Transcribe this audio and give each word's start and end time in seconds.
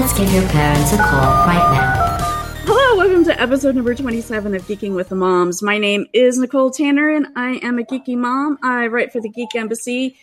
let's 0.00 0.18
give 0.18 0.32
your 0.32 0.48
parents 0.48 0.94
a 0.94 0.96
call 0.96 1.20
right 1.46 1.72
now. 1.74 2.16
Hello, 2.64 2.96
welcome 2.96 3.22
to 3.22 3.38
episode 3.38 3.74
number 3.74 3.94
27 3.94 4.54
of 4.54 4.62
Geeking 4.62 4.94
with 4.94 5.10
the 5.10 5.14
Moms. 5.14 5.62
My 5.62 5.76
name 5.76 6.06
is 6.14 6.38
Nicole 6.38 6.70
Tanner, 6.70 7.10
and 7.10 7.26
I 7.36 7.56
am 7.62 7.78
a 7.78 7.82
geeky 7.82 8.16
mom. 8.16 8.58
I 8.62 8.86
write 8.86 9.12
for 9.12 9.20
the 9.20 9.28
Geek 9.28 9.54
Embassy, 9.54 10.16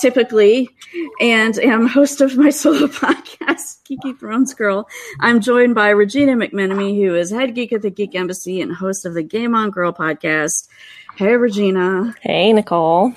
typically, 0.00 0.70
and 1.20 1.58
am 1.58 1.86
host 1.86 2.22
of 2.22 2.38
my 2.38 2.48
solo 2.62 2.86
podcast, 2.86 3.82
Geeky 3.84 4.18
Thrones 4.18 4.54
Girl. 4.54 4.88
I'm 5.20 5.42
joined 5.42 5.74
by 5.74 5.90
Regina 5.90 6.32
McMenemy, 6.32 6.96
who 6.96 7.14
is 7.14 7.30
head 7.30 7.54
geek 7.54 7.74
at 7.74 7.82
the 7.82 7.90
Geek 7.90 8.14
Embassy 8.14 8.62
and 8.62 8.72
host 8.72 9.04
of 9.04 9.12
the 9.12 9.22
Game 9.22 9.54
On 9.54 9.70
Girl 9.70 9.92
podcast. 9.92 10.68
Hey, 11.16 11.36
Regina. 11.36 12.14
Hey, 12.22 12.50
Nicole. 12.54 13.12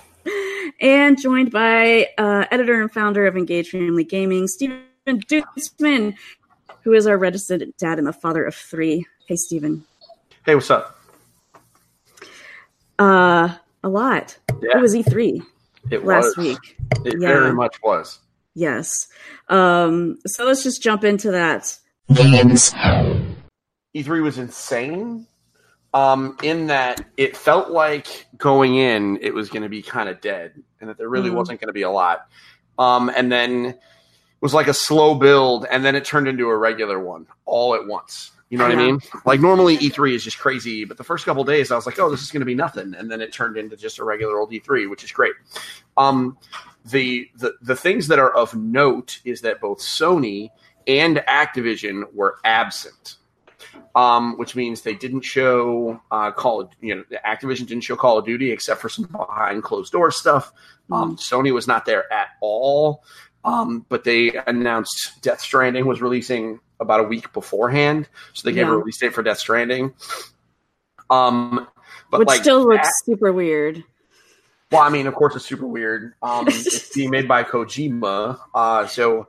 And 0.82 1.18
joined 1.18 1.52
by 1.52 2.10
uh, 2.18 2.48
editor 2.52 2.82
and 2.82 2.92
founder 2.92 3.28
of 3.28 3.38
Engage 3.38 3.70
Family 3.70 4.04
Gaming, 4.04 4.48
Stephen 4.48 4.82
Duetzmann, 5.20 6.16
who 6.84 6.94
is 6.94 7.08
our 7.08 7.18
reticent 7.18 7.76
dad 7.78 7.98
and 7.98 8.08
the 8.08 8.14
father 8.14 8.44
of 8.44 8.56
three. 8.56 9.06
Hey, 9.28 9.36
Stephen. 9.36 9.86
Hey, 10.46 10.56
what's 10.56 10.72
up? 10.72 10.98
Uh, 13.00 13.56
a 13.84 13.90
lot. 13.90 14.38
Yeah. 14.62 14.78
It 14.78 14.82
was 14.82 14.94
E3 14.96 15.42
It 15.90 16.06
last 16.06 16.38
was. 16.38 16.38
week. 16.38 16.78
It 17.06 17.16
Yeah. 17.20 17.28
very 17.30 17.54
much 17.54 17.78
was. 17.84 18.20
Yes. 18.54 19.08
Um, 19.50 20.18
so 20.28 20.46
let's 20.46 20.64
just 20.64 20.82
jump 20.84 21.04
into 21.04 21.32
that. 21.32 21.78
Games. 22.14 22.74
E3 23.94 24.22
was 24.22 24.38
insane. 24.38 25.28
Um, 25.94 26.38
in 26.42 26.68
that 26.68 27.06
it 27.18 27.36
felt 27.36 27.70
like 27.72 28.28
going 28.38 28.76
in, 28.76 29.18
it 29.22 29.34
was 29.34 29.50
going 29.50 29.64
to 29.64 29.70
be 29.70 29.82
kind 29.82 30.08
of 30.08 30.22
dead, 30.22 30.54
and 30.80 30.90
that 30.90 30.98
there 30.98 31.10
really 31.10 31.30
Mhm. 31.30 31.34
wasn't 31.36 31.60
going 31.60 31.68
to 31.68 31.74
be 31.74 31.82
a 31.82 31.90
lot. 31.90 32.28
Um, 32.78 33.10
and 33.14 33.30
then 33.30 33.66
it 33.66 33.80
was 34.42 34.54
like 34.54 34.68
a 34.68 34.74
slow 34.74 35.16
build, 35.16 35.66
and 35.72 35.86
then 35.86 35.96
it 35.96 36.04
turned 36.04 36.28
into 36.28 36.50
a 36.50 36.58
regular 36.58 37.00
one 37.00 37.28
all 37.46 37.76
at 37.76 37.86
once. 37.86 38.32
You 38.50 38.58
know 38.58 38.66
what 38.66 38.78
I 38.78 38.82
Yeah. 38.82 38.92
mean? 38.92 39.02
Like 39.26 39.40
normally 39.40 39.78
E3 39.78 40.14
is 40.14 40.24
just 40.26 40.38
crazy, 40.38 40.84
but 40.84 40.98
the 40.98 41.04
first 41.06 41.26
couple 41.26 41.44
days 41.46 41.72
I 41.72 41.76
was 41.76 41.86
like, 41.86 41.98
"Oh, 42.00 42.10
this 42.10 42.22
is 42.22 42.32
going 42.32 42.42
to 42.42 42.46
be 42.46 42.56
nothing," 42.56 42.94
and 42.96 43.10
then 43.10 43.22
it 43.22 43.32
turned 43.32 43.56
into 43.56 43.78
just 43.78 43.98
a 44.00 44.04
regular 44.04 44.38
old 44.40 44.52
E3, 44.52 44.90
which 44.90 45.06
is 45.06 45.12
great. 45.14 45.34
Um, 45.96 46.38
the 46.84 47.30
the 47.38 47.54
the 47.62 47.76
things 47.78 48.08
that 48.10 48.20
are 48.20 48.34
of 48.34 48.54
note 48.56 49.22
is 49.24 49.40
that 49.42 49.62
both 49.62 49.80
Sony 49.80 50.50
and 50.88 51.18
Activision 51.30 52.12
were 52.14 52.40
absent, 52.44 53.16
um, 53.96 54.38
which 54.38 54.56
means 54.56 54.82
they 54.82 54.96
didn't 54.96 55.22
show 55.22 56.02
uh, 56.12 56.32
Call. 56.32 56.62
Of, 56.62 56.70
you 56.82 56.96
know, 56.96 57.04
Activision 57.26 57.68
didn't 57.68 57.84
show 57.84 57.96
Call 57.96 58.18
of 58.18 58.26
Duty 58.26 58.52
except 58.52 58.82
for 58.82 58.90
some 58.90 59.06
behind 59.06 59.64
closed 59.64 59.92
door 59.94 60.12
stuff. 60.12 60.52
Um, 60.92 61.16
Sony 61.16 61.54
was 61.54 61.68
not 61.68 61.86
there 61.86 62.12
at 62.12 62.30
all, 62.42 63.04
um, 63.44 63.86
but 63.90 64.04
they 64.04 64.34
announced 64.48 65.22
Death 65.22 65.42
Stranding 65.42 65.86
was 65.86 66.02
releasing 66.02 66.60
about 66.80 67.00
a 67.00 67.04
week 67.04 67.32
beforehand, 67.34 68.08
so 68.34 68.48
they 68.48 68.54
gave 68.54 68.68
a 68.68 68.76
release 68.76 68.98
date 68.98 69.14
for 69.14 69.24
Death 69.24 69.40
Stranding. 69.40 69.94
Um, 71.10 71.68
but 72.10 72.20
Which 72.20 72.28
like 72.28 72.42
still 72.42 72.66
looks 72.68 72.88
that- 72.88 72.94
super 73.06 73.32
weird. 73.32 73.84
well, 74.72 74.82
I 74.82 74.90
mean, 74.90 75.08
of 75.08 75.14
course, 75.16 75.36
it's 75.36 75.46
super 75.46 75.68
weird. 75.68 76.14
Um, 76.22 76.46
it's 76.50 76.94
being 76.94 77.10
made 77.10 77.28
by 77.28 77.44
Kojima, 77.44 78.40
uh, 78.56 78.88
so 78.88 79.28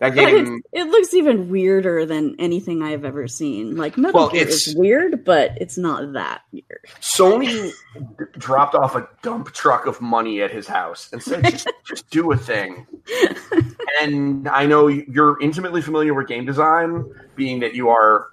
that 0.00 0.14
game. 0.14 0.62
it's, 0.72 0.84
it 0.84 0.90
looks 0.90 1.14
even 1.14 1.48
weirder 1.50 2.06
than 2.06 2.36
anything 2.38 2.82
I've 2.82 3.04
ever 3.04 3.26
seen. 3.28 3.76
Like 3.76 3.96
Metal 3.96 4.20
Well, 4.20 4.28
Gear 4.30 4.42
it's- 4.42 4.66
is 4.68 4.76
weird, 4.76 5.24
but 5.24 5.52
it's 5.60 5.78
not 5.78 6.12
that 6.14 6.42
weird. 6.52 6.84
Sony 7.00 7.70
d- 8.18 8.24
dropped 8.38 8.74
off 8.74 8.94
a 8.96 9.08
dump 9.22 9.52
truck 9.52 9.86
of 9.86 10.00
money 10.00 10.42
at 10.42 10.50
his 10.50 10.66
house 10.66 11.08
and 11.12 11.22
said, 11.22 11.44
"Just, 11.44 11.68
just 11.84 12.10
do 12.10 12.30
a 12.32 12.36
thing." 12.36 12.86
and 14.00 14.48
I 14.48 14.66
know 14.66 14.86
you're 14.88 15.40
intimately 15.40 15.82
familiar 15.82 16.14
with 16.14 16.28
game 16.28 16.44
design, 16.44 17.04
being 17.36 17.60
that 17.60 17.74
you 17.74 17.88
are 17.88 18.28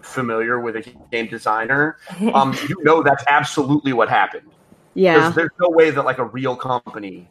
familiar 0.00 0.60
with 0.60 0.76
a 0.76 0.80
game 1.12 1.28
designer. 1.28 1.96
Um, 2.34 2.54
you 2.68 2.76
know 2.82 3.02
that's 3.02 3.24
absolutely 3.28 3.92
what 3.92 4.08
happened. 4.08 4.50
Yeah. 4.94 5.20
There's, 5.20 5.34
there's 5.34 5.50
no 5.60 5.70
way 5.70 5.90
that 5.90 6.04
like 6.04 6.18
a 6.18 6.24
real 6.24 6.56
company 6.56 7.28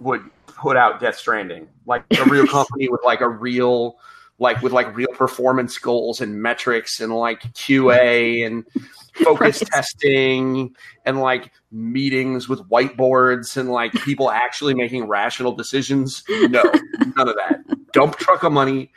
would 0.00 0.22
put 0.56 0.76
out 0.76 1.00
Death 1.00 1.16
Stranding, 1.16 1.68
like 1.86 2.04
a 2.18 2.24
real 2.24 2.46
company 2.48 2.88
with 2.88 3.00
like 3.04 3.20
a 3.20 3.28
real, 3.28 3.96
like 4.38 4.60
with 4.62 4.72
like 4.72 4.94
real 4.96 5.08
performance 5.14 5.78
goals 5.78 6.20
and 6.20 6.42
metrics 6.42 7.00
and 7.00 7.14
like 7.14 7.42
QA 7.54 8.46
and 8.46 8.64
focus 9.14 9.62
Right. 9.62 9.70
testing 9.70 10.74
and 11.04 11.20
like 11.20 11.52
meetings 11.70 12.48
with 12.48 12.60
whiteboards 12.68 13.56
and 13.56 13.70
like 13.70 13.92
people 13.92 14.30
actually 14.30 14.74
making 14.74 15.06
rational 15.08 15.52
decisions. 15.52 16.22
No, 16.28 16.62
none 17.16 17.28
of 17.28 17.36
that. 17.36 17.60
Dump 17.92 18.16
truck 18.16 18.42
of 18.42 18.52
money. 18.52 18.92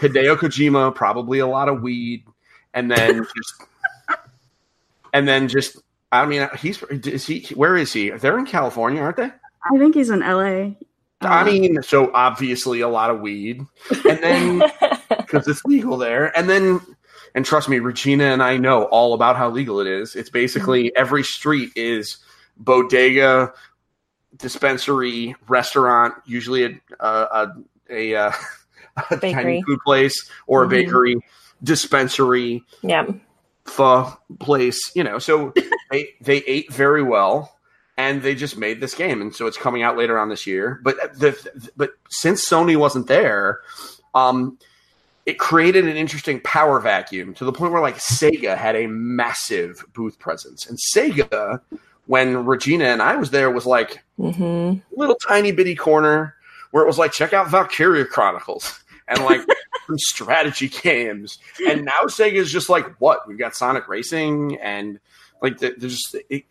Hideo 0.00 0.36
Kojima, 0.36 0.94
probably 0.94 1.38
a 1.40 1.46
lot 1.46 1.68
of 1.68 1.82
weed, 1.82 2.24
and 2.72 2.90
then 2.90 3.26
just, 3.36 3.54
and 5.12 5.28
then 5.28 5.48
just. 5.48 5.76
I 6.10 6.26
mean, 6.26 6.46
he's 6.58 6.82
is 6.82 7.26
he? 7.26 7.46
Where 7.54 7.76
is 7.76 7.92
he? 7.92 8.10
They're 8.10 8.38
in 8.38 8.44
California, 8.46 9.00
aren't 9.00 9.16
they? 9.16 9.30
I 9.70 9.78
think 9.78 9.94
he's 9.94 10.10
in 10.10 10.20
LA. 10.20 10.74
I 11.24 11.42
Uh, 11.42 11.44
mean, 11.44 11.82
so 11.82 12.10
obviously 12.14 12.80
a 12.80 12.88
lot 12.88 13.10
of 13.10 13.20
weed, 13.20 13.60
and 14.08 14.18
then 14.18 14.62
because 15.08 15.46
it's 15.46 15.64
legal 15.64 15.96
there, 15.96 16.36
and 16.36 16.48
then 16.50 16.80
and 17.34 17.44
trust 17.46 17.68
me, 17.68 17.78
Regina 17.78 18.24
and 18.24 18.42
I 18.42 18.56
know 18.56 18.84
all 18.84 19.14
about 19.14 19.36
how 19.36 19.48
legal 19.48 19.80
it 19.80 19.86
is. 19.86 20.16
It's 20.16 20.30
basically 20.30 20.94
every 20.96 21.22
street 21.22 21.70
is 21.76 22.18
bodega, 22.58 23.52
dispensary, 24.36 25.34
restaurant, 25.48 26.14
usually 26.26 26.64
a 26.64 26.70
a 27.00 27.52
a, 27.90 28.12
a, 28.14 28.34
a 29.10 29.16
Bakery. 29.16 29.32
Chinese 29.32 29.64
food 29.66 29.78
place 29.84 30.28
or 30.46 30.64
a 30.64 30.66
Mhm. 30.66 30.70
bakery, 30.70 31.16
dispensary, 31.62 32.62
yeah. 32.82 33.06
pho 33.64 34.12
place, 34.40 34.90
you 34.96 35.04
know. 35.04 35.18
So 35.18 35.52
they 35.90 36.08
they 36.20 36.38
ate 36.38 36.72
very 36.72 37.02
well, 37.02 37.51
and 37.96 38.22
they 38.22 38.34
just 38.34 38.56
made 38.56 38.80
this 38.80 38.94
game, 38.94 39.20
and 39.20 39.34
so 39.34 39.46
it's 39.46 39.58
coming 39.58 39.82
out 39.82 39.96
later 39.96 40.18
on 40.18 40.28
this 40.28 40.46
year. 40.46 40.80
But 40.82 40.96
the 41.18 41.70
but 41.76 41.90
since 42.10 42.48
Sony 42.48 42.76
wasn't 42.76 43.06
there, 43.06 43.60
um, 44.14 44.58
it 45.26 45.38
created 45.38 45.86
an 45.86 45.96
interesting 45.96 46.40
power 46.40 46.80
vacuum 46.80 47.34
to 47.34 47.44
the 47.44 47.52
point 47.52 47.72
where 47.72 47.82
like 47.82 47.98
Sega 47.98 48.56
had 48.56 48.76
a 48.76 48.86
massive 48.86 49.84
booth 49.92 50.18
presence, 50.18 50.66
and 50.66 50.78
Sega. 50.94 51.60
When 52.06 52.44
Regina 52.44 52.86
and 52.86 53.00
I 53.00 53.14
was 53.14 53.30
there, 53.30 53.48
was 53.48 53.64
like 53.64 54.02
hmm 54.16 54.74
little 54.90 55.14
tiny 55.14 55.52
bitty 55.52 55.76
corner 55.76 56.34
where 56.72 56.82
it 56.82 56.86
was 56.86 56.98
like, 56.98 57.12
check 57.12 57.32
out 57.32 57.48
Valkyria 57.48 58.04
Chronicles 58.04 58.82
and 59.08 59.24
like 59.24 59.40
some 59.86 59.98
strategy 59.98 60.68
games. 60.68 61.38
And 61.68 61.84
now 61.84 62.00
Sega 62.06 62.34
is 62.34 62.50
just 62.50 62.68
like, 62.68 62.86
what? 62.98 63.28
We've 63.28 63.38
got 63.38 63.54
Sonic 63.54 63.86
Racing 63.86 64.58
and 64.60 64.98
like 65.40 65.58
the, 65.58 65.74
there's 65.78 65.96
just, 65.96 66.16
it, 66.28 66.44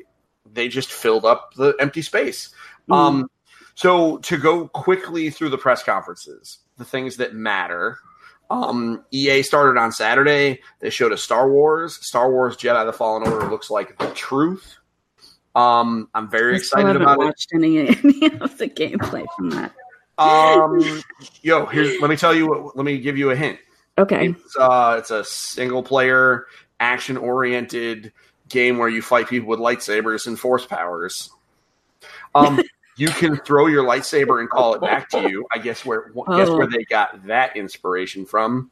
they 0.53 0.67
just 0.67 0.91
filled 0.91 1.25
up 1.25 1.53
the 1.55 1.75
empty 1.79 2.01
space. 2.01 2.53
Mm. 2.89 2.95
Um, 2.95 3.31
so 3.75 4.17
to 4.19 4.37
go 4.37 4.67
quickly 4.67 5.29
through 5.29 5.49
the 5.49 5.57
press 5.57 5.83
conferences, 5.83 6.59
the 6.77 6.85
things 6.85 7.17
that 7.17 7.33
matter. 7.33 7.97
Um, 8.49 9.05
EA 9.11 9.43
started 9.43 9.79
on 9.79 9.93
Saturday. 9.93 10.59
They 10.79 10.89
showed 10.89 11.13
a 11.13 11.17
Star 11.17 11.49
Wars. 11.49 11.95
Star 12.05 12.29
Wars 12.29 12.57
Jedi: 12.57 12.85
The 12.85 12.91
Fallen 12.91 13.25
Order 13.25 13.49
looks 13.49 13.69
like 13.69 13.97
the 13.97 14.09
truth. 14.09 14.77
Um, 15.55 16.09
I'm 16.13 16.29
very 16.29 16.53
I 16.53 16.57
excited 16.57 16.95
about 16.97 17.21
it. 17.21 17.25
watched 17.25 17.49
any, 17.53 17.79
any 17.87 18.39
of 18.39 18.57
the 18.57 18.67
gameplay 18.67 19.25
from 19.37 19.51
that. 19.51 19.73
Um, 20.17 21.01
yo, 21.41 21.65
here's 21.65 21.99
let 22.01 22.09
me 22.09 22.17
tell 22.17 22.35
you. 22.35 22.47
What, 22.47 22.75
let 22.75 22.85
me 22.85 22.99
give 22.99 23.17
you 23.17 23.29
a 23.31 23.35
hint. 23.35 23.57
Okay. 23.97 24.29
It's 24.29 24.57
uh, 24.57 24.95
it's 24.99 25.11
a 25.11 25.23
single 25.23 25.83
player, 25.83 26.47
action 26.79 27.17
oriented 27.17 28.11
game 28.51 28.77
where 28.77 28.89
you 28.89 29.01
fight 29.01 29.27
people 29.27 29.49
with 29.49 29.59
lightsabers 29.59 30.27
and 30.27 30.39
force 30.39 30.65
powers. 30.65 31.29
Um, 32.35 32.61
you 32.97 33.07
can 33.09 33.37
throw 33.37 33.67
your 33.67 33.83
lightsaber 33.83 34.39
and 34.39 34.49
call 34.49 34.73
it 34.75 34.81
back 34.91 35.09
to 35.09 35.29
you. 35.29 35.45
I 35.51 35.57
guess 35.57 35.85
where 35.85 36.09
guess 36.09 36.49
Oh. 36.49 36.57
where 36.57 36.67
they 36.67 36.83
got 36.83 37.25
that 37.27 37.55
inspiration 37.57 38.25
from. 38.25 38.69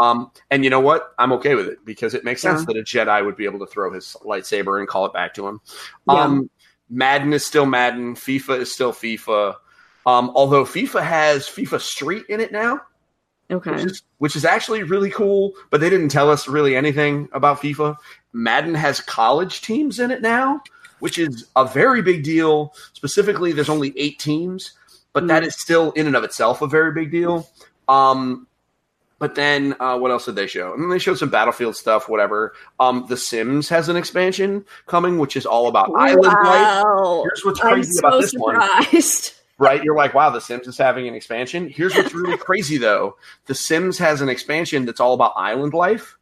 Um, 0.00 0.30
and 0.50 0.64
you 0.64 0.70
know 0.70 0.80
what? 0.80 1.12
I'm 1.18 1.32
okay 1.32 1.54
with 1.54 1.66
it 1.68 1.84
because 1.84 2.14
it 2.14 2.24
makes 2.24 2.40
sense 2.42 2.60
Yeah. 2.60 2.66
that 2.66 2.76
a 2.78 2.82
Jedi 2.82 3.24
would 3.24 3.36
be 3.36 3.44
able 3.44 3.58
to 3.60 3.66
throw 3.66 3.92
his 3.92 4.16
lightsaber 4.24 4.78
and 4.78 4.88
call 4.88 5.04
it 5.06 5.12
back 5.12 5.34
to 5.34 5.46
him. 5.46 5.60
Yeah. 6.08 6.14
Um, 6.14 6.50
Madden 6.88 7.32
is 7.32 7.44
still 7.44 7.66
Madden. 7.66 8.14
FIFA 8.14 8.60
is 8.60 8.72
still 8.72 8.92
FIFA. 8.92 9.56
Um, 10.06 10.30
although 10.36 10.64
FIFA 10.64 11.02
has 11.02 11.46
FIFA 11.48 11.80
Street 11.80 12.24
in 12.28 12.38
it 12.40 12.52
now, 12.52 12.80
Okay. 13.50 13.72
which 13.72 13.84
is, 13.84 14.02
which 14.18 14.36
is 14.36 14.44
actually 14.44 14.84
really 14.84 15.10
cool. 15.10 15.52
But 15.70 15.80
they 15.80 15.90
didn't 15.90 16.10
tell 16.10 16.30
us 16.30 16.46
really 16.46 16.76
anything 16.76 17.28
about 17.32 17.60
FIFA. 17.60 17.96
Madden 18.36 18.74
has 18.74 19.00
college 19.00 19.62
teams 19.62 19.98
in 19.98 20.10
it 20.10 20.20
now, 20.20 20.60
which 20.98 21.18
is 21.18 21.46
a 21.56 21.64
very 21.64 22.02
big 22.02 22.22
deal. 22.22 22.74
Specifically, 22.92 23.52
there's 23.52 23.68
only 23.70 23.92
eight 23.96 24.18
teams, 24.18 24.72
but 25.12 25.26
that 25.28 25.42
Mm. 25.42 25.46
is 25.46 25.60
still 25.60 25.92
in 25.92 26.06
and 26.06 26.14
of 26.16 26.22
itself 26.24 26.60
a 26.60 26.66
very 26.66 26.92
big 26.92 27.10
deal. 27.10 27.48
Um, 27.88 28.46
but 29.18 29.34
then 29.34 29.74
uh, 29.80 29.96
what 29.98 30.10
else 30.10 30.26
did 30.26 30.34
they 30.34 30.46
show? 30.46 30.74
I 30.74 30.76
mean, 30.76 30.90
they 30.90 30.98
showed 30.98 31.16
some 31.18 31.30
Battlefield 31.30 31.74
stuff, 31.76 32.06
whatever. 32.10 32.52
Um, 32.78 33.06
the 33.08 33.16
Sims 33.16 33.70
has 33.70 33.88
an 33.88 33.96
expansion 33.96 34.66
coming, 34.86 35.18
which 35.18 35.36
is 35.36 35.46
all 35.46 35.68
about 35.68 35.90
island 35.96 36.22
life. 36.44 36.84
Here's 37.24 37.42
what's 37.42 37.60
crazy 37.60 37.92
so 37.92 38.00
about 38.06 38.20
this 38.20 38.34
one. 38.34 38.60
right? 39.58 39.82
You're 39.82 39.96
like, 39.96 40.12
wow, 40.12 40.28
The 40.28 40.40
Sims 40.42 40.66
is 40.66 40.76
having 40.76 41.08
an 41.08 41.14
expansion. 41.14 41.70
Here's 41.70 41.94
what's 41.94 42.12
really 42.12 42.36
crazy 42.48 42.76
though: 42.76 43.16
The 43.46 43.54
Sims 43.54 43.96
has 43.96 44.20
an 44.20 44.28
expansion 44.28 44.84
that's 44.84 45.00
all 45.00 45.14
about 45.14 45.32
island 45.36 45.72
life. 45.72 46.15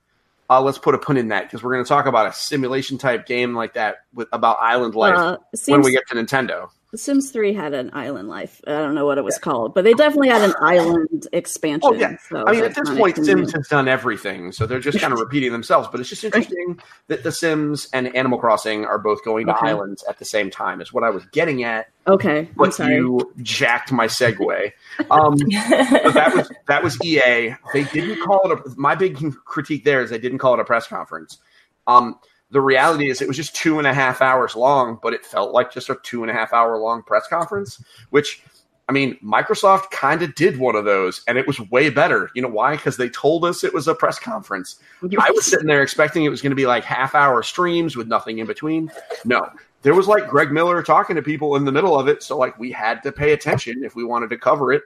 Uh, 0.50 0.60
let's 0.60 0.78
put 0.78 0.94
a 0.94 0.98
pun 0.98 1.16
in 1.16 1.28
that 1.28 1.44
because 1.44 1.62
we're 1.62 1.72
going 1.72 1.84
to 1.84 1.88
talk 1.88 2.06
about 2.06 2.26
a 2.26 2.32
simulation 2.32 2.98
type 2.98 3.26
game 3.26 3.54
like 3.54 3.74
that 3.74 4.04
with 4.12 4.28
about 4.32 4.58
island 4.60 4.94
life 4.94 5.16
Uh, 5.16 5.36
when 5.66 5.82
we 5.82 5.90
get 5.90 6.06
to 6.08 6.14
Nintendo. 6.14 6.68
Sims 6.96 7.30
3 7.30 7.52
had 7.52 7.74
an 7.74 7.90
island 7.92 8.28
life. 8.28 8.60
I 8.66 8.70
don't 8.72 8.94
know 8.94 9.06
what 9.06 9.18
it 9.18 9.24
was 9.24 9.38
called, 9.38 9.74
but 9.74 9.84
they 9.84 9.94
definitely 9.94 10.28
had 10.28 10.42
an 10.42 10.54
island 10.60 11.26
expansion. 11.32 11.80
Oh 11.84 11.92
yeah, 11.94 12.16
so 12.28 12.44
I 12.46 12.52
mean, 12.52 12.64
at 12.64 12.74
this 12.74 12.90
point, 12.90 13.16
Sims 13.24 13.52
has 13.52 13.68
done 13.68 13.88
everything, 13.88 14.52
so 14.52 14.66
they're 14.66 14.80
just 14.80 15.00
kind 15.00 15.12
of 15.12 15.18
repeating 15.18 15.52
themselves. 15.52 15.88
But 15.90 16.00
it's 16.00 16.08
just 16.08 16.24
interesting 16.24 16.80
that 17.08 17.22
The 17.22 17.32
Sims 17.32 17.88
and 17.92 18.14
Animal 18.14 18.38
Crossing 18.38 18.84
are 18.84 18.98
both 18.98 19.24
going 19.24 19.46
to 19.46 19.54
Okay. 19.56 19.68
islands 19.68 20.04
at 20.08 20.18
the 20.18 20.24
same 20.24 20.50
time. 20.50 20.80
Is 20.80 20.92
what 20.92 21.04
I 21.04 21.10
was 21.10 21.24
getting 21.26 21.64
at. 21.64 21.88
Okay, 22.06 22.48
but 22.56 22.78
you 22.78 23.32
jacked 23.42 23.90
my 23.92 24.06
segue. 24.06 24.72
Um, 25.10 25.36
but 25.38 26.14
that 26.14 26.32
was 26.34 26.52
that 26.68 26.82
was 26.82 27.02
EA. 27.02 27.54
They 27.72 27.84
didn't 27.84 28.20
call 28.22 28.40
it 28.50 28.58
a. 28.58 28.74
My 28.76 28.94
big 28.94 29.18
critique 29.44 29.84
there 29.84 30.02
is 30.02 30.10
they 30.10 30.18
didn't 30.18 30.38
call 30.38 30.54
it 30.54 30.60
a 30.60 30.64
press 30.64 30.86
conference. 30.86 31.38
Um, 31.86 32.18
the 32.54 32.60
reality 32.60 33.10
is 33.10 33.20
it 33.20 33.26
was 33.26 33.36
just 33.36 33.56
two 33.56 33.78
and 33.78 33.86
a 33.86 33.92
half 33.92 34.22
hours 34.22 34.54
long, 34.54 35.00
but 35.02 35.12
it 35.12 35.26
felt 35.26 35.52
like 35.52 35.72
just 35.72 35.90
a 35.90 35.98
two 36.04 36.22
and 36.22 36.30
a 36.30 36.32
half 36.32 36.52
hour 36.52 36.78
long 36.78 37.02
press 37.02 37.26
conference. 37.26 37.82
Which, 38.10 38.44
I 38.88 38.92
mean, 38.92 39.18
Microsoft 39.24 39.90
kind 39.90 40.22
of 40.22 40.36
did 40.36 40.56
one 40.56 40.76
of 40.76 40.84
those, 40.84 41.24
and 41.26 41.36
it 41.36 41.48
was 41.48 41.58
way 41.72 41.90
better. 41.90 42.30
You 42.32 42.42
know 42.42 42.48
why? 42.48 42.76
Because 42.76 42.96
they 42.96 43.08
told 43.08 43.44
us 43.44 43.64
it 43.64 43.74
was 43.74 43.88
a 43.88 43.94
press 43.94 44.20
conference. 44.20 44.78
I 45.18 45.32
was 45.32 45.50
sitting 45.50 45.66
there 45.66 45.82
expecting 45.82 46.24
it 46.24 46.28
was 46.28 46.40
going 46.40 46.52
to 46.52 46.56
be 46.56 46.66
like 46.66 46.84
half 46.84 47.16
hour 47.16 47.42
streams 47.42 47.96
with 47.96 48.06
nothing 48.06 48.38
in 48.38 48.46
between. 48.46 48.88
No, 49.24 49.50
there 49.82 49.94
was 49.94 50.06
like 50.06 50.28
Greg 50.28 50.52
Miller 50.52 50.80
talking 50.84 51.16
to 51.16 51.22
people 51.22 51.56
in 51.56 51.64
the 51.64 51.72
middle 51.72 51.98
of 51.98 52.06
it. 52.06 52.22
So 52.22 52.38
like 52.38 52.56
we 52.56 52.70
had 52.70 53.02
to 53.02 53.10
pay 53.10 53.32
attention 53.32 53.82
if 53.82 53.96
we 53.96 54.04
wanted 54.04 54.30
to 54.30 54.38
cover 54.38 54.72
it. 54.72 54.82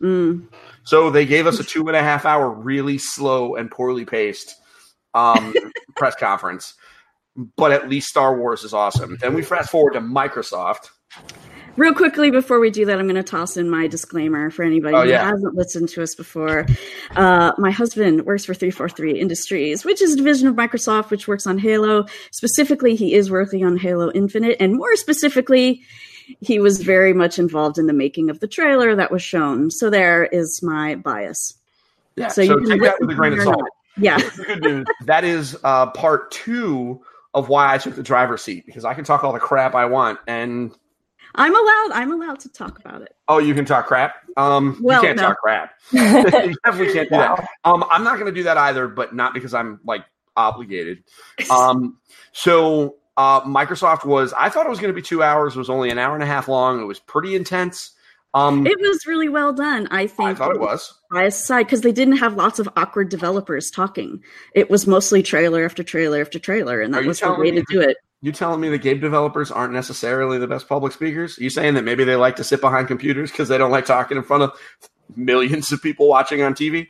Mm. 0.00 0.46
So 0.84 1.10
they 1.10 1.26
gave 1.26 1.48
us 1.48 1.58
a 1.58 1.64
two 1.64 1.88
and 1.88 1.96
a 1.96 2.02
half 2.02 2.24
hour, 2.24 2.48
really 2.48 2.98
slow 2.98 3.56
and 3.56 3.68
poorly 3.68 4.04
paced 4.04 4.54
um, 5.12 5.52
press 5.96 6.14
conference. 6.14 6.74
But 7.56 7.72
at 7.72 7.88
least 7.88 8.08
Star 8.08 8.36
Wars 8.38 8.64
is 8.64 8.72
awesome. 8.74 9.16
Then 9.20 9.34
we 9.34 9.42
fast 9.42 9.70
forward 9.70 9.92
to 9.92 10.00
Microsoft. 10.00 10.90
Real 11.76 11.94
quickly 11.94 12.30
before 12.30 12.58
we 12.60 12.70
do 12.70 12.84
that, 12.86 12.98
I'm 12.98 13.06
going 13.06 13.14
to 13.14 13.22
toss 13.22 13.56
in 13.56 13.70
my 13.70 13.86
disclaimer 13.86 14.50
for 14.50 14.64
anybody 14.64 14.94
Oh, 14.96 15.02
who 15.02 15.08
yeah. 15.08 15.24
hasn't 15.30 15.54
listened 15.54 15.88
to 15.90 16.02
us 16.02 16.14
before. 16.14 16.66
Uh, 17.16 17.52
my 17.58 17.70
husband 17.70 18.26
works 18.26 18.44
for 18.44 18.54
343 18.54 19.18
Industries, 19.18 19.84
which 19.84 20.02
is 20.02 20.12
a 20.12 20.16
division 20.16 20.48
of 20.48 20.56
Microsoft 20.56 21.10
which 21.10 21.26
works 21.28 21.46
on 21.46 21.58
Halo. 21.58 22.06
Specifically, 22.32 22.96
he 22.96 23.14
is 23.14 23.30
working 23.30 23.64
on 23.64 23.76
Halo 23.76 24.10
Infinite, 24.12 24.56
and 24.60 24.74
more 24.74 24.94
specifically, 24.96 25.82
he 26.40 26.58
was 26.58 26.82
very 26.82 27.12
much 27.14 27.38
involved 27.38 27.78
in 27.78 27.86
the 27.86 27.92
making 27.92 28.30
of 28.30 28.40
the 28.40 28.48
trailer 28.48 28.94
that 28.96 29.10
was 29.10 29.22
shown. 29.22 29.70
So 29.70 29.88
there 29.90 30.24
is 30.26 30.60
my 30.62 30.96
bias. 30.96 31.54
Yeah, 32.16 32.28
So 32.28 32.44
so, 32.44 32.52
you 32.52 32.56
can 32.60 32.68
take 32.68 32.82
that 32.82 33.00
with 33.00 33.10
a 33.10 33.14
grain 33.14 33.32
of 33.34 33.42
salt. 33.42 33.58
not. 33.60 33.68
Yeah. 33.96 34.18
Good 34.46 34.62
news. 34.62 34.86
That 35.06 35.24
is 35.24 35.56
uh, 35.64 35.86
part 35.90 36.30
two 36.30 37.00
of 37.34 37.48
why 37.48 37.72
I 37.72 37.78
took 37.78 37.94
the 37.96 38.02
driver's 38.02 38.42
seat 38.42 38.66
because 38.66 38.84
I 38.84 38.94
can 38.94 39.04
talk 39.04 39.24
all 39.24 39.32
the 39.32 39.38
crap 39.38 39.74
I 39.74 39.86
want. 39.86 40.18
And 40.26 40.72
I'm 41.34 41.54
allowed. 41.54 41.90
I'm 41.92 42.10
allowed 42.12 42.40
to 42.40 42.48
talk 42.48 42.78
about 42.78 43.02
it. 43.02 43.14
oh, 43.28 43.38
you 43.38 43.54
can 43.54 43.64
talk 43.64 43.86
crap. 43.86 44.16
Um, 44.36 44.78
Well, 44.82 45.00
you 45.00 45.08
can't 45.08 45.16
no. 45.16 45.28
talk 45.28 45.38
crap. 45.38 45.74
you 45.92 46.00
definitely 46.64 46.92
can't 46.92 47.08
do 47.08 47.16
that. 47.16 47.46
Um, 47.64 47.84
I'm 47.90 48.02
not 48.02 48.14
going 48.14 48.26
to 48.26 48.32
do 48.32 48.42
that 48.44 48.56
either, 48.56 48.88
but 48.88 49.14
not 49.14 49.34
because 49.34 49.54
I'm 49.54 49.80
like 49.84 50.04
obligated. 50.36 51.04
Um, 51.50 51.98
so 52.32 52.96
uh, 53.16 53.42
Microsoft 53.42 54.04
was. 54.04 54.32
I 54.32 54.48
thought 54.48 54.66
it 54.66 54.70
was 54.70 54.80
going 54.80 54.92
to 54.92 54.94
be 54.94 55.02
two 55.02 55.22
hours. 55.22 55.54
It 55.54 55.58
was 55.58 55.70
only 55.70 55.90
an 55.90 55.98
hour 55.98 56.14
and 56.14 56.22
a 56.22 56.26
half 56.26 56.48
long. 56.48 56.80
It 56.80 56.84
was 56.84 56.98
pretty 56.98 57.34
intense. 57.36 57.92
Um, 58.32 58.66
It 58.66 58.78
was 58.80 59.06
really 59.06 59.28
well 59.28 59.52
done. 59.52 59.88
I 59.90 60.06
think. 60.06 60.30
I 60.30 60.34
thought 60.34 60.54
it 60.54 60.60
was. 60.60 60.94
bias 61.10 61.36
side 61.36 61.66
because 61.66 61.80
they 61.80 61.92
didn't 61.92 62.18
have 62.18 62.36
lots 62.36 62.58
of 62.58 62.68
awkward 62.76 63.08
developers 63.08 63.70
talking. 63.70 64.22
It 64.54 64.70
was 64.70 64.86
mostly 64.86 65.22
trailer 65.22 65.64
after 65.64 65.82
trailer 65.82 66.20
after 66.20 66.38
trailer, 66.38 66.80
and 66.80 66.94
that 66.94 67.04
was 67.04 67.18
the 67.20 67.32
way 67.32 67.50
me 67.50 67.52
to 67.52 67.64
do 67.68 67.80
it. 67.80 67.96
You 68.22 68.32
telling 68.32 68.60
me 68.60 68.68
the 68.68 68.78
game 68.78 69.00
developers 69.00 69.50
aren't 69.50 69.72
necessarily 69.72 70.38
the 70.38 70.46
best 70.46 70.68
public 70.68 70.92
speakers? 70.92 71.38
Are 71.38 71.42
you 71.42 71.50
saying 71.50 71.74
that 71.74 71.84
maybe 71.84 72.04
they 72.04 72.16
like 72.16 72.36
to 72.36 72.44
sit 72.44 72.60
behind 72.60 72.86
computers 72.86 73.30
because 73.30 73.48
they 73.48 73.56
don't 73.58 73.70
like 73.70 73.86
talking 73.86 74.16
in 74.18 74.22
front 74.22 74.42
of 74.44 74.52
millions 75.16 75.72
of 75.72 75.82
people 75.82 76.06
watching 76.06 76.42
on 76.42 76.54
TV? 76.54 76.86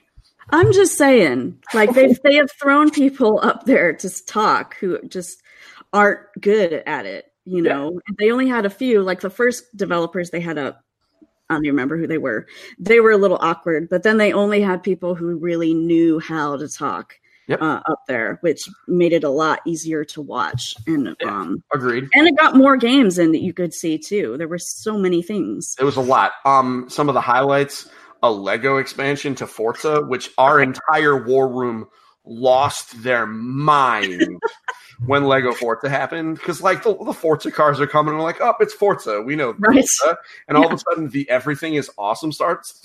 I'm 0.50 0.72
just 0.72 0.98
saying, 0.98 1.58
like 1.72 1.94
they 1.94 2.14
they 2.24 2.34
have 2.34 2.50
thrown 2.60 2.90
people 2.90 3.38
up 3.42 3.64
there 3.64 3.92
to 3.94 4.24
talk 4.26 4.76
who 4.76 5.00
just 5.06 5.40
aren't 5.92 6.20
good 6.40 6.82
at 6.86 7.06
it. 7.06 7.26
You 7.44 7.64
Yeah. 7.64 7.72
know, 7.74 8.00
they 8.18 8.30
only 8.30 8.48
had 8.48 8.66
a 8.66 8.70
few. 8.70 9.00
Like 9.02 9.20
the 9.20 9.30
first 9.30 9.64
developers 9.76 10.30
they 10.30 10.40
had 10.40 10.58
up. 10.58 10.82
I 11.50 11.54
don't 11.54 11.64
even 11.64 11.74
remember 11.74 11.98
who 11.98 12.06
they 12.06 12.18
were. 12.18 12.46
They 12.78 13.00
were 13.00 13.10
a 13.10 13.16
little 13.18 13.38
awkward, 13.40 13.88
but 13.90 14.04
then 14.04 14.16
they 14.18 14.32
only 14.32 14.60
had 14.62 14.82
people 14.82 15.14
who 15.16 15.36
really 15.36 15.74
knew 15.74 16.20
how 16.20 16.56
to 16.56 16.68
talk 16.68 17.14
Yep. 17.48 17.60
uh, 17.60 17.80
up 17.90 18.02
there, 18.06 18.38
which 18.42 18.60
made 18.86 19.12
it 19.12 19.24
a 19.24 19.28
lot 19.28 19.58
easier 19.66 20.04
to 20.04 20.20
watch. 20.22 20.76
And 20.86 21.16
Yeah. 21.20 21.40
um, 21.40 21.64
Agreed. 21.74 22.08
and 22.14 22.28
it 22.28 22.36
got 22.36 22.54
more 22.54 22.76
games 22.76 23.18
in 23.18 23.32
that 23.32 23.40
you 23.42 23.52
could 23.52 23.74
see 23.74 23.98
too. 23.98 24.36
There 24.38 24.46
were 24.46 24.58
so 24.58 24.96
many 24.96 25.20
things. 25.20 25.74
It 25.80 25.82
was 25.84 25.96
a 25.96 26.00
lot. 26.00 26.30
Um, 26.44 26.86
some 26.88 27.08
of 27.08 27.14
the 27.14 27.20
highlights: 27.20 27.88
a 28.22 28.30
Lego 28.30 28.76
expansion 28.76 29.34
to 29.34 29.48
Forza, 29.48 30.02
which 30.02 30.30
our 30.38 30.60
entire 30.62 31.26
war 31.26 31.48
room 31.48 31.88
lost 32.24 33.02
their 33.02 33.26
mind 33.26 34.38
when 35.06 35.24
Lego 35.24 35.52
Forza 35.52 35.88
happened 35.88 36.36
because 36.36 36.62
like 36.62 36.82
the, 36.82 36.94
the 37.04 37.12
Forza 37.12 37.50
cars 37.50 37.80
are 37.80 37.86
coming 37.86 38.10
and 38.10 38.18
we're 38.18 38.24
like, 38.24 38.40
oh, 38.40 38.54
it's 38.60 38.74
Forza. 38.74 39.22
We 39.22 39.36
know 39.36 39.54
Right. 39.58 39.84
Forza. 40.02 40.18
And 40.48 40.56
all 40.56 40.66
of 40.66 40.72
a 40.72 40.78
sudden, 40.78 41.08
the 41.08 41.28
"Everything 41.30 41.74
Is 41.74 41.90
Awesome" 41.96 42.32
starts. 42.32 42.82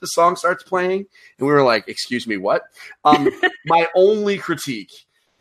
The 0.00 0.06
song 0.06 0.36
starts 0.36 0.62
playing, 0.62 1.06
and 1.38 1.46
we 1.46 1.52
were 1.52 1.62
like, 1.62 1.88
"Excuse 1.88 2.26
me, 2.26 2.36
what?" 2.36 2.62
Um, 3.04 3.28
my 3.66 3.88
only 3.94 4.38
critique 4.38 4.92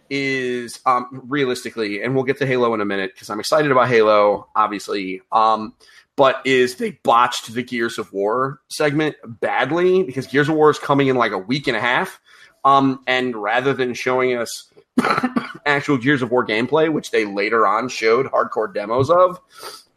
is 0.09 0.79
um, 0.85 1.21
realistically, 1.27 2.01
and 2.01 2.15
we'll 2.15 2.23
get 2.23 2.37
to 2.39 2.45
Halo 2.47 2.73
in 2.73 2.81
a 2.81 2.85
minute 2.85 3.13
because 3.13 3.29
I'm 3.29 3.39
excited 3.39 3.71
about 3.71 3.89
Halo, 3.89 4.47
obviously. 4.55 5.21
Um, 5.31 5.73
but 6.15 6.41
is 6.45 6.75
they 6.77 6.91
botched 7.03 7.53
the 7.53 7.61
Gears 7.61 7.97
of 7.99 8.11
War 8.11 8.59
segment 8.69 9.15
badly 9.23 10.03
because 10.03 10.25
Gears 10.27 10.49
of 10.49 10.55
War 10.55 10.69
is 10.71 10.79
coming 10.79 11.07
in 11.07 11.15
like 11.15 11.31
a 11.31 11.37
week 11.37 11.67
and 11.67 11.77
a 11.77 11.81
half. 11.81 12.19
Um, 12.67 13.01
and 13.07 13.33
rather 13.33 13.73
than 13.73 13.93
showing 13.93 14.37
us 14.37 14.69
actual 15.65 15.97
Gears 15.97 16.21
of 16.21 16.31
War 16.31 16.45
gameplay, 16.45 16.91
which 16.91 17.11
they 17.11 17.23
later 17.23 17.65
on 17.65 17.87
showed 17.87 18.25
hardcore 18.25 18.73
demos 18.73 19.09
of, 19.09 19.39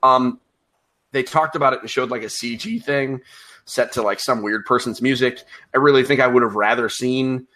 um, 0.04 0.38
they 1.10 1.24
talked 1.24 1.56
about 1.56 1.72
it 1.72 1.80
and 1.80 1.90
showed 1.90 2.10
like 2.10 2.22
a 2.22 2.26
CG 2.26 2.80
thing 2.84 3.22
set 3.64 3.90
to 3.94 4.02
like 4.02 4.20
some 4.20 4.42
weird 4.42 4.64
person's 4.66 5.02
music. 5.02 5.40
I 5.74 5.78
really 5.78 6.04
think 6.04 6.20
I 6.20 6.28
would 6.28 6.44
have 6.44 6.54
rather 6.54 6.88
seen 6.88 7.48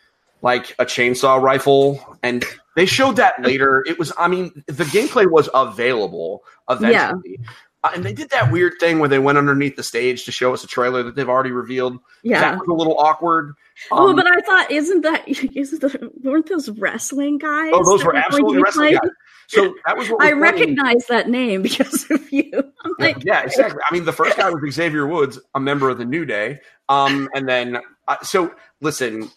like 0.42 0.74
a 0.80 0.84
chainsaw 0.84 1.40
rifle 1.40 2.18
and 2.24 2.44
they 2.74 2.84
showed 2.84 3.14
that 3.14 3.40
later. 3.40 3.84
It 3.86 4.00
was 4.00 4.12
I 4.18 4.26
mean 4.26 4.64
the 4.66 4.84
gameplay 4.84 5.30
was 5.30 5.48
available 5.54 6.42
eventually. 6.68 7.38
Uh, 7.40 7.50
and 7.94 8.04
they 8.04 8.12
did 8.12 8.30
that 8.30 8.50
weird 8.52 8.74
thing 8.80 8.98
where 8.98 9.08
they 9.08 9.18
went 9.18 9.36
underneath 9.38 9.76
the 9.76 9.82
stage 9.82 10.24
to 10.24 10.32
show 10.32 10.52
us 10.54 10.64
a 10.64 10.66
trailer 10.66 11.02
that 11.02 11.16
they've 11.16 11.28
already 11.28 11.50
revealed. 11.50 11.98
Yeah. 12.22 12.40
That 12.40 12.58
was 12.58 12.68
a 12.68 12.72
little 12.72 12.98
awkward. 12.98 13.54
oh, 13.90 14.08
Um, 14.10 14.16
but 14.16 14.26
I 14.26 14.40
thought, 14.40 14.70
isn't 14.70 15.02
that 15.02 15.26
isn't 15.56 15.80
the 15.80 16.10
weren't 16.22 16.48
those 16.48 16.68
wrestling 16.70 17.38
guys? 17.38 17.72
oh, 17.74 17.84
those 17.84 18.04
were 18.04 18.14
absolutely 18.16 18.62
wrestling 18.62 18.92
guys. 18.92 19.10
So 19.48 19.74
that 19.86 19.96
was 19.98 20.10
I 20.20 20.32
recognize 20.32 21.06
that 21.08 21.28
name 21.28 21.60
because 21.62 22.10
of 22.10 22.32
you. 22.32 22.50
I'm 22.84 22.92
Yeah, 22.98 23.14
yeah, 23.24 23.42
exactly. 23.42 23.80
I 23.90 23.92
mean, 23.94 24.04
the 24.06 24.12
first 24.12 24.38
guy 24.38 24.48
was 24.48 24.74
Xavier 24.74 25.06
Woods, 25.06 25.38
a 25.54 25.60
member 25.60 25.90
of 25.90 25.98
the 25.98 26.06
New 26.06 26.24
Day. 26.24 26.60
Um, 26.88 27.28
and 27.34 27.46
then, 27.46 27.78
uh, 28.08 28.16
so 28.22 28.54
listen, 28.80 29.30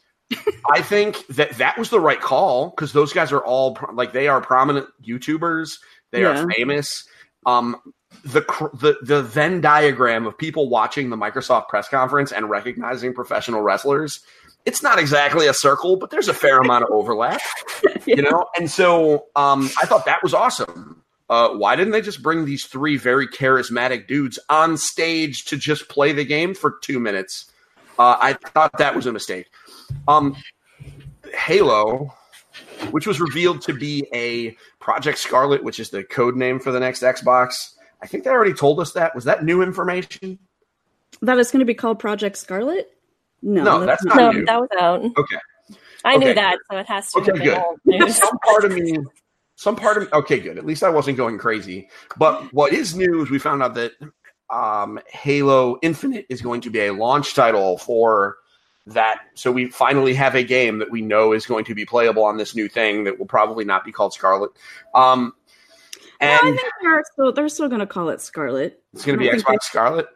I 0.71 0.81
think 0.81 1.27
that 1.27 1.57
that 1.57 1.77
was 1.77 1.89
the 1.89 1.99
right 1.99 2.21
call 2.21 2.69
because 2.69 2.93
those 2.93 3.11
guys 3.11 3.33
are 3.33 3.43
all 3.43 3.77
like 3.93 4.13
they 4.13 4.29
are 4.29 4.39
prominent 4.39 4.87
YouTubers. 5.05 5.77
They 6.11 6.21
Yeah. 6.21 6.41
are 6.43 6.49
famous. 6.51 7.05
Um, 7.45 7.75
the 8.23 8.41
the 8.73 8.97
the 9.01 9.23
Venn 9.23 9.61
diagram 9.61 10.25
of 10.25 10.37
people 10.37 10.69
watching 10.69 11.09
the 11.09 11.17
Microsoft 11.17 11.67
press 11.67 11.87
conference 11.87 12.31
and 12.31 12.49
recognizing 12.49 13.13
professional 13.13 13.61
wrestlers. 13.61 14.19
It's 14.65 14.83
not 14.83 14.99
exactly 14.99 15.47
a 15.47 15.53
circle, 15.53 15.95
but 15.95 16.09
there's 16.09 16.27
a 16.27 16.33
fair 16.33 16.57
amount 16.57 16.83
of 16.83 16.89
overlap 16.91 17.39
you 18.07 18.21
know? 18.21 18.45
And 18.57 18.69
so 18.69 19.27
um, 19.35 19.69
i 19.81 19.85
thought 19.85 20.05
that 20.05 20.23
was 20.23 20.33
awesome. 20.33 21.03
Uh, 21.29 21.49
why 21.49 21.75
didn't 21.75 21.91
they 21.91 22.01
just 22.01 22.23
bring 22.23 22.45
these 22.45 22.65
three 22.65 22.95
very 22.95 23.27
charismatic 23.27 24.07
dudes 24.07 24.39
on 24.49 24.77
stage 24.77 25.43
to 25.45 25.57
just 25.57 25.89
play 25.89 26.13
the 26.13 26.23
game 26.23 26.53
for 26.55 26.77
two 26.81 26.99
minutes? 26.99 27.51
Uh, 27.99 28.15
i 28.19 28.33
thought 28.33 28.71
that 28.77 28.95
was 28.95 29.05
a 29.05 29.11
mistake. 29.11 29.47
Um, 30.07 30.35
halo 31.33 32.13
which 32.91 33.05
was 33.05 33.19
revealed 33.19 33.61
to 33.61 33.73
be 33.73 34.07
a 34.13 34.55
project 34.79 35.17
scarlet 35.17 35.63
which 35.63 35.79
is 35.79 35.89
the 35.89 36.03
code 36.03 36.35
name 36.35 36.59
for 36.59 36.71
the 36.71 36.79
next 36.79 37.01
xbox 37.01 37.73
i 38.01 38.07
think 38.07 38.23
they 38.23 38.29
already 38.29 38.53
told 38.53 38.79
us 38.79 38.93
that 38.93 39.13
was 39.15 39.23
that 39.25 39.43
new 39.43 39.61
information 39.61 40.39
that 41.21 41.37
is 41.37 41.49
going 41.51 41.61
to 41.61 41.65
be 41.65 41.73
called 41.73 41.97
Project 41.97 42.37
Scarlet. 42.37 42.91
No, 43.41 43.63
No, 43.63 43.85
that's 43.85 44.03
not 44.03 44.17
No, 44.17 44.31
new. 44.31 44.45
that 44.45 44.59
was 44.59 44.69
out. 44.79 45.01
okay 45.17 45.37
I 46.05 46.15
knew 46.17 46.33
that, 46.33 46.59
so 46.69 46.77
it 46.77 46.85
has 46.87 47.11
to 47.13 47.19
Okay, 47.19 47.31
have 47.31 47.35
been 47.39 47.43
good. 47.43 47.57
old 47.63 47.79
news. 47.85 48.15
some 48.17 48.37
part 48.45 48.65
of 48.65 48.71
me 48.71 48.97
some 49.55 49.75
part 49.75 49.97
of 49.97 50.03
me, 50.03 50.09
okay 50.13 50.39
good 50.39 50.57
at 50.57 50.65
least 50.65 50.83
i 50.83 50.89
wasn't 50.89 51.17
going 51.17 51.37
crazy 51.39 51.89
but 52.17 52.43
what 52.53 52.71
is 52.73 52.95
new 52.95 53.23
is 53.23 53.29
we 53.31 53.39
found 53.39 53.63
out 53.63 53.73
that 53.75 53.93
um, 54.49 54.99
Halo 55.09 55.77
Infinite 55.81 56.25
is 56.29 56.41
going 56.41 56.61
to 56.61 56.69
be 56.69 56.85
a 56.85 56.93
launch 56.93 57.33
title 57.33 57.77
for 57.77 58.37
that. 58.85 59.19
So 59.33 59.51
we 59.51 59.67
finally 59.67 60.13
have 60.13 60.35
a 60.35 60.43
game 60.43 60.77
that 60.79 60.89
we 60.89 61.01
know 61.01 61.33
is 61.33 61.45
going 61.45 61.65
to 61.65 61.75
be 61.75 61.85
playable 61.85 62.23
on 62.23 62.37
this 62.37 62.55
new 62.55 62.69
thing 62.69 63.03
that 63.03 63.19
will 63.19 63.25
probably 63.25 63.65
not 63.65 63.83
be 63.83 63.91
called 63.91 64.13
Scarlet. 64.13 64.51
Um, 64.95 65.19
Well, 65.19 65.33
I 65.33 65.36
and 66.21 66.39
think 66.57 66.71
they're 66.81 67.03
still 67.13 67.31
they're 67.33 67.49
still 67.49 67.67
going 67.67 67.79
to 67.79 67.87
call 67.87 68.09
it 68.09 68.21
Scarlet. 68.21 68.81
it's 68.93 69.05
going 69.05 69.17
to 69.17 69.23
be 69.23 69.29
Xbox 69.29 69.45
think 69.45 69.63
Scarlet. 69.63 70.07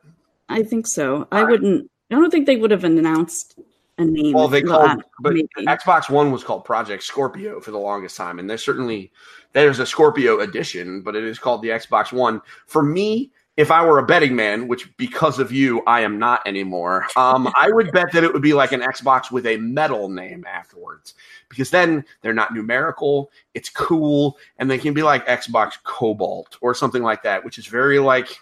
I 0.49 0.63
think 0.63 0.85
so. 0.87 1.27
I 1.31 1.43
wouldn't. 1.43 1.89
I 2.11 2.15
don't 2.15 2.29
think 2.31 2.45
they 2.45 2.57
would 2.57 2.71
have 2.71 2.83
announced 2.83 3.57
a 3.97 4.05
name. 4.05 4.33
Well, 4.33 4.47
they 4.47 4.61
called, 4.61 4.89
I- 4.89 4.95
but 5.19 5.33
maybe. 5.33 5.47
Xbox 5.59 6.09
One 6.09 6.31
was 6.31 6.43
called 6.43 6.65
Project 6.65 7.03
Scorpio 7.03 7.59
for 7.61 7.71
the 7.71 7.77
longest 7.77 8.17
time, 8.17 8.39
and 8.39 8.49
there's 8.49 8.63
certainly 8.65 9.11
there's 9.53 9.79
a 9.79 9.85
Scorpio 9.85 10.39
edition, 10.39 11.01
but 11.01 11.15
it 11.15 11.23
is 11.23 11.39
called 11.39 11.61
the 11.61 11.69
Xbox 11.69 12.11
One. 12.11 12.41
For 12.67 12.83
me, 12.83 13.31
if 13.57 13.69
I 13.69 13.85
were 13.85 13.99
a 13.99 14.05
betting 14.05 14.35
man, 14.35 14.67
which 14.67 14.95
because 14.97 15.39
of 15.39 15.51
you 15.51 15.83
I 15.85 16.01
am 16.01 16.17
not 16.17 16.45
anymore, 16.47 17.07
um, 17.15 17.51
I 17.55 17.69
would 17.71 17.91
bet 17.93 18.11
that 18.13 18.23
it 18.23 18.33
would 18.33 18.41
be 18.41 18.53
like 18.53 18.71
an 18.71 18.81
Xbox 18.81 19.31
with 19.31 19.45
a 19.45 19.57
metal 19.57 20.09
name 20.09 20.45
afterwards, 20.47 21.13
because 21.49 21.69
then 21.69 22.05
they're 22.21 22.33
not 22.33 22.53
numerical, 22.53 23.31
it's 23.53 23.69
cool, 23.69 24.37
and 24.57 24.69
they 24.69 24.77
can 24.77 24.93
be 24.93 25.03
like 25.03 25.27
Xbox 25.27 25.73
Cobalt 25.83 26.57
or 26.61 26.73
something 26.73 27.03
like 27.03 27.23
that, 27.23 27.43
which 27.43 27.57
is 27.57 27.67
very 27.67 27.99
like. 27.99 28.37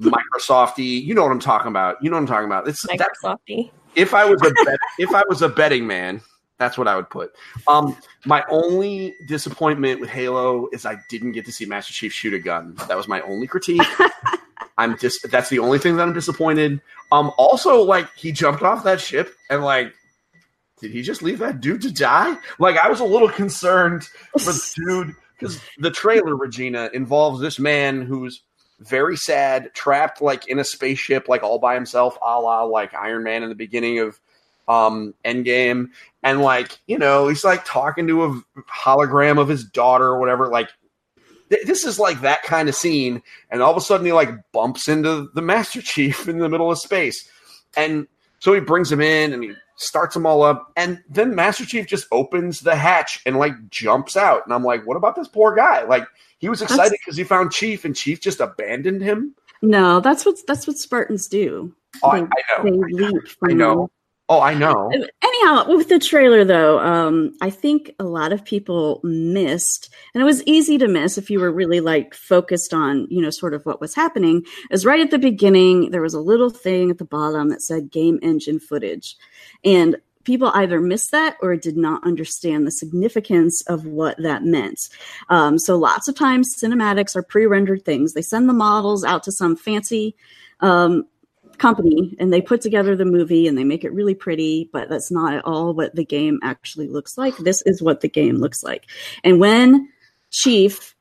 Microsofty, 0.00 1.02
you 1.02 1.12
know 1.12 1.24
what 1.24 1.32
I'm 1.32 1.40
talking 1.40 1.66
about. 1.66 2.00
You 2.00 2.08
know 2.08 2.14
what 2.14 2.20
I'm 2.20 2.28
talking 2.28 2.46
about. 2.46 2.68
It's 2.68 2.86
Microsofty. 2.86 3.72
if 3.96 4.14
I 4.14 4.24
was 4.24 4.40
a 4.42 4.52
bet, 4.64 4.78
if 5.00 5.12
I 5.12 5.24
was 5.28 5.42
a 5.42 5.48
betting 5.48 5.88
man, 5.88 6.20
that's 6.58 6.76
what 6.76 6.88
I 6.88 6.96
would 6.96 7.08
put. 7.08 7.34
Um, 7.66 7.96
my 8.24 8.44
only 8.50 9.16
disappointment 9.24 10.00
with 10.00 10.10
Halo 10.10 10.68
is 10.72 10.84
I 10.84 10.98
didn't 11.08 11.32
get 11.32 11.46
to 11.46 11.52
see 11.52 11.64
Master 11.64 11.92
Chief 11.92 12.12
shoot 12.12 12.34
a 12.34 12.38
gun. 12.38 12.74
That 12.88 12.96
was 12.96 13.08
my 13.08 13.20
only 13.22 13.46
critique. 13.46 13.82
I'm 14.78 14.98
just 14.98 15.30
that's 15.30 15.48
the 15.48 15.60
only 15.60 15.78
thing 15.78 15.96
that 15.96 16.02
I'm 16.02 16.12
disappointed. 16.12 16.80
Um, 17.10 17.32
also 17.38 17.82
like 17.82 18.12
he 18.14 18.32
jumped 18.32 18.62
off 18.62 18.84
that 18.84 19.00
ship 19.00 19.34
and 19.50 19.64
like. 19.64 19.94
Did 20.80 20.92
he 20.92 21.02
just 21.02 21.24
leave 21.24 21.40
that 21.40 21.60
dude 21.60 21.82
to 21.82 21.92
die? 21.92 22.36
Like 22.60 22.76
I 22.76 22.88
was 22.88 23.00
a 23.00 23.04
little 23.04 23.28
concerned 23.28 24.04
for 24.38 24.52
the 24.52 24.72
dude 24.86 25.16
because 25.32 25.60
the 25.78 25.90
trailer, 25.90 26.36
Regina, 26.36 26.88
involves 26.94 27.40
this 27.40 27.58
man 27.58 28.02
who's 28.02 28.42
very 28.78 29.16
sad, 29.16 29.74
trapped 29.74 30.22
like 30.22 30.46
in 30.46 30.60
a 30.60 30.64
spaceship, 30.64 31.28
like 31.28 31.42
all 31.42 31.58
by 31.58 31.74
himself, 31.74 32.16
a 32.22 32.40
la 32.40 32.62
like 32.62 32.94
Iron 32.94 33.24
Man 33.24 33.42
in 33.42 33.48
the 33.48 33.56
beginning 33.56 33.98
of 33.98 34.20
um 34.68 35.14
Endgame, 35.24 35.88
and 36.22 36.42
like 36.42 36.78
you 36.86 36.98
know 36.98 37.28
he's 37.28 37.44
like 37.44 37.64
talking 37.64 38.06
to 38.06 38.24
a 38.24 38.40
hologram 38.70 39.38
of 39.40 39.48
his 39.48 39.64
daughter 39.64 40.06
or 40.06 40.20
whatever. 40.20 40.48
Like 40.48 40.68
th- 41.50 41.66
this 41.66 41.84
is 41.84 41.98
like 41.98 42.20
that 42.20 42.42
kind 42.42 42.68
of 42.68 42.74
scene, 42.74 43.22
and 43.50 43.62
all 43.62 43.70
of 43.70 43.76
a 43.76 43.80
sudden 43.80 44.06
he 44.06 44.12
like 44.12 44.30
bumps 44.52 44.88
into 44.88 45.28
the 45.34 45.42
Master 45.42 45.80
Chief 45.82 46.28
in 46.28 46.38
the 46.38 46.48
middle 46.48 46.70
of 46.70 46.78
space, 46.78 47.28
and 47.76 48.06
so 48.40 48.52
he 48.52 48.60
brings 48.60 48.92
him 48.92 49.00
in 49.00 49.32
and 49.32 49.42
he 49.42 49.52
starts 49.76 50.14
them 50.14 50.26
all 50.26 50.42
up, 50.42 50.72
and 50.76 51.02
then 51.08 51.34
Master 51.34 51.64
Chief 51.64 51.86
just 51.86 52.06
opens 52.12 52.60
the 52.60 52.74
hatch 52.76 53.20
and 53.26 53.38
like 53.38 53.52
jumps 53.70 54.16
out, 54.16 54.44
and 54.44 54.52
I'm 54.52 54.64
like, 54.64 54.86
what 54.86 54.96
about 54.96 55.16
this 55.16 55.28
poor 55.28 55.54
guy? 55.54 55.84
Like 55.84 56.04
he 56.38 56.48
was 56.48 56.62
excited 56.62 56.98
because 57.04 57.16
he 57.16 57.24
found 57.24 57.52
Chief, 57.52 57.84
and 57.84 57.96
Chief 57.96 58.20
just 58.20 58.40
abandoned 58.40 59.02
him. 59.02 59.34
no, 59.62 60.00
that's 60.00 60.26
what 60.26 60.36
that's 60.46 60.66
what 60.66 60.76
Spartans 60.76 61.26
do. 61.26 61.74
Oh, 62.02 62.10
I, 62.10 62.20
They- 62.20 62.26
I 62.26 62.62
They 62.64 62.70
leap 62.72 63.28
from 63.28 63.50
I 63.50 63.54
know. 63.54 63.90
Oh, 64.30 64.40
I 64.40 64.52
know. 64.52 64.90
Anyhow, 65.22 65.74
with 65.74 65.88
the 65.88 65.98
trailer 65.98 66.44
though, 66.44 66.78
um, 66.80 67.32
I 67.40 67.48
think 67.48 67.94
a 67.98 68.04
lot 68.04 68.30
of 68.32 68.44
people 68.44 69.00
missed, 69.02 69.88
and 70.12 70.20
it 70.20 70.26
was 70.26 70.42
easy 70.44 70.76
to 70.78 70.86
miss 70.88 71.16
if 71.16 71.30
you 71.30 71.40
were 71.40 71.50
really 71.50 71.80
like 71.80 72.14
focused 72.14 72.74
on, 72.74 73.06
you 73.08 73.22
know, 73.22 73.30
sort 73.30 73.54
of 73.54 73.64
what 73.64 73.80
was 73.80 73.94
happening. 73.94 74.44
Is 74.70 74.84
right 74.84 75.00
at 75.00 75.10
the 75.10 75.18
beginning, 75.18 75.92
there 75.92 76.02
was 76.02 76.12
a 76.12 76.20
little 76.20 76.50
thing 76.50 76.90
at 76.90 76.98
the 76.98 77.06
bottom 77.06 77.48
that 77.48 77.62
said 77.62 77.90
game 77.90 78.18
engine 78.22 78.60
footage, 78.60 79.16
and 79.64 79.96
people 80.24 80.50
either 80.54 80.78
missed 80.78 81.10
that 81.10 81.38
or 81.40 81.56
did 81.56 81.78
not 81.78 82.06
understand 82.06 82.66
the 82.66 82.70
significance 82.70 83.62
of 83.66 83.86
what 83.86 84.14
that 84.18 84.44
meant. 84.44 84.78
Um, 85.30 85.58
so 85.58 85.78
lots 85.78 86.06
of 86.06 86.14
times 86.16 86.54
cinematics 86.62 87.16
are 87.16 87.22
pre-rendered 87.22 87.82
things. 87.82 88.12
They 88.12 88.20
send 88.20 88.46
the 88.46 88.52
models 88.52 89.04
out 89.04 89.22
to 89.22 89.32
some 89.32 89.56
fancy 89.56 90.14
um, 90.60 91.04
company 91.58 92.16
and 92.18 92.32
they 92.32 92.40
put 92.40 92.60
together 92.60 92.96
the 92.96 93.04
movie 93.04 93.46
and 93.46 93.56
they 93.58 93.64
make 93.64 93.84
it 93.84 93.92
really 93.92 94.14
pretty, 94.14 94.68
but 94.72 94.88
that's 94.88 95.10
not 95.10 95.34
at 95.34 95.44
all 95.44 95.74
what 95.74 95.94
the 95.94 96.04
game 96.04 96.38
actually 96.42 96.88
looks 96.88 97.18
like. 97.18 97.36
This 97.38 97.62
is 97.66 97.82
what 97.82 98.00
the 98.00 98.08
game 98.08 98.36
looks 98.36 98.62
like. 98.62 98.86
And 99.24 99.40
when 99.40 99.88
Chief 100.30 100.94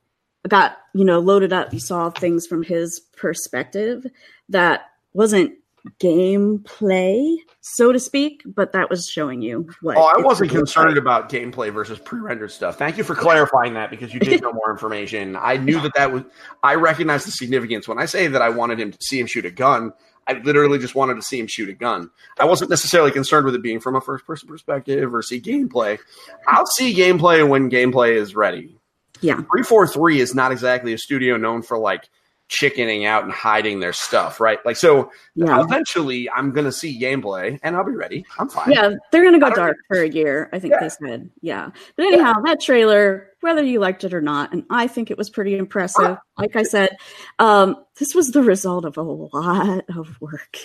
got, 0.47 0.77
you 0.93 1.03
know, 1.05 1.19
loaded 1.19 1.53
up, 1.53 1.73
you 1.73 1.79
saw 1.79 2.09
things 2.09 2.47
from 2.47 2.63
his 2.63 2.99
perspective 3.15 4.05
that 4.49 4.85
wasn't 5.13 5.53
gameplay, 5.99 7.35
so 7.61 7.91
to 7.91 7.99
speak, 7.99 8.41
but 8.45 8.71
that 8.73 8.89
was 8.89 9.07
showing 9.07 9.41
you 9.41 9.69
what 9.81 9.97
Oh, 9.97 10.03
I 10.03 10.21
wasn't 10.21 10.51
concerned 10.51 10.89
like. 10.91 10.97
about 10.97 11.29
gameplay 11.29 11.71
versus 11.71 11.99
pre-rendered 11.99 12.51
stuff. 12.51 12.77
Thank 12.77 12.97
you 12.97 13.03
for 13.03 13.15
clarifying 13.15 13.73
that 13.75 13.89
because 13.89 14.13
you 14.13 14.19
did 14.19 14.41
know 14.41 14.53
more 14.53 14.69
information. 14.71 15.35
I 15.35 15.57
knew 15.57 15.79
that 15.81 15.93
that 15.95 16.11
was. 16.11 16.23
I 16.63 16.75
recognized 16.75 17.27
the 17.27 17.31
significance 17.31 17.87
when 17.87 17.99
I 17.99 18.05
say 18.05 18.27
that 18.27 18.41
I 18.41 18.49
wanted 18.49 18.79
him 18.79 18.91
to 18.91 18.97
see 19.01 19.19
him 19.19 19.27
shoot 19.27 19.45
a 19.45 19.51
gun. 19.51 19.93
I 20.27 20.33
literally 20.33 20.77
just 20.77 20.95
wanted 20.95 21.15
to 21.15 21.21
see 21.21 21.39
him 21.39 21.47
shoot 21.47 21.69
a 21.69 21.73
gun. 21.73 22.09
I 22.37 22.45
wasn't 22.45 22.69
necessarily 22.69 23.11
concerned 23.11 23.45
with 23.45 23.55
it 23.55 23.61
being 23.61 23.79
from 23.79 23.95
a 23.95 24.01
first-person 24.01 24.49
perspective 24.49 25.13
or 25.13 25.21
see 25.21 25.39
gameplay. 25.39 25.99
I'll 26.47 26.65
see 26.65 26.93
gameplay 26.93 27.47
when 27.47 27.69
gameplay 27.69 28.15
is 28.15 28.35
ready. 28.35 28.77
Yeah. 29.21 29.35
343 29.35 30.19
is 30.19 30.35
not 30.35 30.51
exactly 30.51 30.93
a 30.93 30.97
studio 30.97 31.37
known 31.37 31.61
for 31.61 31.77
like 31.77 32.09
chickening 32.49 33.05
out 33.05 33.23
and 33.23 33.31
hiding 33.33 33.79
their 33.81 33.91
stuff, 33.93 34.39
right? 34.39 34.59
Like 34.65 34.77
so 34.77 35.11
Yeah. 35.35 35.61
eventually 35.61 36.29
I'm 36.29 36.51
going 36.51 36.65
to 36.65 36.71
see 36.71 36.99
gameplay 36.99 37.59
and 37.61 37.75
I'll 37.75 37.83
be 37.83 37.91
ready. 37.91 38.25
I'm 38.39 38.47
fine. 38.49 38.71
Yeah, 38.71 38.91
they're 39.11 39.23
gonna 39.23 39.39
go 39.39 39.47
I 39.47 39.49
don't- 39.49 39.57
dark 39.57 39.77
for 39.87 39.97
a 40.01 40.07
year. 40.07 40.49
I 40.53 40.59
think 40.59 40.71
Yeah. 40.73 40.79
they 40.81 40.89
said. 40.89 41.29
Yeah, 41.41 41.69
but 41.97 42.05
anyhow, 42.05 42.35
that 42.45 42.61
trailer, 42.61 43.29
whether 43.41 43.63
you 43.63 43.79
liked 43.79 44.03
it 44.05 44.13
or 44.13 44.21
not, 44.21 44.53
and 44.53 44.63
I 44.69 44.87
think 44.87 45.11
it 45.11 45.17
was 45.17 45.29
pretty 45.29 45.57
impressive. 45.57 46.17
Like 46.37 46.55
I 46.55 46.63
said, 46.63 46.97
um, 47.39 47.75
this 47.99 48.15
was 48.15 48.31
the 48.31 48.41
result 48.43 48.85
of 48.85 48.97
a 48.97 49.01
lot 49.03 49.83
of 49.95 50.15
work. 50.21 50.57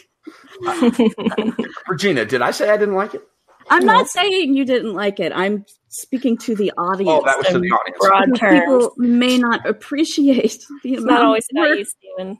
Regina, 1.89 2.25
did 2.25 2.43
I 2.43 2.51
say 2.51 2.71
I 2.71 2.77
didn't 2.77 2.95
like 2.95 3.15
it? 3.15 3.23
I'm 3.71 3.85
No. 3.87 3.93
not 3.95 4.09
saying 4.09 4.55
you 4.55 4.65
didn't 4.65 4.95
like 4.95 5.21
it. 5.21 5.33
I'm 5.35 5.65
speaking 5.93 6.37
to 6.39 6.55
the 6.57 6.73
audience. 6.79 7.11
Oh, 7.11 7.25
that 7.25 7.39
was 7.39 7.47
to 7.49 7.59
the 7.61 7.69
audience. 7.71 7.99
broad 8.01 8.37
terms. 8.37 8.61
People 8.61 8.93
may 8.97 9.39
not 9.39 9.67
appreciate 9.69 10.59
the 10.83 10.95
It's 10.95 11.03
amount 11.03 11.21
not 11.21 11.25
always 11.27 11.47
of 11.55 11.57
work 11.59 11.79
you, 11.79 11.85
Stephen. 11.85 12.39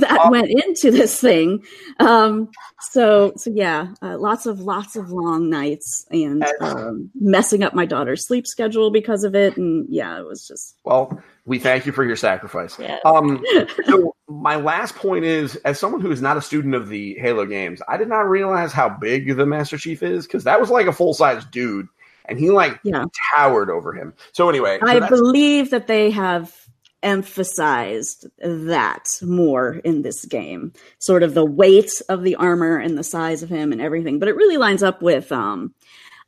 that 0.00 0.18
Oh. 0.20 0.30
went 0.30 0.48
into 0.50 0.90
this 0.90 1.20
thing. 1.20 1.64
Um, 2.00 2.48
so, 2.80 3.32
so 3.36 3.50
yeah, 3.50 3.94
uh, 4.02 4.18
lots 4.18 4.46
of 4.46 4.60
lots 4.60 4.94
of 4.96 5.10
long 5.10 5.48
nights 5.50 6.06
and 6.10 6.44
um, 6.60 7.10
messing 7.18 7.62
up 7.62 7.74
my 7.74 7.86
daughter's 7.86 8.26
sleep 8.26 8.46
schedule 8.46 8.90
because 8.90 9.24
of 9.24 9.34
it. 9.34 9.56
And 9.56 9.86
yeah, 9.88 10.18
it 10.18 10.26
was 10.26 10.46
just 10.46 10.76
Well, 10.84 11.20
we 11.46 11.58
thank 11.58 11.86
you 11.86 11.92
for 11.92 12.04
your 12.04 12.16
sacrifice. 12.16 12.78
Yeah. 12.78 12.98
Um, 13.04 13.42
so 13.86 14.14
my 14.28 14.56
last 14.56 14.94
point 14.96 15.24
is, 15.24 15.56
as 15.64 15.78
someone 15.80 16.00
who 16.02 16.10
is 16.10 16.20
not 16.20 16.36
a 16.36 16.42
student 16.42 16.74
of 16.74 16.88
the 16.88 17.14
Halo 17.14 17.46
games, 17.46 17.80
I 17.88 17.96
did 17.96 18.08
not 18.08 18.28
realize 18.28 18.72
how 18.72 18.88
big 18.90 19.34
the 19.36 19.46
Master 19.46 19.78
Chief 19.78 20.02
is 20.02 20.26
because 20.26 20.44
that 20.44 20.60
was 20.60 20.68
like 20.70 20.86
a 20.86 20.92
full 20.92 21.14
size 21.14 21.44
dude, 21.46 21.88
and 22.28 22.38
he 22.38 22.50
like 22.50 22.78
Yeah. 22.84 23.04
towered 23.34 23.70
over 23.70 23.92
him. 23.92 24.14
So 24.32 24.48
anyway, 24.48 24.78
I 24.82 25.08
believe 25.08 25.70
that 25.70 25.86
they 25.86 26.10
have 26.10 26.54
emphasized 27.02 28.26
that 28.40 29.04
more 29.22 29.74
in 29.84 30.02
this 30.02 30.24
game. 30.24 30.72
Sort 30.98 31.22
of 31.22 31.34
the 31.34 31.44
weight 31.44 31.90
of 32.08 32.22
the 32.22 32.34
armor 32.36 32.76
and 32.78 32.96
the 32.98 33.04
size 33.04 33.42
of 33.42 33.48
him 33.48 33.72
and 33.72 33.80
everything. 33.80 34.18
But 34.18 34.28
it 34.28 34.36
really 34.36 34.56
lines 34.56 34.82
up 34.82 35.02
with 35.02 35.30
um 35.32 35.74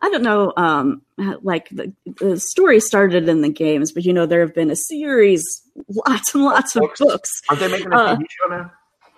I 0.02 0.08
don't 0.08 0.22
know, 0.22 0.54
um, 0.56 1.02
like 1.42 1.68
the, 1.68 1.92
the 2.20 2.40
story 2.40 2.80
started 2.80 3.28
in 3.28 3.42
the 3.42 3.50
games, 3.50 3.92
but 3.92 4.02
you 4.06 4.14
know, 4.14 4.24
there 4.24 4.40
have 4.40 4.54
been 4.54 4.70
a 4.70 4.76
series, 4.76 5.60
lots 6.08 6.34
and 6.34 6.42
lots 6.42 6.74
of 6.74 6.80
Books. 6.80 7.00
books. 7.00 7.42
aren't 7.50 7.60
they 7.60 7.68
making 7.68 7.92
a 7.92 7.96
uh, 7.96 8.16
TV 8.16 8.24
show 8.30 8.48
now? 8.48 8.72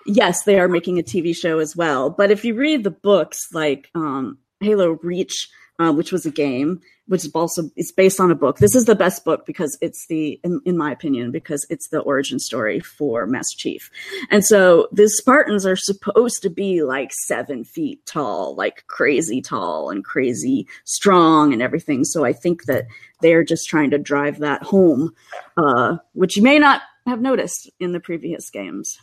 Yes, 0.06 0.42
they 0.42 0.58
are 0.58 0.66
making 0.66 0.98
a 0.98 1.04
TV 1.04 1.36
show 1.36 1.60
as 1.60 1.76
well. 1.76 2.10
But 2.10 2.32
if 2.32 2.44
you 2.44 2.54
read 2.56 2.82
the 2.82 2.90
books, 2.90 3.46
like 3.52 3.90
um, 3.94 4.38
Halo 4.58 4.98
Reach, 5.04 5.48
uh, 5.78 5.92
which 5.92 6.12
was 6.12 6.26
a 6.26 6.30
game, 6.30 6.80
which 7.06 7.24
is 7.24 7.30
also 7.34 7.70
it's 7.76 7.92
based 7.92 8.20
on 8.20 8.30
a 8.30 8.34
book. 8.34 8.58
This 8.58 8.74
is 8.74 8.84
the 8.84 8.94
best 8.94 9.24
book 9.24 9.46
because 9.46 9.76
it's 9.80 10.06
the, 10.08 10.38
in, 10.44 10.60
in 10.64 10.76
my 10.76 10.92
opinion, 10.92 11.30
because 11.30 11.66
it's 11.70 11.88
the 11.88 12.00
origin 12.00 12.38
story 12.38 12.80
for 12.80 13.26
Master 13.26 13.56
Chief. 13.58 13.90
And 14.30 14.44
so 14.44 14.88
the 14.92 15.08
Spartans 15.08 15.66
are 15.66 15.76
supposed 15.76 16.42
to 16.42 16.50
be 16.50 16.82
like 16.82 17.12
seven 17.12 17.64
feet 17.64 18.04
tall, 18.06 18.54
like 18.54 18.86
crazy 18.86 19.40
tall 19.40 19.90
and 19.90 20.04
crazy 20.04 20.66
strong 20.84 21.52
and 21.52 21.62
everything. 21.62 22.04
So 22.04 22.24
I 22.24 22.32
think 22.32 22.64
that 22.64 22.86
they're 23.20 23.44
just 23.44 23.68
trying 23.68 23.90
to 23.90 23.98
drive 23.98 24.38
that 24.38 24.62
home, 24.62 25.14
uh, 25.56 25.96
which 26.12 26.36
you 26.36 26.42
may 26.42 26.58
not 26.58 26.82
have 27.06 27.20
noticed 27.20 27.70
in 27.80 27.92
the 27.92 28.00
previous 28.00 28.50
games. 28.50 28.98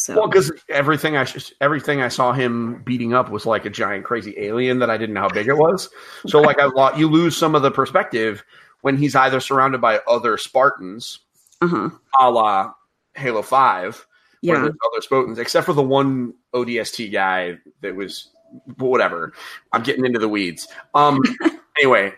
So 0.00 0.16
Well, 0.16 0.28
because 0.28 0.50
everything 0.70 1.16
I 1.18 1.26
everything 1.60 2.00
I 2.00 2.08
saw 2.08 2.32
him 2.32 2.82
beating 2.84 3.12
up 3.12 3.30
was 3.30 3.44
like 3.44 3.66
a 3.66 3.70
giant 3.70 4.06
crazy 4.06 4.34
alien 4.38 4.78
that 4.78 4.88
I 4.88 4.96
didn't 4.96 5.14
know 5.14 5.20
how 5.20 5.28
big 5.28 5.46
it 5.46 5.58
was. 5.58 5.90
So 6.26 6.40
like 6.40 6.58
I 6.58 6.64
lo- 6.64 6.96
you 6.96 7.06
lose 7.06 7.36
some 7.36 7.54
of 7.54 7.60
the 7.60 7.70
perspective 7.70 8.42
when 8.80 8.96
he's 8.96 9.14
either 9.14 9.40
surrounded 9.40 9.82
by 9.82 10.00
other 10.08 10.38
Spartans, 10.38 11.18
uh-huh. 11.60 11.90
a 12.18 12.30
la 12.30 12.72
Halo 13.14 13.42
Five, 13.42 14.06
Yeah. 14.40 14.54
Where 14.54 14.62
there's 14.62 14.76
other 14.90 15.02
Spartans, 15.02 15.38
except 15.38 15.66
for 15.66 15.74
the 15.74 15.82
one 15.82 16.32
ODST 16.54 17.12
guy 17.12 17.58
that 17.82 17.94
was 17.94 18.30
whatever. 18.78 19.34
I'm 19.74 19.82
getting 19.82 20.06
into 20.06 20.18
the 20.18 20.28
weeds. 20.28 20.66
Um. 20.94 21.20
anyway, 21.76 22.14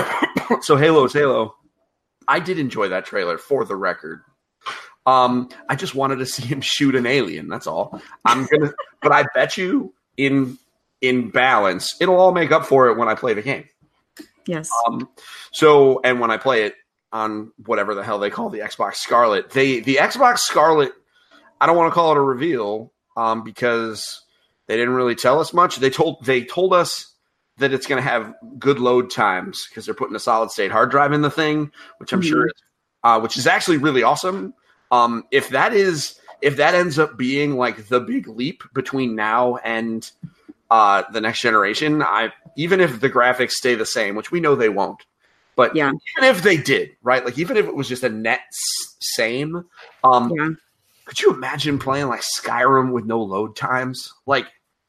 so 0.62 0.76
Halo 0.76 1.04
is 1.04 1.12
Halo. 1.12 1.54
I 2.28 2.40
did 2.40 2.58
enjoy 2.58 2.88
that 2.88 3.04
trailer 3.04 3.36
for 3.36 3.66
the 3.66 3.76
record. 3.76 4.22
Um, 5.06 5.48
I 5.68 5.76
just 5.76 5.94
wanted 5.94 6.16
to 6.16 6.26
see 6.34 6.42
him 6.44 6.60
shoot 6.60 6.94
an 6.94 7.06
alien. 7.06 7.48
That's 7.48 7.66
all. 7.66 8.00
I'm 8.24 8.46
gonna, 8.46 8.72
but 9.00 9.12
I 9.12 9.24
bet 9.34 9.56
you 9.56 9.94
in 10.16 10.58
in 11.00 11.30
balance, 11.30 11.94
it'll 12.00 12.16
all 12.18 12.32
make 12.32 12.50
up 12.52 12.66
for 12.66 12.88
it 12.88 12.96
when 12.98 13.08
I 13.08 13.14
play 13.14 13.34
the 13.34 13.42
game. 13.42 13.68
Yes. 14.46 14.70
Um, 14.86 15.08
so, 15.52 16.00
and 16.04 16.20
when 16.20 16.30
I 16.30 16.36
play 16.36 16.64
it 16.64 16.74
on 17.12 17.52
whatever 17.66 17.94
the 17.94 18.02
hell 18.02 18.18
they 18.18 18.30
call 18.30 18.48
the 18.50 18.60
Xbox 18.60 18.96
Scarlet, 18.96 19.50
they 19.50 19.80
the 19.80 19.96
Xbox 19.96 20.38
Scarlet, 20.38 20.92
I 21.60 21.66
don't 21.66 21.76
want 21.76 21.90
to 21.90 21.94
call 21.94 22.12
it 22.12 22.16
a 22.18 22.20
reveal, 22.22 22.92
um, 23.16 23.42
because 23.44 24.22
they 24.66 24.76
didn't 24.76 24.94
really 24.94 25.14
tell 25.14 25.38
us 25.40 25.52
much. 25.52 25.76
They 25.76 25.90
told 25.90 26.24
they 26.24 26.44
told 26.44 26.72
us 26.72 27.12
that 27.58 27.72
it's 27.72 27.86
going 27.86 28.02
to 28.02 28.08
have 28.08 28.34
good 28.58 28.78
load 28.78 29.10
times 29.10 29.66
because 29.68 29.86
they're 29.86 29.94
putting 29.94 30.14
a 30.16 30.20
solid 30.20 30.50
state 30.50 30.70
hard 30.70 30.90
drive 30.90 31.12
in 31.12 31.22
the 31.22 31.30
thing, 31.30 31.70
which 31.98 32.12
I'm 32.12 32.20
Mhm. 32.20 32.28
sure, 32.28 32.46
is, 32.46 32.52
uh, 33.02 33.18
which 33.20 33.38
is 33.38 33.46
actually 33.46 33.78
really 33.78 34.02
awesome. 34.02 34.52
Um, 34.90 35.24
if 35.30 35.48
that 35.50 35.72
is 35.72 36.18
if 36.42 36.56
that 36.56 36.74
ends 36.74 36.98
up 36.98 37.16
being 37.16 37.56
like 37.56 37.88
the 37.88 38.00
big 38.00 38.28
leap 38.28 38.62
between 38.74 39.14
now 39.16 39.56
and 39.56 40.08
uh, 40.70 41.02
the 41.12 41.20
next 41.20 41.40
generation, 41.40 42.02
I 42.02 42.32
even 42.56 42.80
if 42.80 43.00
the 43.00 43.10
graphics 43.10 43.52
stay 43.52 43.74
the 43.74 43.86
same, 43.86 44.14
which 44.14 44.30
we 44.30 44.40
know 44.40 44.54
they 44.54 44.68
won't, 44.68 45.04
but 45.56 45.74
Yeah. 45.76 45.88
even 46.18 46.28
if 46.30 46.42
they 46.42 46.56
did, 46.56 46.96
right? 47.02 47.24
Like 47.24 47.38
even 47.38 47.56
if 47.56 47.66
it 47.66 47.74
was 47.74 47.88
just 47.88 48.02
a 48.04 48.08
net 48.08 48.40
s- 48.48 48.96
same, 49.00 49.64
um, 50.04 50.32
yeah. 50.34 50.50
could 51.04 51.20
you 51.20 51.32
imagine 51.32 51.78
playing 51.78 52.08
like 52.08 52.22
Skyrim 52.22 52.92
with 52.92 53.04
no 53.04 53.22
load 53.22 53.56
times? 53.56 54.12
Like 54.26 54.46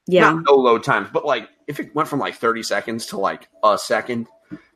Yeah. 0.07 0.39
no 0.45 0.55
load 0.55 0.83
times, 0.83 1.09
but 1.11 1.25
like 1.25 1.47
if 1.67 1.79
it 1.79 1.93
went 1.95 2.07
from 2.09 2.19
like 2.19 2.35
30 2.35 2.63
seconds 2.63 3.05
to 3.07 3.17
like 3.17 3.47
a 3.63 3.77
second, 3.77 4.27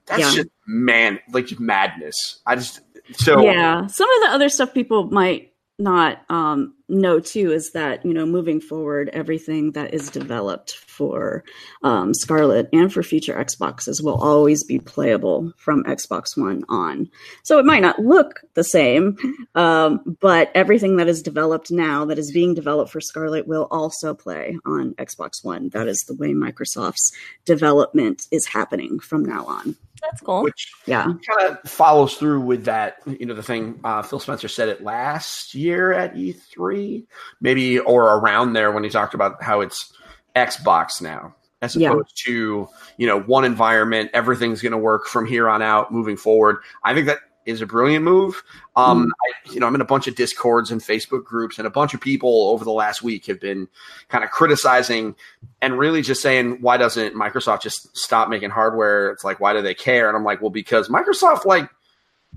that's 0.06 0.20
Yeah. 0.20 0.32
just 0.44 0.50
man, 0.68 1.20
like 1.32 1.60
madness. 1.60 2.42
I 2.46 2.56
just 2.56 2.82
so 3.14 3.42
yeah. 3.42 3.88
Some 3.88 4.10
of 4.10 4.30
the 4.30 4.36
other 4.36 4.50
stuff 4.50 4.74
people 4.74 5.06
might 5.12 5.52
not 5.82 6.22
um, 6.30 6.76
know 6.88 7.20
too 7.20 7.52
is 7.52 7.72
that 7.72 8.06
you 8.06 8.14
know 8.14 8.26
moving 8.26 8.62
forward 8.62 9.10
everything 9.14 9.72
that 9.72 9.94
is 9.94 10.10
developed 10.10 10.74
for 10.74 11.44
um, 11.84 12.14
scarlet 12.14 12.70
and 12.72 12.94
for 12.94 13.02
future 13.02 13.34
xboxes 13.36 14.04
will 14.04 14.22
always 14.22 14.64
be 14.64 14.80
playable 14.80 15.52
from 15.58 15.84
xbox 15.86 16.38
one 16.38 16.64
on. 16.70 17.10
So 17.44 17.58
it 17.60 17.66
might 17.66 17.82
not 17.82 18.00
look 18.00 18.42
the 18.54 18.64
same 18.64 19.18
um, 19.56 20.18
but 20.20 20.52
everything 20.54 20.98
that 20.98 21.08
is 21.08 21.22
developed 21.22 21.72
now 21.72 22.06
that 22.06 22.20
is 22.20 22.32
being 22.32 22.54
developed 22.54 22.92
for 22.92 23.02
scarlet 23.02 23.48
will 23.48 23.68
also 23.72 24.14
play 24.14 24.58
on 24.66 24.94
xbox 24.96 25.44
one. 25.44 25.70
That 25.70 25.88
is 25.88 26.04
the 26.08 26.16
way 26.16 26.34
microsoft's 26.34 27.12
development 27.46 28.28
is 28.32 28.46
happening 28.48 29.00
from 29.00 29.26
now 29.26 29.46
on 29.46 29.76
That's 30.02 30.22
cool. 30.22 30.44
which 30.44 30.72
yeah 30.88 31.04
kind 31.06 31.50
of 31.50 31.60
follows 31.70 32.16
through 32.16 32.42
with 32.42 32.66
that. 32.66 32.98
You 33.06 33.26
know, 33.26 33.34
the 33.34 33.44
thing 33.44 33.80
uh, 33.84 34.02
Phil 34.02 34.20
Spencer 34.20 34.48
said 34.48 34.68
it 34.70 34.84
last 34.84 35.54
year 35.54 35.94
at 35.94 36.16
E3, 36.16 37.06
maybe 37.40 37.80
or 37.80 38.18
around 38.18 38.54
there 38.54 38.72
when 38.72 38.84
he 38.84 38.90
talked 38.90 39.14
about 39.14 39.42
how 39.44 39.62
it's 39.62 39.94
Xbox 40.36 41.02
now, 41.02 41.36
as 41.62 41.76
Yeah. 41.76 41.92
opposed 41.92 42.18
to 42.26 42.68
you 42.98 43.08
know 43.08 43.20
one 43.22 43.46
environment. 43.46 44.10
Everything's 44.14 44.62
going 44.62 44.72
to 44.72 44.78
work 44.78 45.08
from 45.08 45.26
here 45.26 45.48
on 45.50 45.62
out, 45.62 45.92
moving 45.92 46.18
forward. 46.18 46.58
I 46.84 46.94
think 46.94 47.06
that 47.08 47.20
is 47.46 47.62
a 47.62 47.66
brilliant 47.66 48.04
move. 48.06 48.44
Um, 48.76 49.12
I, 49.26 49.52
you 49.52 49.60
know, 49.60 49.68
I'm 49.68 49.76
in 49.76 49.82
a 49.82 49.86
bunch 49.86 50.08
of 50.08 50.16
discords 50.16 50.72
and 50.72 50.82
Facebook 50.82 51.24
groups, 51.24 51.58
and 51.58 51.68
a 51.68 51.72
bunch 51.72 51.94
of 51.94 52.02
people 52.02 52.50
over 52.50 52.64
the 52.64 52.72
last 52.72 53.02
week 53.02 53.26
have 53.26 53.40
been 53.40 53.68
kind 54.10 54.24
of 54.24 54.30
criticizing 54.30 55.16
and 55.62 55.78
really 55.78 56.02
just 56.02 56.22
saying, 56.22 56.62
why 56.62 56.78
doesn't 56.78 57.16
Microsoft 57.16 57.62
just 57.62 57.96
stop 57.98 58.30
making 58.30 58.50
hardware? 58.50 59.10
It's 59.12 59.24
like, 59.24 59.40
why 59.40 59.54
do 59.54 59.62
they 59.62 59.74
care? 59.74 60.08
And 60.08 60.18
I'm 60.18 60.24
like, 60.24 60.42
well, 60.42 60.50
because 60.50 60.88
Microsoft 60.90 61.46
like 61.46 61.70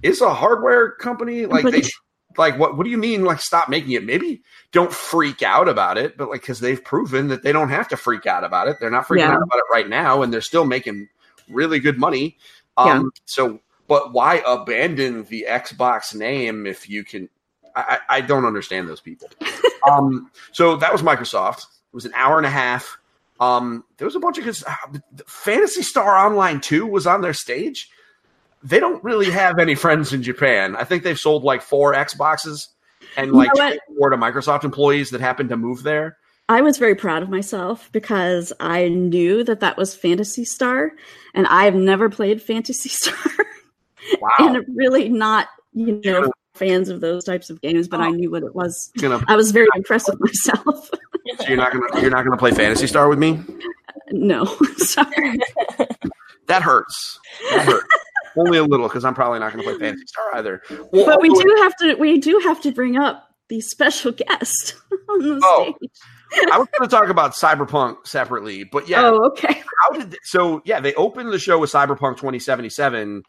is 0.03 0.21
a 0.21 0.33
hardware 0.33 0.93
company. 0.93 1.47
Like 1.47 1.65
they 1.65 1.83
like 2.37 2.59
what? 2.59 2.77
What 2.77 2.85
do 2.85 2.91
you 2.91 2.99
mean? 2.99 3.25
Like 3.25 3.41
stop 3.41 3.69
making 3.69 3.93
it? 3.93 4.05
Maybe 4.05 4.43
don't 4.73 4.93
freak 4.93 5.43
out 5.43 5.69
about 5.69 5.99
it, 5.99 6.17
but 6.17 6.29
like 6.29 6.41
because 6.41 6.61
they've 6.61 6.83
proven 6.83 7.29
that 7.29 7.43
they 7.43 7.53
don't 7.53 7.69
have 7.69 7.89
to 7.89 7.97
freak 7.97 8.27
out 8.27 8.43
about 8.45 8.69
it. 8.69 8.79
They're 8.81 8.91
not 8.91 9.07
freaking 9.07 9.19
Yeah. 9.19 9.35
out 9.35 9.43
about 9.43 9.59
it 9.59 9.65
right 9.71 9.89
now, 9.89 10.23
and 10.23 10.33
they're 10.33 10.41
still 10.41 10.65
making 10.65 11.09
really 11.49 11.79
good 11.79 11.99
money. 11.99 12.37
Um, 12.77 12.87
Yeah. 12.87 13.03
So, 13.27 13.61
but 13.87 14.13
why 14.13 14.43
abandon 14.47 15.25
the 15.25 15.47
Xbox 15.49 16.15
name 16.15 16.67
if 16.67 16.89
you 16.89 17.05
can? 17.05 17.29
I, 17.77 17.99
I 18.09 18.21
don't 18.21 18.45
understand 18.45 18.89
those 18.89 19.01
people. 19.01 19.29
um, 19.91 20.31
so 20.53 20.77
that 20.77 20.93
was 20.93 21.03
Microsoft. 21.03 21.59
It 21.59 21.95
was 21.95 22.05
an 22.05 22.13
hour 22.15 22.37
and 22.39 22.47
a 22.47 22.51
half. 22.51 22.99
Um, 23.41 23.85
there 23.97 24.07
was 24.07 24.15
a 24.15 24.21
bunch 24.21 24.39
of 24.39 24.45
good. 24.45 24.57
Uh, 24.67 24.99
Phantasy 25.27 25.83
Star 25.83 26.17
Online 26.17 26.61
Two 26.61 26.87
was 26.87 27.07
on 27.07 27.21
their 27.21 27.35
stage. 27.35 27.91
They 28.63 28.81
don't 28.81 29.03
really 29.05 29.31
have 29.31 29.59
any 29.59 29.75
friends 29.75 30.13
in 30.13 30.23
Japan. 30.23 30.77
I 30.77 30.85
think 30.85 31.03
they've 31.03 31.19
sold 31.19 31.43
like 31.45 31.61
four 31.61 31.93
Xboxes 31.93 32.69
and 33.17 33.29
You 33.29 33.35
like 33.35 33.55
know 33.55 33.65
what? 33.65 33.79
four 33.99 34.11
to 34.11 34.17
Microsoft 34.17 34.65
employees 34.65 35.11
that 35.11 35.21
happened 35.21 35.51
to 35.51 35.57
move 35.57 35.83
there. 35.83 36.17
I 36.49 36.61
was 36.61 36.77
very 36.77 36.95
proud 36.95 37.23
of 37.23 37.31
myself 37.31 37.91
because 37.93 38.53
I 38.61 38.89
knew 38.89 39.45
that 39.45 39.61
that 39.61 39.77
was 39.79 39.95
Phantasy 39.97 40.45
Star, 40.45 40.93
and 41.33 41.47
I've 41.47 41.75
never 41.75 42.11
played 42.11 42.43
Phantasy 42.43 42.89
Star, 42.91 43.15
Wow, 44.21 44.31
and 44.39 44.65
really 44.75 45.09
not, 45.09 45.49
you 45.73 46.01
know, 46.05 46.31
fans 46.55 46.89
of 46.89 47.01
those 47.01 47.25
types 47.25 47.51
of 47.51 47.61
games. 47.61 47.89
But 47.89 48.01
I 48.01 48.11
knew 48.11 48.31
what 48.31 48.43
it 48.43 48.55
was. 48.55 48.91
gonna, 48.99 49.23
I 49.29 49.37
was 49.37 49.51
very 49.51 49.69
impressed 49.75 50.09
with 50.09 50.21
myself. 50.21 50.89
so 51.39 51.49
you're 51.49 51.57
not 51.57 51.73
gonna 51.73 52.01
you're 52.01 52.11
not 52.11 52.25
gonna 52.25 52.37
play 52.37 52.53
Phantasy 52.53 52.87
Star 52.87 53.09
with 53.09 53.19
me. 53.19 53.41
no, 54.11 54.45
sorry. 54.77 55.39
That 56.47 56.63
hurts. 56.63 57.19
That 57.51 57.67
hurts. 57.67 57.85
Only 58.37 58.59
a 58.59 58.65
little 58.65 58.89
because 58.89 59.05
I'm 59.05 59.15
probably 59.15 59.39
not 59.39 59.53
going 59.53 59.65
to 59.65 59.71
play 59.71 59.79
Phantasy 59.79 60.07
Star 60.09 60.35
either. 60.35 60.61
Well, 60.93 61.07
But 61.07 61.23
we 61.23 61.31
also- 61.31 61.43
do 61.45 61.55
have 61.63 61.77
to. 61.77 61.95
We 61.95 62.19
do 62.19 62.41
have 62.45 62.61
to 62.63 62.73
bring 62.73 62.97
up 62.97 63.29
the 63.49 63.61
special 63.61 64.11
guest 64.11 64.75
on 65.09 65.19
the 65.21 65.41
Oh, 65.43 65.73
stage. 65.79 66.49
I 66.53 66.59
was 66.59 66.67
going 66.77 66.89
to 66.89 66.95
talk 66.97 67.09
about 67.11 67.33
Cyberpunk 67.35 68.09
separately, 68.09 68.65
but 68.65 68.89
yeah, 68.89 69.03
Oh, 69.05 69.27
okay. 69.29 69.63
how 69.83 69.97
did 69.97 70.17
so? 70.25 70.63
Yeah, 70.65 70.81
they 70.81 70.95
opened 70.95 71.33
the 71.33 71.39
show 71.39 71.61
with 71.61 71.71
Cyberpunk 71.71 72.17
2077 72.17 73.23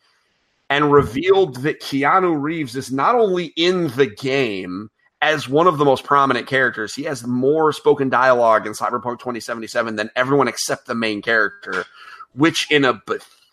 and 0.76 0.92
revealed 0.92 1.56
that 1.62 1.80
Keanu 1.80 2.38
Reeves 2.38 2.76
is 2.76 2.92
not 2.92 3.16
only 3.16 3.54
in 3.56 3.88
the 3.92 4.08
game 4.08 4.90
as 5.22 5.48
one 5.48 5.68
of 5.68 5.78
the 5.78 5.86
most 5.86 6.04
prominent 6.04 6.48
characters. 6.48 6.94
He 6.94 7.04
has 7.04 7.26
more 7.26 7.72
spoken 7.72 8.10
dialogue 8.10 8.68
in 8.68 8.74
Cyberpunk 8.74 9.20
2077 9.20 9.96
than 9.96 10.10
everyone 10.18 10.50
except 10.50 10.86
the 10.86 10.94
main 10.94 11.22
character, 11.22 11.86
which 12.34 12.70
in 12.70 12.84
a 12.84 13.02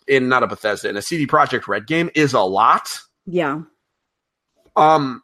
in 0.05 0.27
not 0.27 0.43
a 0.43 0.47
Bethesda 0.47 0.89
in 0.89 0.97
a 0.97 1.01
CD 1.01 1.25
Projekt 1.25 1.65
Red 1.65 1.87
game 1.87 2.09
is 2.13 2.33
a 2.33 2.41
lot. 2.41 2.89
Yeah. 3.25 3.61
Um, 4.75 5.23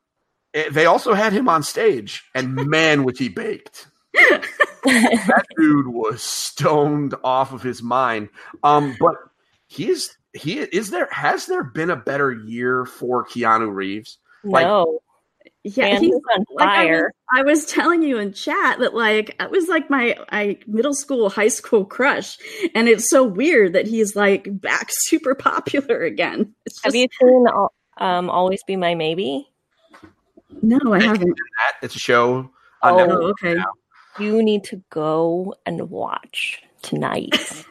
eh, 0.53 0.69
they 0.71 0.85
also 0.85 1.13
had 1.13 1.33
him 1.33 1.49
on 1.49 1.63
stage, 1.63 2.23
and 2.33 2.55
man, 2.55 3.03
was 3.03 3.19
he 3.19 3.27
baked. 3.27 3.87
that 4.13 5.45
dude 5.57 5.89
was 5.89 6.23
stoned 6.23 7.13
off 7.25 7.51
of 7.51 7.61
his 7.61 7.83
mind. 7.83 8.29
Um, 8.63 8.95
but 9.01 9.15
he 9.67 9.89
is 9.89 10.15
he 10.33 10.59
is 10.59 10.89
there 10.91 11.07
has 11.11 11.45
there 11.47 11.63
been 11.63 11.89
a 11.89 11.95
better 11.95 12.31
year 12.31 12.85
for 12.85 13.25
Keanu 13.25 13.73
Reeves? 13.73 14.17
Like- 14.43 14.65
no, 14.65 14.99
Yeah. 15.63 15.85
man, 15.93 16.01
he's- 16.03 16.13
he's 16.13 16.21
on 16.37 16.45
like 16.55 16.67
I 16.67 16.81
was, 16.83 16.87
fire. 16.87 17.13
I 17.33 17.41
was 17.43 17.65
telling 17.65 18.01
you 18.03 18.17
in 18.17 18.33
chat 18.33 18.79
that 18.79 18.93
like 18.93 19.35
it 19.39 19.51
was 19.51 19.67
like 19.67 19.89
my 19.89 20.15
I 20.31 20.57
middle 20.67 20.93
school 20.93 21.29
high 21.29 21.47
school 21.49 21.83
crush 21.85 22.37
and 22.75 22.87
it's 22.87 23.09
so 23.09 23.23
weird 23.23 23.73
that 23.73 23.87
he's 23.87 24.15
like 24.15 24.47
back 24.61 24.87
super 24.91 25.35
popular 25.35 26.03
again 26.03 26.53
it's 26.65 26.81
Have 26.83 26.95
you 26.95 27.07
seen 27.19 27.45
um, 27.97 28.29
"Always 28.29 28.61
Be 28.63 28.75
My 28.77 28.95
Maybe"? 28.95 29.49
no 30.61 30.93
i 30.93 30.99
haven't 31.01 31.29
That 31.29 31.73
it's 31.83 31.95
a 31.95 31.99
show. 31.99 32.49
Oh, 32.81 32.87
Netflix 32.95 33.17
oh 33.21 33.29
okay 33.31 33.53
now. 33.55 33.71
You 34.19 34.41
need 34.41 34.63
to 34.65 34.81
go 34.89 35.53
and 35.65 35.89
watch 35.89 36.61
tonight. 36.81 37.65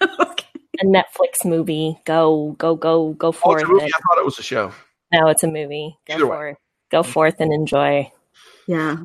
okay 0.02 0.44
a 0.80 0.84
Netflix 0.84 1.44
movie. 1.44 1.98
Go, 2.04 2.54
go, 2.58 2.74
go, 2.74 3.12
go 3.14 3.28
Oh, 3.28 3.32
forth. 3.32 3.60
it's 3.62 3.68
a 3.68 3.72
movie. 3.72 3.84
and- 3.84 3.92
I 3.94 3.98
thought 4.08 4.18
it 4.18 4.24
was 4.24 4.38
a 4.38 4.42
show. 4.42 4.72
no, 5.12 5.28
it's 5.28 5.42
a 5.42 5.46
movie. 5.48 5.96
Go 6.06 6.14
Either 6.14 6.26
way. 6.26 6.36
forth. 6.36 6.56
Go 6.90 7.02
forth 7.02 7.36
and 7.40 7.52
enjoy. 7.52 8.10
yeah 8.66 8.96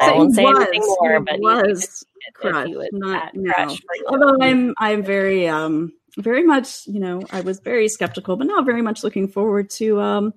I 0.00 0.06
So 0.08 0.16
won't 0.16 0.30
he 0.30 0.34
say 0.36 0.44
anything 0.46 0.80
was- 0.80 0.96
more, 1.00 1.18
he 1.18 1.24
but 1.24 1.38
you 1.40 1.54
need 1.54 1.62
to 1.62 1.68
was 1.70 1.82
see 1.98 2.06
it 2.06 2.28
if 2.28 2.34
crush, 2.34 2.68
you 2.68 2.78
would 2.78 2.88
not 2.92 3.32
that 3.32 3.34
now. 3.34 3.52
crush 3.52 3.80
for 3.80 3.96
you. 3.96 4.04
although 4.08 4.36
i'm 4.40 4.74
i'm 4.78 5.02
very 5.02 5.48
um 5.48 5.92
very 6.18 6.44
much 6.44 6.86
you 6.86 7.00
know 7.00 7.20
i 7.32 7.40
was 7.40 7.58
very 7.60 7.88
skeptical 7.88 8.36
but 8.36 8.46
now 8.46 8.62
very 8.62 8.80
much 8.82 9.02
looking 9.02 9.26
forward 9.28 9.68
to 9.70 10.00
um 10.00 10.32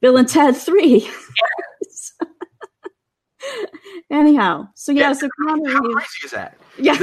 bill 0.00 0.16
and 0.16 0.28
ted 0.28 0.56
3 0.56 1.08
anyhow 4.10 4.66
so 4.74 4.92
yeah, 4.92 5.08
Yeah, 5.08 5.12
so 5.12 5.28
Keanu 5.40 5.72
How 5.72 5.80
crazy 5.82 6.08
is 6.24 6.30
that? 6.32 6.56
yeah 6.78 6.98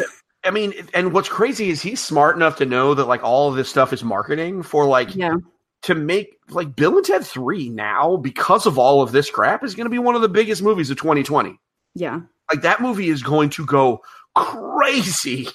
I 0.46 0.52
mean, 0.52 0.74
and 0.94 1.14
what's 1.14 1.30
crazy 1.30 1.70
is 1.70 1.82
he's 1.82 2.02
smart 2.02 2.36
enough 2.36 2.58
to 2.58 2.66
know 2.66 2.94
that 2.94 3.06
like 3.06 3.24
all 3.24 3.50
of 3.50 3.56
this 3.56 3.70
stuff 3.70 3.94
is 3.94 4.04
marketing 4.04 4.64
for 4.64 4.86
like 4.86 5.16
yeah 5.16 5.36
to 5.84 5.96
make 5.96 6.40
like 6.50 6.76
Bill 6.76 6.98
and 6.98 7.06
Ted 7.06 7.26
3 7.26 7.70
now 7.70 8.18
because 8.18 8.66
of 8.66 8.78
all 8.80 9.02
of 9.02 9.12
this 9.12 9.30
crap 9.30 9.64
is 9.64 9.76
going 9.76 9.86
to 9.86 9.92
be 9.92 10.00
one 10.00 10.16
of 10.16 10.22
the 10.22 10.30
biggest 10.30 10.64
movies 10.64 10.90
of 10.90 10.98
2020. 10.98 11.60
Yeah. 11.94 12.22
Like 12.50 12.62
that 12.64 12.82
movie 12.82 13.10
is 13.10 13.22
going 13.22 13.50
to 13.52 13.66
go 13.66 14.02
crazy. 14.36 15.48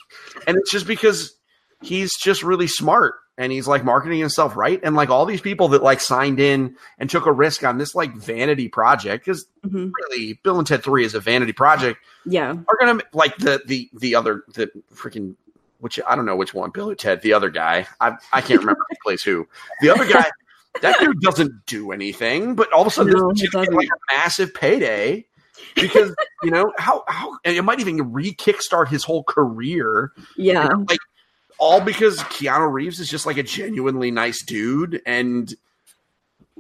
And 0.46 0.56
it's 0.56 0.70
just 0.70 0.86
because 0.86 1.34
he's 1.82 2.14
just 2.16 2.42
really 2.42 2.66
smart 2.66 3.14
and 3.38 3.50
he's 3.52 3.66
like 3.66 3.84
marketing 3.84 4.18
himself 4.18 4.56
right. 4.56 4.78
And 4.82 4.94
like 4.96 5.08
all 5.08 5.24
these 5.24 5.40
people 5.40 5.68
that 5.68 5.82
like 5.82 6.00
signed 6.00 6.40
in 6.40 6.76
and 6.98 7.08
took 7.08 7.24
a 7.24 7.32
risk 7.32 7.64
on 7.64 7.78
this 7.78 7.94
like 7.94 8.14
vanity 8.14 8.68
project, 8.68 9.24
because 9.24 9.46
hmm 9.66 9.88
really 10.10 10.34
Bill 10.42 10.58
and 10.58 10.66
Ted 10.66 10.82
3 10.82 11.04
is 11.04 11.14
a 11.14 11.20
vanity 11.20 11.52
project, 11.52 12.00
Yeah. 12.26 12.50
are 12.68 12.76
gonna 12.78 13.00
like 13.14 13.36
the 13.38 13.62
the 13.64 13.88
the 13.94 14.14
other 14.16 14.42
the 14.52 14.70
freaking 14.94 15.36
which 15.80 16.00
I 16.06 16.16
don't 16.16 16.26
know 16.26 16.34
which 16.36 16.52
one, 16.52 16.70
Bill 16.70 16.90
or 16.90 16.94
Ted, 16.96 17.22
the 17.22 17.32
other 17.34 17.48
guy. 17.50 17.86
I 18.00 18.16
I 18.32 18.40
can't 18.40 18.60
remember 18.60 18.84
who 18.90 18.96
plays 19.04 19.22
who. 19.22 19.46
The 19.80 19.90
other 19.90 20.04
guy, 20.04 20.28
that 20.82 20.98
dude 20.98 21.20
doesn't 21.20 21.64
do 21.66 21.92
anything, 21.92 22.56
but 22.56 22.72
all 22.72 22.80
of 22.82 22.88
a 22.88 22.90
sudden 22.90 23.12
No, 23.16 23.30
this 23.30 23.40
he 23.40 23.46
is 23.46 23.50
gonna 23.52 23.64
get, 23.66 23.70
doesn't. 23.72 23.88
like 23.88 23.88
a 23.88 24.14
massive 24.16 24.52
payday 24.54 25.24
because 25.76 26.14
you 26.42 26.50
know 26.50 26.72
how 26.78 27.04
how 27.06 27.38
and 27.44 27.56
it 27.56 27.62
might 27.62 27.78
even 27.80 28.12
re 28.12 28.34
kickstart 28.34 28.88
his 28.88 29.04
whole 29.04 29.22
career. 29.24 30.12
Yeah. 30.36 30.68
Like 30.88 30.98
all 31.58 31.80
because 31.80 32.18
Keanu 32.24 32.70
Reeves 32.72 33.00
is 33.00 33.08
just 33.08 33.26
like 33.26 33.36
a 33.36 33.42
genuinely 33.42 34.10
nice 34.10 34.42
dude 34.44 35.02
and 35.06 35.52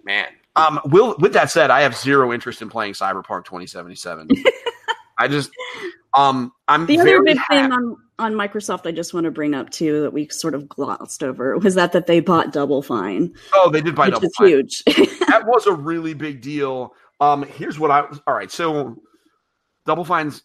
man. 0.04 0.26
Um 0.56 0.80
will 0.86 1.16
with 1.18 1.32
that 1.34 1.50
said, 1.50 1.70
I 1.70 1.82
have 1.82 1.94
zero 1.96 2.32
interest 2.32 2.62
in 2.62 2.68
playing 2.68 2.94
Cyberpunk 2.94 3.44
2077. 3.44 4.28
I 5.18 5.28
just 5.28 5.50
um 6.14 6.52
I'm 6.66 6.86
The 6.86 6.98
other 7.00 7.22
big 7.22 7.36
happy. 7.38 7.62
thing 7.62 7.72
on, 7.72 7.96
on 8.18 8.32
Microsoft 8.34 8.86
I 8.86 8.92
just 8.92 9.12
want 9.14 9.24
to 9.24 9.30
bring 9.30 9.54
up 9.54 9.70
too 9.70 10.02
that 10.02 10.12
we 10.12 10.28
sort 10.30 10.54
of 10.54 10.68
glossed 10.68 11.22
over 11.22 11.56
was 11.58 11.74
that 11.76 11.92
that 11.92 12.06
they 12.06 12.20
bought 12.20 12.52
Double 12.52 12.82
Fine, 12.82 13.34
Oh, 13.52 13.70
they 13.70 13.80
did 13.80 13.94
buy 13.94 14.10
Double 14.10 14.28
Fine. 14.38 14.48
huge. 14.48 14.82
That 15.28 15.46
was 15.46 15.66
a 15.66 15.72
really 15.74 16.14
big 16.14 16.40
deal. 16.40 16.94
Um, 17.20 17.42
here's 17.42 17.78
what 17.78 17.90
I 17.90 18.00
all 18.26 18.32
right. 18.34 18.50
So, 18.50 18.96
Double 19.84 20.04
Fine's 20.04 20.42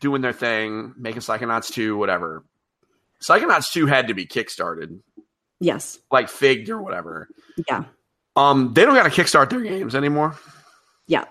doing 0.00 0.22
their 0.22 0.32
thing, 0.32 0.92
making 0.98 1.20
Psychonauts 1.22 1.72
two, 1.72 1.96
whatever. 1.96 2.42
Psychonauts 3.26 3.72
two 3.72 3.86
had 3.86 4.08
to 4.08 4.14
be 4.14 4.26
kickstarted, 4.26 5.00
yes. 5.60 5.98
like 6.10 6.28
figged 6.28 6.68
or 6.68 6.82
whatever. 6.82 7.28
Yeah. 7.68 7.84
Um, 8.36 8.72
they 8.74 8.84
don't 8.84 8.94
got 8.94 9.04
to 9.04 9.22
kickstart 9.22 9.50
their 9.50 9.60
games 9.60 9.94
anymore 9.94 10.36
Yeah. 11.06 11.24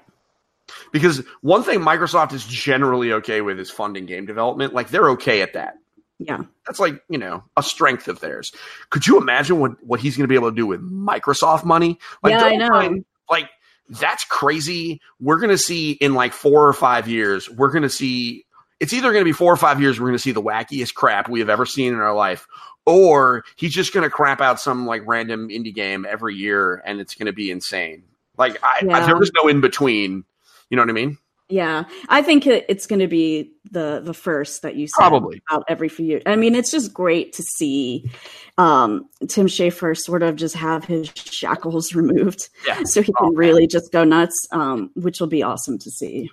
because 0.93 1.21
one 1.41 1.63
thing 1.63 1.82
Microsoft 1.82 2.32
is 2.34 2.45
generally 2.45 3.12
okay 3.13 3.41
with 3.41 3.60
is 3.60 3.69
funding 3.69 4.06
game 4.06 4.25
development. 4.25 4.73
Like 4.73 4.89
they're 4.89 5.10
okay 5.12 5.41
at 5.41 5.53
that. 5.53 5.75
Yeah. 6.19 6.43
That's 6.65 6.79
like 6.79 7.03
you 7.10 7.17
know 7.17 7.43
a 7.58 7.63
strength 7.63 8.08
of 8.08 8.21
theirs. 8.21 8.53
Could 8.89 9.06
you 9.06 9.17
imagine 9.19 9.60
what 9.60 9.71
what 9.84 9.99
he's 9.99 10.15
going 10.15 10.23
to 10.23 10.29
be 10.29 10.36
able 10.36 10.49
to 10.51 10.56
do 10.56 10.65
with 10.65 10.82
Microsoft 10.82 11.65
money? 11.65 11.99
Like, 12.21 12.32
yeah, 12.32 12.45
I 12.45 12.56
know. 12.56 13.03
Like 13.29 13.49
that's 13.89 14.23
crazy. 14.23 15.01
We're 15.19 15.39
gonna 15.39 15.58
see 15.58 15.91
in 15.91 16.13
like 16.13 16.32
four 16.32 16.67
or 16.67 16.73
five 16.73 17.08
years, 17.10 17.49
we're 17.49 17.71
gonna 17.71 17.89
see 17.89 18.45
it's 18.83 18.93
either 18.93 19.11
gonna 19.11 19.25
be 19.25 19.31
four 19.31 19.51
or 19.51 19.57
five 19.57 19.81
years, 19.81 19.99
we're 19.99 20.07
gonna 20.07 20.19
see 20.19 20.31
the 20.31 20.41
wackiest 20.41 20.93
crap 20.93 21.29
we 21.29 21.39
have 21.39 21.49
ever 21.49 21.65
seen 21.65 21.93
in 21.93 21.99
our 21.99 22.13
life, 22.13 22.45
or 22.85 23.43
he's 23.55 23.73
just 23.73 23.93
gonna 23.93 24.09
crap 24.09 24.41
out 24.41 24.59
some 24.59 24.85
like 24.85 25.01
random 25.05 25.49
indie 25.49 25.73
game 25.73 26.05
every 26.07 26.35
year 26.35 26.81
and 26.85 26.99
it's 26.99 27.15
gonna 27.15 27.33
be 27.33 27.49
insane. 27.49 28.03
Like 28.37 28.57
I, 28.63 28.83
Yeah. 28.85 29.05
there 29.05 29.17
was 29.17 29.31
no 29.35 29.47
in 29.47 29.61
between. 29.61 30.23
You 30.69 30.77
know 30.77 30.81
what 30.83 30.89
I 30.89 30.93
mean? 30.93 31.17
Yeah, 31.49 31.83
I 32.09 32.23
think 32.23 32.47
it, 32.47 32.65
it's 32.67 32.87
going 32.87 32.99
to 33.01 33.07
be 33.07 33.51
the 33.69 34.01
the 34.03 34.13
first 34.13 34.63
that 34.63 34.75
you 34.75 34.87
Probably. 34.91 35.39
out 35.51 35.63
every 35.67 35.87
few 35.89 36.03
years. 36.05 36.23
I 36.25 36.35
mean, 36.35 36.55
it's 36.55 36.71
just 36.71 36.93
great 36.93 37.33
to 37.33 37.43
see 37.43 38.09
um, 38.57 39.07
Tim 39.27 39.45
Schafer 39.45 39.95
sort 39.95 40.23
of 40.23 40.35
just 40.35 40.55
have 40.55 40.83
his 40.85 41.11
shackles 41.15 41.93
removed, 41.95 42.49
Yeah. 42.65 42.79
so 42.85 43.01
he 43.03 43.07
can 43.13 43.27
Oh, 43.27 43.33
really 43.33 43.67
just 43.67 43.91
go 43.91 44.03
nuts, 44.03 44.47
um, 44.51 44.89
which 44.95 45.19
will 45.19 45.27
be 45.27 45.43
awesome 45.43 45.77
to 45.79 45.91
see. 45.91 46.31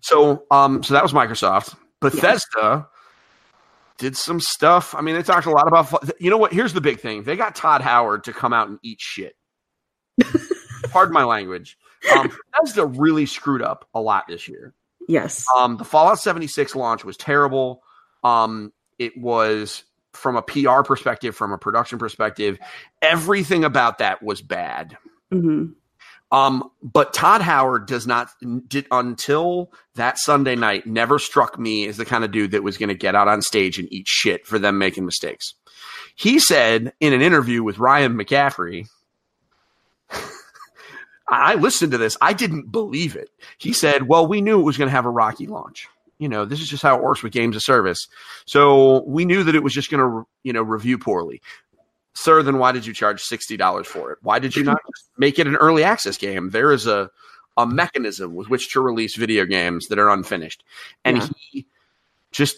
So, 0.00 0.44
um, 0.50 0.82
so 0.82 0.94
that 0.94 1.02
was 1.02 1.12
Microsoft. 1.12 1.76
Bethesda 2.00 2.88
did 3.98 4.16
some 4.16 4.40
stuff. 4.40 4.94
I 4.94 5.00
mean, 5.00 5.14
they 5.16 5.22
talked 5.22 5.46
a 5.46 5.50
lot 5.50 5.66
about. 5.66 5.92
You 6.20 6.30
know 6.30 6.38
what? 6.38 6.52
Here's 6.52 6.72
the 6.72 6.80
big 6.80 7.00
thing: 7.00 7.24
they 7.24 7.36
got 7.36 7.54
Todd 7.54 7.80
Howard 7.80 8.24
to 8.24 8.32
come 8.32 8.52
out 8.52 8.68
and 8.68 8.78
eat 8.82 9.00
shit. 9.00 9.34
Pardon 10.90 11.12
my 11.12 11.24
language. 11.24 11.76
Um, 12.14 12.30
Bethesda 12.52 12.86
really 12.86 13.26
screwed 13.26 13.62
up 13.62 13.88
a 13.94 14.00
lot 14.00 14.24
this 14.28 14.48
year. 14.48 14.74
Yes, 15.08 15.46
Um, 15.56 15.78
the 15.78 15.84
Fallout 15.84 16.18
76 16.18 16.76
launch 16.76 17.04
was 17.04 17.16
terrible. 17.16 17.82
Um, 18.22 18.72
it 18.98 19.16
was 19.16 19.84
from 20.12 20.36
a 20.36 20.42
PR 20.42 20.82
perspective, 20.82 21.34
from 21.34 21.52
a 21.52 21.58
production 21.58 21.98
perspective, 21.98 22.58
everything 23.00 23.64
about 23.64 23.98
that 23.98 24.22
was 24.22 24.42
bad. 24.42 24.96
hmm 25.30 25.66
Um, 26.30 26.70
but 26.82 27.14
Todd 27.14 27.40
Howard 27.40 27.86
does 27.86 28.06
not 28.06 28.30
did 28.68 28.86
until 28.90 29.72
that 29.94 30.18
Sunday 30.18 30.56
night 30.56 30.86
never 30.86 31.18
struck 31.18 31.58
me 31.58 31.86
as 31.88 31.96
the 31.96 32.04
kind 32.04 32.22
of 32.22 32.30
dude 32.30 32.50
that 32.50 32.62
was 32.62 32.76
going 32.76 32.90
to 32.90 32.94
get 32.94 33.14
out 33.14 33.28
on 33.28 33.40
stage 33.40 33.78
and 33.78 33.90
eat 33.90 34.06
shit 34.06 34.46
for 34.46 34.58
them 34.58 34.76
making 34.76 35.06
mistakes. 35.06 35.54
He 36.16 36.38
said 36.38 36.92
in 37.00 37.12
an 37.12 37.22
interview 37.22 37.62
with 37.62 37.78
Ryan 37.78 38.18
McCaffrey, 38.18 38.88
I 41.28 41.54
listened 41.54 41.92
to 41.92 41.98
this. 41.98 42.16
I 42.20 42.34
didn't 42.34 42.70
believe 42.70 43.16
it. 43.16 43.30
He 43.56 43.72
said, 43.72 44.08
"Well, 44.08 44.26
we 44.26 44.40
knew 44.42 44.60
it 44.60 44.64
was 44.64 44.76
going 44.76 44.88
to 44.88 44.94
have 44.94 45.06
a 45.06 45.10
rocky 45.10 45.46
launch. 45.46 45.88
You 46.18 46.28
know, 46.28 46.44
this 46.44 46.60
is 46.60 46.68
just 46.68 46.82
how 46.82 46.96
it 46.96 47.02
works 47.02 47.22
with 47.22 47.32
games 47.32 47.54
of 47.54 47.62
service. 47.62 48.08
So 48.44 49.04
we 49.04 49.24
knew 49.24 49.44
that 49.44 49.54
it 49.54 49.62
was 49.62 49.72
just 49.72 49.90
going 49.90 50.00
to, 50.00 50.26
you 50.42 50.52
know, 50.52 50.62
review 50.62 50.98
poorly." 50.98 51.40
Sir, 52.18 52.42
then 52.42 52.58
why 52.58 52.72
did 52.72 52.84
you 52.84 52.92
charge 52.92 53.22
sixty 53.22 53.56
dollars 53.56 53.86
for 53.86 54.10
it? 54.12 54.18
Why 54.22 54.40
did 54.40 54.56
you 54.56 54.64
not 54.64 54.80
make 55.16 55.38
it 55.38 55.46
an 55.46 55.54
early 55.56 55.84
access 55.84 56.16
game? 56.18 56.50
There 56.50 56.72
is 56.72 56.86
a 56.86 57.10
a 57.56 57.64
mechanism 57.66 58.34
with 58.34 58.48
which 58.48 58.72
to 58.72 58.80
release 58.80 59.14
video 59.16 59.44
games 59.44 59.86
that 59.88 59.98
are 59.98 60.08
unfinished, 60.10 60.64
and 61.04 61.18
Yeah. 61.18 61.28
he 61.50 61.66
just 62.32 62.56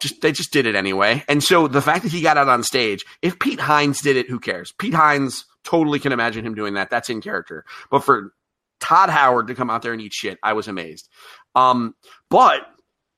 just 0.00 0.20
they 0.22 0.32
just 0.32 0.52
did 0.52 0.66
it 0.66 0.74
anyway. 0.74 1.22
And 1.28 1.44
so 1.44 1.68
the 1.68 1.82
fact 1.82 2.02
that 2.04 2.12
he 2.12 2.22
got 2.22 2.38
out 2.38 2.48
on 2.48 2.62
stage, 2.62 3.04
if 3.20 3.38
Pete 3.38 3.60
Hines 3.60 4.00
did 4.00 4.16
it, 4.16 4.28
who 4.28 4.40
cares? 4.40 4.72
Pete 4.72 4.94
Hines 4.94 5.44
totally 5.64 5.98
can 5.98 6.12
imagine 6.12 6.44
him 6.46 6.54
doing 6.54 6.74
that. 6.74 6.88
That's 6.90 7.10
in 7.10 7.20
character. 7.20 7.64
But 7.90 8.00
for 8.04 8.32
Todd 8.80 9.10
Howard 9.10 9.48
to 9.48 9.54
come 9.54 9.68
out 9.70 9.82
there 9.82 9.92
and 9.92 10.00
eat 10.00 10.12
shit, 10.14 10.38
I 10.42 10.54
was 10.54 10.66
amazed. 10.66 11.08
Um, 11.54 11.94
but 12.30 12.62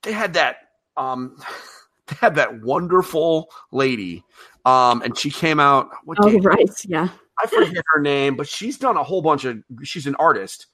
they 0.03 0.13
had 0.13 0.35
that 0.35 0.57
um, 0.97 1.37
they 2.09 2.17
had 2.21 2.35
that 2.35 2.61
wonderful 2.63 3.51
lady, 3.73 4.23
um, 4.65 5.03
and 5.03 5.17
she 5.17 5.31
came 5.31 5.61
out. 5.61 5.91
What 6.05 6.19
oh 6.21 6.39
right, 6.41 6.69
yeah, 6.87 7.09
I 7.43 7.47
forget 7.47 7.85
her 7.95 8.01
name, 8.01 8.37
but 8.37 8.49
she's 8.49 8.79
done 8.79 8.97
a 8.97 9.03
whole 9.03 9.23
bunch 9.23 9.45
of. 9.45 9.63
She's 9.83 10.07
an 10.07 10.15
artist, 10.17 10.67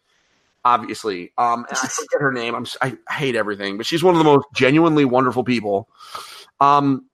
obviously. 0.64 1.32
Um, 1.36 1.66
I 1.70 1.74
forget 1.88 2.20
her 2.20 2.32
name. 2.32 2.54
I'm 2.54 2.66
I 2.80 2.96
hate 3.12 3.36
everything, 3.36 3.76
but 3.76 3.86
she's 3.86 4.02
one 4.02 4.14
of 4.14 4.18
the 4.18 4.24
most 4.24 4.46
genuinely 4.54 5.04
wonderful 5.04 5.44
people. 5.44 5.88
Um, 6.60 7.06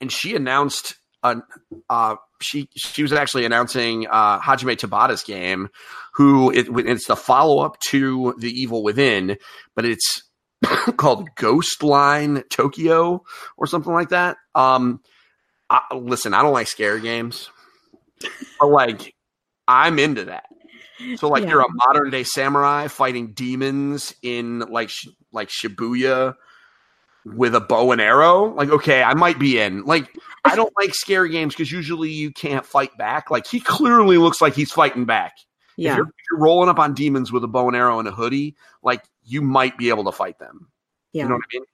and 0.00 0.10
she 0.12 0.36
announced 0.36 0.96
an 1.22 1.42
uh 1.88 2.16
she 2.40 2.68
she 2.76 3.02
was 3.02 3.12
actually 3.12 3.44
announcing 3.44 4.06
uh 4.10 4.38
Hajime 4.40 4.76
Tabata's 4.76 5.22
game, 5.22 5.68
who 6.14 6.50
it, 6.50 6.66
it's 6.86 7.06
the 7.06 7.16
follow 7.16 7.64
up 7.64 7.78
to 7.88 8.34
The 8.38 8.50
Evil 8.50 8.82
Within, 8.82 9.36
but 9.74 9.84
it's 9.84 10.22
called 10.96 11.28
Ghostline 11.36 12.48
Tokyo 12.50 13.22
or 13.56 13.66
something 13.66 13.92
like 13.92 14.10
that. 14.10 14.36
Um, 14.54 15.00
I, 15.68 15.82
listen, 15.94 16.34
I 16.34 16.42
don't 16.42 16.52
like 16.52 16.68
scare 16.68 16.98
games, 16.98 17.50
but 18.60 18.68
like 18.68 19.14
I'm 19.66 19.98
into 19.98 20.26
that. 20.26 20.44
So 21.16 21.28
like 21.28 21.42
Yeah. 21.44 21.50
you're 21.50 21.60
a 21.60 21.72
modern 21.72 22.10
day 22.10 22.24
samurai 22.24 22.88
fighting 22.88 23.32
demons 23.32 24.14
in 24.22 24.60
like 24.60 24.88
sh- 24.88 25.08
like 25.32 25.48
Shibuya 25.50 26.36
with 27.26 27.54
a 27.54 27.60
bow 27.60 27.92
and 27.92 28.00
arrow. 28.00 28.54
Like 28.54 28.70
okay, 28.70 29.02
I 29.02 29.14
might 29.14 29.38
be 29.38 29.58
in. 29.60 29.84
Like 29.84 30.16
I 30.44 30.56
don't 30.56 30.72
like 30.80 30.94
scary 30.94 31.28
games 31.30 31.54
because 31.54 31.70
usually 31.70 32.10
you 32.10 32.30
can't 32.32 32.64
fight 32.64 32.96
back. 32.96 33.30
Like 33.30 33.46
he 33.46 33.60
clearly 33.60 34.16
looks 34.18 34.40
like 34.40 34.54
he's 34.54 34.72
fighting 34.72 35.04
back. 35.04 35.34
If 35.76 35.84
yeah. 35.84 35.96
you're, 35.96 36.06
if 36.06 36.14
you're 36.30 36.40
rolling 36.40 36.70
up 36.70 36.78
on 36.78 36.94
demons 36.94 37.30
with 37.30 37.44
a 37.44 37.48
bow 37.48 37.66
and 37.68 37.76
arrow 37.76 37.98
and 37.98 38.08
a 38.08 38.12
hoodie, 38.12 38.56
like 38.82 39.02
you 39.24 39.42
might 39.42 39.76
be 39.76 39.90
able 39.90 40.04
to 40.04 40.12
fight 40.12 40.38
them. 40.38 40.68
yeah. 41.12 41.24
You 41.24 41.28
know 41.28 41.34
what 41.34 41.44
I 41.52 41.56
mean? 41.56 41.64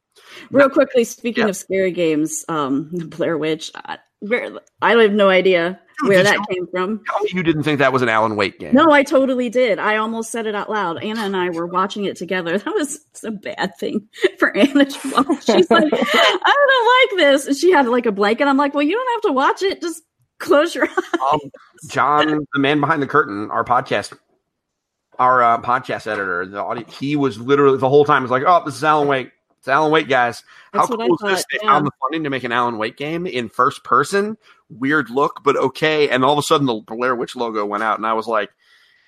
Real 0.50 0.68
quickly, 0.68 1.04
speaking 1.04 1.44
Yeah. 1.44 1.50
of 1.50 1.56
scary 1.56 1.92
games, 1.92 2.44
um, 2.48 2.90
Blair 2.92 3.36
Witch. 3.38 3.70
I, 3.74 3.98
where, 4.20 4.50
I 4.80 4.92
have 4.94 5.12
no 5.12 5.28
idea 5.28 5.80
Dude, 6.00 6.08
where 6.08 6.22
that 6.22 6.38
came 6.48 6.66
from. 6.68 7.02
Tell 7.04 7.20
me 7.20 7.30
you 7.32 7.42
didn't 7.42 7.64
think 7.64 7.80
that 7.80 7.92
was 7.92 8.02
an 8.02 8.08
Alan 8.08 8.36
Wake 8.36 8.58
game. 8.60 8.72
No, 8.74 8.90
I 8.92 9.02
totally 9.02 9.48
did. 9.50 9.78
I 9.80 9.96
almost 9.96 10.30
said 10.30 10.46
it 10.46 10.54
out 10.54 10.70
loud. 10.70 11.02
Anna 11.02 11.22
and 11.22 11.36
I 11.36 11.50
were 11.50 11.66
watching 11.66 12.04
it 12.04 12.16
together. 12.16 12.58
That 12.64 12.74
was 12.74 13.00
a 13.24 13.30
bad 13.32 13.76
thing 13.78 14.08
for 14.38 14.56
Anna 14.56 14.84
to 14.84 15.10
watch. 15.10 15.44
She's 15.46 15.70
like, 15.70 15.92
I 15.92 17.08
don't 17.10 17.18
like 17.18 17.18
this. 17.24 17.46
And 17.48 17.56
she 17.56 17.72
had 17.72 17.88
like 17.88 18.06
a 18.06 18.12
blanket. 18.12 18.46
I'm 18.46 18.56
like, 18.56 18.74
well, 18.74 18.84
you 18.84 18.94
don't 18.96 19.12
have 19.14 19.30
to 19.30 19.32
watch 19.32 19.62
it. 19.62 19.80
Just 19.80 20.02
close 20.38 20.74
your 20.74 20.88
eyes. 20.88 21.20
um, 21.32 21.40
John, 21.88 22.46
the 22.52 22.60
man 22.60 22.78
behind 22.80 23.02
the 23.02 23.06
curtain, 23.08 23.50
our 23.50 23.64
podcast, 23.64 24.16
our 25.18 25.42
uh, 25.42 25.60
podcast 25.60 26.06
editor, 26.06 26.46
the 26.46 26.60
audio, 26.62 26.84
he 26.86 27.16
was 27.16 27.38
literally 27.38 27.78
the 27.78 27.88
whole 27.88 28.04
time 28.04 28.22
was 28.22 28.30
like, 28.30 28.44
"Oh, 28.46 28.62
this 28.64 28.76
is 28.76 28.84
Alan 28.84 29.08
Wake. 29.08 29.30
It's 29.62 29.68
Alan 29.68 29.92
Wake, 29.92 30.08
guys. 30.08 30.42
How 30.72 30.80
That's 30.80 30.90
I 30.90 31.06
cool 31.06 31.14
is 31.14 31.20
this? 31.36 31.44
They 31.52 31.58
yeah. 31.62 31.68
found 31.70 31.86
the 31.86 31.92
funding 32.00 32.24
to 32.24 32.30
make 32.30 32.42
an 32.42 32.50
Alan 32.50 32.78
Wake 32.78 32.96
game 32.96 33.28
in 33.28 33.48
first 33.48 33.84
person. 33.84 34.36
Weird 34.68 35.08
look, 35.08 35.42
but 35.44 35.56
okay. 35.56 36.08
And 36.08 36.24
all 36.24 36.32
of 36.32 36.38
a 36.40 36.42
sudden, 36.42 36.66
the 36.66 36.80
Blair 36.84 37.14
Witch 37.14 37.36
logo 37.36 37.64
went 37.64 37.84
out, 37.84 37.96
and 37.98 38.06
I 38.06 38.12
was 38.12 38.26
like." 38.26 38.50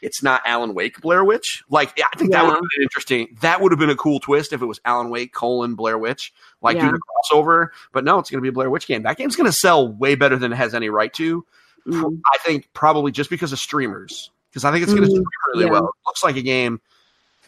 it's 0.03 0.23
not 0.23 0.43
Alan 0.45 0.75
Wake 0.75 1.01
Blair 1.01 1.25
Witch. 1.25 1.63
Like 1.71 1.99
I 1.99 2.19
think 2.19 2.31
that 2.33 2.43
would 2.43 2.51
Yeah. 2.51 2.55
have 2.57 2.61
been 2.77 2.83
interesting. 2.83 3.39
That 3.41 3.63
would 3.63 3.73
have 3.73 3.79
been 3.79 3.89
a 3.89 3.97
cool 3.97 4.21
twist 4.21 4.53
if 4.53 4.61
it 4.61 4.67
was 4.67 4.79
Alan 4.85 5.09
Wake 5.09 5.33
colon 5.33 5.77
Blair 5.77 5.97
Witch, 5.97 6.31
like 6.61 6.77
Yeah. 6.77 6.91
do 6.91 6.93
the 6.93 7.01
crossover. 7.33 7.69
But 7.91 8.05
no, 8.05 8.19
it's 8.19 8.31
going 8.31 8.37
to 8.37 8.43
be 8.43 8.51
a 8.51 8.53
Blair 8.53 8.69
Witch 8.69 8.87
game. 8.87 9.05
That 9.05 9.17
game's 9.17 9.35
going 9.35 9.47
to 9.51 9.57
sell 9.57 9.89
way 9.89 10.15
better 10.15 10.37
than 10.37 10.53
it 10.53 10.57
has 10.57 10.75
any 10.75 10.91
right 10.91 11.11
to. 11.15 11.47
Mm. 11.89 12.21
I 12.35 12.37
think 12.45 12.69
probably 12.75 13.13
just 13.13 13.31
because 13.31 13.55
of 13.55 13.59
streamers, 13.59 14.31
because 14.51 14.67
I 14.67 14.73
think 14.73 14.83
it's 14.83 14.93
going 14.93 15.05
to 15.05 15.09
Mhm. 15.09 15.13
stream 15.13 15.25
really 15.55 15.65
Yeah. 15.65 15.71
well. 15.71 15.85
It 15.85 16.07
looks 16.07 16.23
like 16.23 16.37
a 16.37 16.43
game, 16.43 16.83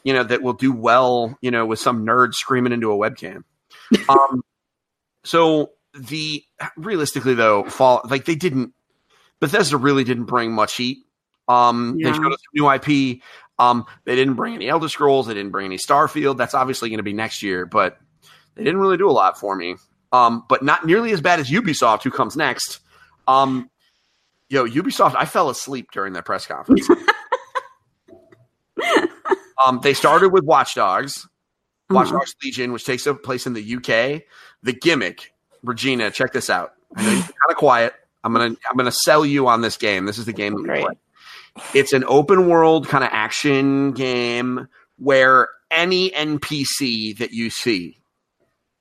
you 0.07 0.12
know, 0.12 0.23
that 0.23 0.40
will 0.40 0.53
do 0.53 0.71
well, 0.73 1.37
you 1.42 1.51
know, 1.51 1.66
with 1.66 1.81
some 1.81 2.07
nerd 2.07 2.33
screaming 2.33 2.73
into 2.73 2.92
a 2.92 2.97
webcam. 2.97 3.42
um, 4.09 4.45
so 5.25 5.73
the 5.99 6.45
realistically 6.77 7.35
though, 7.35 7.64
fall 7.64 8.03
like 8.09 8.25
they 8.25 8.37
didn't. 8.37 8.73
Bethesda 9.40 9.77
really 9.77 10.05
didn't 10.05 10.27
bring 10.27 10.53
much 10.53 10.77
heat. 10.77 10.99
Um, 11.49 11.99
They 12.01 12.09
Yeah. 12.11 12.14
showed 12.14 12.33
us 12.33 12.38
a 12.38 12.57
new 12.57 12.69
IP. 12.69 13.21
Um, 13.59 13.85
they 14.05 14.14
didn't 14.14 14.35
bring 14.35 14.55
any 14.55 14.69
Elder 14.69 14.88
Scrolls. 14.88 15.27
They 15.27 15.35
didn't 15.35 15.51
bring 15.51 15.66
any 15.66 15.77
Starfield. 15.77 16.37
That's 16.37 16.55
obviously 16.55 16.88
going 16.88 16.99
to 16.99 17.03
be 17.03 17.12
next 17.12 17.42
year, 17.42 17.66
but 17.66 17.99
they 18.55 18.62
didn't 18.62 18.79
really 18.81 18.97
do 18.99 19.11
a 19.11 19.12
lot 19.12 19.40
for 19.40 19.57
me. 19.57 19.75
Um, 20.12 20.45
but 20.49 20.62
not 20.62 20.87
nearly 20.87 21.11
as 21.11 21.21
bad 21.21 21.40
as 21.40 21.51
Ubisoft, 21.51 22.05
who 22.05 22.12
comes 22.12 22.37
next. 22.37 22.79
Um, 23.27 23.69
yo, 24.49 24.66
Ubisoft, 24.66 25.16
I 25.19 25.25
fell 25.25 25.51
asleep 25.51 25.88
during 25.92 26.12
that 26.12 26.25
press 26.25 26.47
conference. 26.47 26.88
um, 29.64 29.81
they 29.83 29.95
started 29.95 30.31
with 30.33 30.45
Watch 30.45 30.75
Dogs, 30.75 31.29
Watch 31.90 32.09
Uh-huh. 32.09 32.19
Dogs 32.19 32.35
Legion, 32.42 32.73
which 32.73 32.85
takes 32.85 33.07
place 33.23 33.47
in 33.47 33.53
the 33.53 33.77
UK. 33.77 34.23
The 34.62 34.73
gimmick, 34.73 35.33
Regina, 35.62 36.11
check 36.11 36.33
this 36.33 36.51
out. 36.51 36.73
I 36.97 37.03
know 37.05 37.11
you're 37.12 37.21
kind 37.23 37.33
of 37.51 37.57
quiet. 37.57 37.95
I'm 38.25 38.33
gonna 38.33 38.57
I'm 38.69 38.77
gonna 38.77 38.90
sell 38.92 39.25
you 39.25 39.47
on 39.47 39.61
this 39.61 39.77
game. 39.77 40.05
This 40.07 40.19
is 40.19 40.25
the 40.27 40.33
game 40.33 40.55
that 40.55 40.64
Great. 40.64 40.85
play. 40.85 40.95
It's 41.75 41.92
an 41.92 42.05
open 42.07 42.49
world 42.49 42.88
kind 42.88 43.05
of 43.05 43.11
action 43.12 43.92
game 43.92 44.69
where 44.99 45.49
any 45.71 46.11
NPC 46.11 47.16
that 47.19 47.31
you 47.33 47.51
see, 47.51 48.01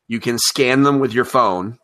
you 0.07 0.19
can 0.19 0.37
scan 0.39 0.83
them 0.83 0.99
with 0.99 1.13
your 1.13 1.25
phone, 1.25 1.77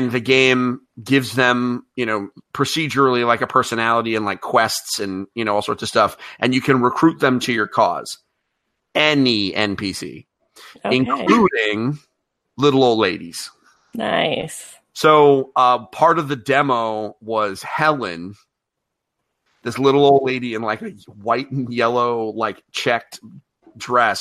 and 0.00 0.12
the 0.12 0.20
game 0.20 0.80
gives 1.02 1.34
them, 1.34 1.84
you 1.96 2.06
know, 2.06 2.28
procedurally 2.54 3.26
like 3.26 3.40
a 3.42 3.46
personality 3.46 4.14
and 4.14 4.24
like 4.24 4.40
quests 4.40 4.98
and 4.98 5.26
you 5.34 5.44
know 5.44 5.54
all 5.54 5.62
sorts 5.62 5.82
of 5.82 5.88
stuff, 5.88 6.16
and 6.38 6.54
you 6.54 6.60
can 6.60 6.80
recruit 6.80 7.20
them 7.20 7.38
to 7.40 7.52
your 7.52 7.66
cause. 7.66 8.18
Any 8.94 9.52
NPC, 9.52 10.26
Okay. 10.84 10.96
including 10.96 11.98
little 12.56 12.82
old 12.84 12.98
ladies. 12.98 13.50
nice. 13.94 14.74
So 14.92 15.52
uh, 15.56 15.86
part 15.86 16.18
of 16.18 16.28
the 16.28 16.36
demo 16.36 17.16
was 17.20 17.62
Helen, 17.62 18.34
this 19.62 19.78
little 19.78 20.04
old 20.04 20.24
lady 20.26 20.54
in 20.54 20.62
like 20.62 20.82
a 20.82 20.90
white 21.06 21.50
and 21.52 21.72
yellow 21.72 22.30
like 22.30 22.62
checked 22.72 23.20
dress, 23.76 24.20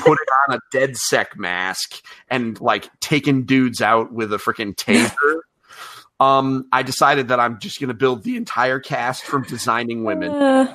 put 0.00 0.18
it 0.20 0.28
on 0.48 0.56
a 0.56 0.60
DedSec 0.76 1.36
mask 1.36 2.02
and 2.28 2.60
like 2.60 2.88
taking 3.00 3.44
dudes 3.44 3.80
out 3.82 4.12
with 4.12 4.32
a 4.32 4.36
freaking 4.36 4.74
taser. 4.74 5.40
um, 6.20 6.66
I 6.72 6.82
decided 6.82 7.28
that 7.28 7.40
I'm 7.40 7.58
just 7.58 7.80
going 7.80 7.88
to 7.88 7.94
build 7.94 8.22
the 8.24 8.36
entire 8.36 8.80
cast 8.80 9.24
from 9.24 9.44
designing 9.44 10.04
women. 10.04 10.32
Uh, 10.32 10.74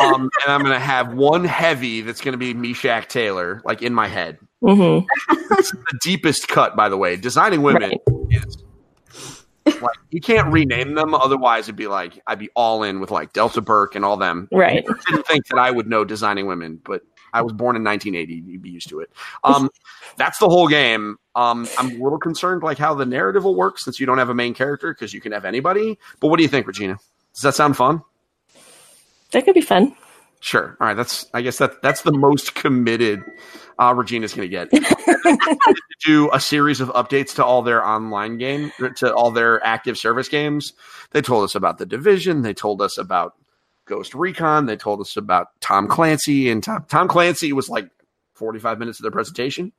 Um, 0.00 0.30
and 0.44 0.52
I'm 0.52 0.60
going 0.60 0.74
to 0.74 0.78
have 0.78 1.12
one 1.14 1.44
heavy 1.44 2.02
that's 2.02 2.20
going 2.20 2.30
to 2.30 2.38
be 2.38 2.54
Meshach 2.54 3.08
Taylor, 3.08 3.60
like 3.64 3.82
in 3.82 3.92
my 3.92 4.06
head. 4.06 4.38
mhm. 4.62 5.04
It's 5.50 5.72
the 5.72 5.98
deepest 6.00 6.46
cut, 6.46 6.76
by 6.76 6.88
the 6.88 6.96
way. 6.96 7.16
Designing 7.16 7.62
women 7.62 7.90
Right. 7.90 8.00
is 8.30 8.58
like 9.82 9.96
you 10.10 10.20
can't 10.20 10.52
rename 10.52 10.94
them, 10.94 11.14
otherwise 11.14 11.64
it'd 11.64 11.76
be 11.76 11.86
like 11.86 12.20
I'd 12.26 12.38
be 12.38 12.50
all 12.54 12.82
in 12.82 13.00
with 13.00 13.10
like 13.10 13.32
Delta 13.32 13.60
Burke 13.60 13.94
and 13.94 14.04
all 14.04 14.16
them. 14.16 14.48
Right. 14.52 14.84
I 14.88 15.10
didn't 15.10 15.26
think 15.26 15.46
that 15.48 15.58
I 15.58 15.70
would 15.70 15.88
know 15.88 16.04
designing 16.04 16.46
women, 16.46 16.80
but 16.84 17.02
I 17.32 17.42
was 17.42 17.52
born 17.52 17.76
in 17.76 17.84
1980. 17.84 18.50
You'd 18.50 18.62
be 18.62 18.70
used 18.70 18.88
to 18.88 19.00
it. 19.00 19.10
Um, 19.44 19.70
that's 20.16 20.38
the 20.38 20.48
whole 20.48 20.68
game. 20.68 21.16
Um, 21.34 21.68
I'm 21.78 21.90
a 21.90 22.02
little 22.02 22.18
concerned, 22.18 22.62
like 22.62 22.78
how 22.78 22.94
the 22.94 23.06
narrative 23.06 23.44
will 23.44 23.54
work 23.54 23.78
since 23.78 24.00
you 24.00 24.06
don't 24.06 24.18
have 24.18 24.30
a 24.30 24.34
main 24.34 24.54
character 24.54 24.92
because 24.92 25.12
you 25.12 25.20
can 25.20 25.32
have 25.32 25.44
anybody. 25.44 25.98
But 26.20 26.28
what 26.28 26.36
do 26.36 26.42
you 26.42 26.48
think, 26.48 26.66
Regina? 26.66 26.96
Does 27.34 27.42
that 27.42 27.54
sound 27.54 27.76
fun? 27.76 28.02
That 29.32 29.44
could 29.44 29.54
be 29.54 29.60
fun. 29.60 29.94
Sure. 30.40 30.76
All 30.80 30.86
right. 30.86 30.94
That's 30.94 31.26
I 31.34 31.42
guess 31.42 31.58
that 31.58 31.82
that's 31.82 32.02
the 32.02 32.12
most 32.12 32.54
committed 32.54 33.22
uh, 33.78 33.94
Regina's 33.96 34.34
going 34.34 34.50
to 34.50 34.66
get. 34.66 34.70
do 36.04 36.30
a 36.32 36.40
series 36.40 36.80
of 36.80 36.88
updates 36.90 37.34
to 37.34 37.44
all 37.44 37.62
their 37.62 37.84
online 37.84 38.38
game 38.38 38.72
to 38.96 39.12
all 39.14 39.30
their 39.30 39.64
active 39.64 39.98
service 39.98 40.28
games. 40.28 40.72
They 41.10 41.22
told 41.22 41.44
us 41.44 41.54
about 41.54 41.78
the 41.78 41.86
division. 41.86 42.42
They 42.42 42.54
told 42.54 42.80
us 42.82 42.98
about 42.98 43.34
Ghost 43.86 44.14
Recon. 44.14 44.66
They 44.66 44.76
told 44.76 45.00
us 45.00 45.16
about 45.16 45.48
Tom 45.60 45.88
Clancy 45.88 46.50
and 46.50 46.62
Tom, 46.62 46.84
Tom 46.88 47.08
Clancy 47.08 47.52
was 47.52 47.68
like 47.68 47.90
45 48.34 48.78
minutes 48.78 48.98
of 49.00 49.02
their 49.02 49.10
presentation. 49.10 49.72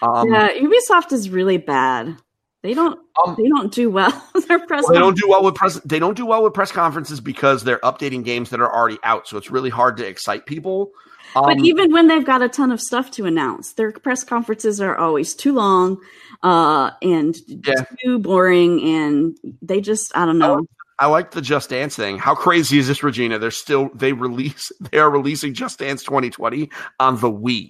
Um, 0.00 0.32
yeah, 0.32 0.48
Ubisoft 0.54 1.12
is 1.12 1.28
really 1.28 1.58
bad. 1.58 2.16
They 2.64 2.72
don't 2.72 2.98
Um, 3.22 3.34
they 3.36 3.46
don't 3.46 3.70
do 3.70 3.90
well. 3.90 4.10
Their 4.48 4.58
press 4.66 4.84
Well, 4.84 4.94
they 4.94 4.98
don't 4.98 5.18
do 5.18 5.28
well 5.28 5.44
with 5.44 5.54
press. 5.54 5.78
They 5.84 5.98
don't 5.98 6.16
do 6.16 6.24
well 6.24 6.42
with 6.42 6.54
press 6.54 6.72
conferences 6.72 7.20
because 7.20 7.62
they're 7.62 7.78
updating 7.80 8.24
games 8.24 8.48
that 8.50 8.58
are 8.60 8.74
already 8.74 8.98
out. 9.04 9.28
So 9.28 9.36
it's 9.36 9.50
really 9.50 9.68
hard 9.68 9.98
to 9.98 10.06
excite 10.06 10.46
people. 10.46 10.92
Um, 11.36 11.44
but 11.44 11.58
even 11.58 11.92
when 11.92 12.06
they've 12.08 12.24
got 12.24 12.40
a 12.40 12.48
ton 12.48 12.72
of 12.72 12.80
stuff 12.80 13.10
to 13.12 13.26
announce, 13.26 13.74
their 13.74 13.92
press 13.92 14.24
conferences 14.24 14.80
are 14.80 14.96
always 14.96 15.34
too 15.34 15.52
long 15.52 15.98
uh, 16.42 16.92
and 17.02 17.36
Yeah. 17.46 17.84
too 18.02 18.18
boring, 18.18 18.80
and 18.82 19.36
they 19.60 19.82
just 19.82 20.16
I 20.16 20.24
don't 20.24 20.38
know. 20.38 20.64
I 20.98 21.08
like 21.08 21.32
the 21.32 21.42
Just 21.42 21.68
Dance 21.68 21.96
thing. 21.96 22.16
How 22.16 22.34
crazy 22.34 22.78
is 22.78 22.88
this, 22.88 23.02
Regina? 23.02 23.38
They're 23.38 23.50
still 23.50 23.90
they 23.94 24.14
release 24.14 24.72
they 24.90 24.96
are 24.96 25.10
releasing 25.10 25.52
Just 25.52 25.80
Dance 25.80 26.02
2020 26.02 26.70
on 26.98 27.20
the 27.20 27.30
Wii. 27.30 27.68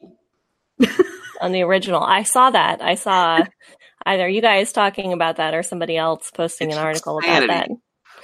On 1.41 1.51
the 1.51 1.63
original. 1.63 2.03
I 2.03 2.23
saw 2.23 2.51
that. 2.51 2.81
I 2.81 2.95
saw 2.95 3.45
either 4.07 4.29
you 4.29 4.41
guys 4.41 4.73
talking 4.73 5.13
about 5.13 5.37
that 5.37 5.55
or 5.55 5.63
somebody 5.63 5.97
else 5.97 6.31
posting 6.31 6.69
It's 6.71 6.77
an 6.79 6.85
article 6.85 7.19
insanity. 7.19 7.45
about 7.47 7.69
that. 7.69 7.77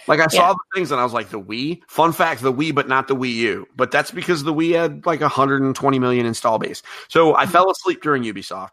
Like 0.07 0.21
I 0.21 0.27
saw 0.29 0.49
Yeah. 0.49 0.53
the 0.55 0.59
things 0.79 0.91
and 0.93 1.01
I 1.01 1.05
was 1.05 1.13
like, 1.13 1.29
the 1.31 1.41
Wii. 1.41 1.83
Fun 1.89 2.13
fact: 2.13 2.41
the 2.43 2.53
Wii, 2.53 2.75
but 2.75 2.89
not 2.89 3.07
the 3.09 3.15
Wii 3.17 3.35
U. 3.35 3.67
But 3.77 3.91
that's 3.91 4.11
because 4.11 4.43
the 4.43 4.55
Wii 4.55 4.75
had 4.75 5.05
like 5.07 5.21
120 5.21 5.99
million 5.99 6.27
install 6.27 6.59
base. 6.59 6.83
So 7.09 7.35
I 7.37 7.47
fell 7.47 7.71
asleep 7.71 8.03
during 8.03 8.23
Ubisoft. 8.25 8.71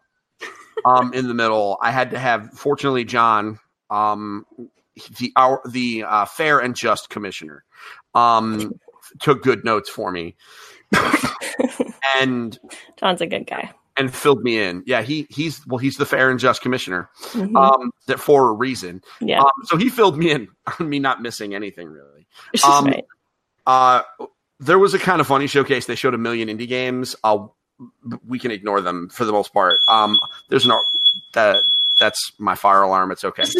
Um, 0.84 1.12
in 1.12 1.28
the 1.28 1.34
middle, 1.34 1.76
I 1.82 1.90
had 1.90 2.12
to 2.12 2.18
have. 2.18 2.52
Fortunately, 2.52 3.04
John, 3.04 3.58
um, 3.90 4.46
the 5.18 5.32
our 5.36 5.60
the 5.68 6.04
uh, 6.04 6.24
fair 6.24 6.60
and 6.60 6.74
just 6.74 7.10
commissioner, 7.10 7.64
um, 8.14 8.72
took 9.20 9.42
good 9.42 9.64
notes 9.64 9.90
for 9.90 10.10
me, 10.12 10.36
and 12.16 12.58
John's 12.96 13.20
a 13.20 13.26
good 13.26 13.46
guy. 13.46 13.70
And 13.98 14.14
filled 14.14 14.42
me 14.42 14.60
in. 14.60 14.82
Yeah, 14.86 15.02
he 15.02 15.26
he's 15.30 15.66
well, 15.66 15.78
he's 15.78 15.96
the 15.96 16.06
fair 16.06 16.30
and 16.30 16.38
just 16.38 16.62
commissioner. 16.62 17.08
Mhm. 17.32 17.56
Um, 17.56 17.90
that 18.06 18.20
for 18.20 18.48
a 18.48 18.52
reason. 18.52 19.02
yeah. 19.20 19.40
Um, 19.40 19.50
so 19.64 19.76
he 19.76 19.88
filled 19.88 20.16
me 20.18 20.30
in 20.30 20.48
on 20.78 20.88
me 20.88 20.98
not 20.98 21.20
missing 21.22 21.54
anything 21.54 21.88
really. 21.88 22.26
Um, 22.66 22.86
right. 22.86 23.04
Uh, 23.66 24.02
there 24.60 24.78
was 24.78 24.94
a 24.94 24.98
kind 24.98 25.20
of 25.20 25.26
funny 25.26 25.46
showcase. 25.46 25.86
They 25.86 25.94
showed 25.94 26.14
a 26.14 26.18
million 26.18 26.48
indie 26.48 26.68
games. 26.68 27.14
Uh, 27.22 27.46
we 28.26 28.38
can 28.38 28.50
ignore 28.50 28.80
them 28.80 29.08
for 29.08 29.24
the 29.24 29.32
most 29.32 29.52
part. 29.52 29.78
Um, 29.88 30.18
there's 30.48 30.66
no 30.66 30.80
that 31.34 31.62
that's 32.00 32.32
my 32.38 32.54
fire 32.54 32.82
alarm. 32.82 33.10
It's 33.12 33.24
okay. 33.24 33.44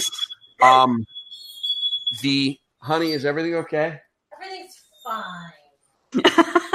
Um, 0.61 1.07
the 2.21 2.59
honey, 2.81 3.13
is 3.13 3.25
everything 3.25 3.55
okay? 3.55 4.01
Everything's 4.35 4.83
fine. 5.05 6.61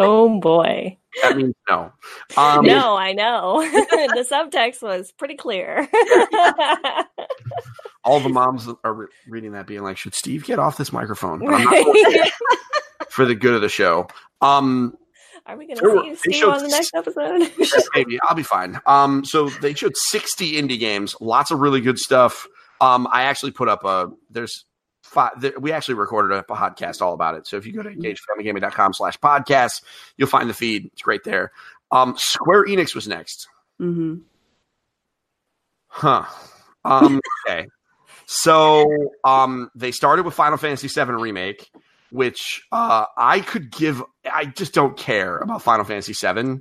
Oh 0.00 0.40
boy. 0.40 0.96
That 1.22 1.36
means 1.36 1.54
no. 1.68 1.92
Um, 2.36 2.64
no, 2.64 2.96
I 2.96 3.12
know. 3.12 3.60
the 3.70 4.24
subtext 4.30 4.82
was 4.82 5.12
pretty 5.12 5.34
clear. 5.34 5.88
all 8.04 8.20
the 8.20 8.28
moms 8.28 8.68
are 8.84 8.94
re- 8.94 9.06
reading 9.28 9.52
that, 9.52 9.66
being 9.66 9.82
like, 9.82 9.96
"Should 9.96 10.14
Steve 10.14 10.44
get 10.44 10.58
off 10.58 10.76
this 10.76 10.92
microphone?" 10.92 11.46
I'm 11.46 11.64
not 11.64 11.72
Right. 11.72 12.32
for 13.10 13.24
the 13.24 13.34
good 13.34 13.54
of 13.54 13.60
the 13.60 13.68
show. 13.68 14.06
Um, 14.40 14.96
Are 15.46 15.56
we 15.56 15.66
going 15.66 15.78
to 15.78 16.16
see 16.16 16.32
Steve 16.32 16.48
on 16.48 16.62
the 16.62 16.68
next 16.68 16.94
episode? 16.94 17.50
Maybe 17.94 18.18
I'll 18.22 18.36
be 18.36 18.42
fine. 18.44 18.80
Um, 18.86 19.24
so 19.24 19.48
they 19.60 19.74
showed 19.74 19.96
60 19.96 20.52
indie 20.52 20.78
games, 20.78 21.16
lots 21.20 21.50
of 21.50 21.58
really 21.58 21.80
good 21.80 21.98
stuff. 21.98 22.46
Um, 22.80 23.08
I 23.12 23.24
actually 23.24 23.52
put 23.52 23.68
up 23.68 23.84
a 23.84 24.10
there's 24.30 24.64
five. 25.10 25.32
There, 25.40 25.52
we 25.58 25.72
actually 25.72 25.94
recorded 25.94 26.36
a 26.36 26.42
podcast 26.42 27.02
all 27.02 27.12
about 27.12 27.34
it. 27.34 27.46
So 27.46 27.56
if 27.56 27.66
you 27.66 27.72
go 27.72 27.82
to 27.82 27.90
engagefamilygaming.com 27.90 28.94
slash 28.94 29.18
podcast, 29.18 29.82
you'll 30.16 30.28
find 30.28 30.48
the 30.48 30.54
feed. 30.54 30.86
It's 30.86 31.02
great 31.02 31.24
there. 31.24 31.52
Um, 31.90 32.16
Square 32.16 32.66
Enix 32.66 32.94
was 32.94 33.08
next. 33.08 33.48
hmm 33.78 34.16
Huh. 35.88 36.24
Um, 36.84 37.20
okay. 37.48 37.66
So 38.26 38.86
um, 39.24 39.70
they 39.74 39.90
started 39.90 40.24
with 40.24 40.34
Final 40.34 40.56
Fantasy 40.56 40.86
VII 40.86 41.12
Remake, 41.12 41.68
which 42.10 42.62
uh, 42.70 43.06
I 43.16 43.40
could 43.40 43.72
give. 43.72 44.02
I 44.24 44.44
just 44.44 44.72
don't 44.72 44.96
care 44.96 45.38
about 45.38 45.62
Final 45.62 45.84
Fantasy 45.84 46.12
VII. 46.12 46.60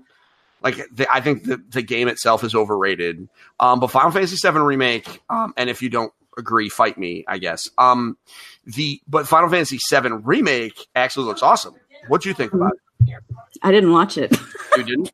Like 0.64 0.78
the, 0.92 1.08
I 1.14 1.22
think 1.22 1.44
the 1.44 1.62
the 1.70 1.84
game 1.84 2.08
itself 2.08 2.44
is 2.44 2.56
overrated. 2.56 3.30
Um, 3.60 3.80
but 3.80 3.92
Final 3.92 4.10
Fantasy 4.10 4.36
VII 4.42 4.58
Remake, 4.60 5.22
um, 5.30 5.54
and 5.58 5.70
if 5.70 5.84
you 5.84 5.90
don't 5.90 6.12
agree, 6.40 6.70
fight 6.70 6.98
me, 6.98 7.24
I 7.28 7.38
guess. 7.38 7.70
Um, 7.78 8.18
the 8.66 9.02
but 9.08 9.28
Final 9.28 9.50
Fantasy 9.50 9.78
VII 9.90 10.10
remake 10.24 10.88
actually 10.96 11.26
looks 11.26 11.44
awesome. 11.44 11.76
What 12.08 12.22
do 12.22 12.30
you 12.30 12.36
think 12.36 12.54
about 12.54 12.74
it? 12.74 13.14
I 13.62 13.72
didn't 13.72 13.92
watch 13.92 14.18
it. 14.18 14.36
You 14.78 14.84
didn't? 14.84 15.12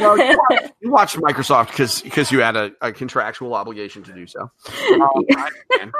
well, 0.00 0.18
you 0.18 0.38
watched, 0.50 0.72
you 0.80 0.90
watched 0.90 1.16
Microsoft 1.16 1.68
because 1.68 2.02
because 2.02 2.30
you 2.30 2.40
had 2.40 2.56
a, 2.56 2.72
a 2.80 2.92
contractual 2.92 3.54
obligation 3.54 4.02
to 4.04 4.12
do 4.12 4.26
so. 4.26 4.50
Um, 4.92 5.92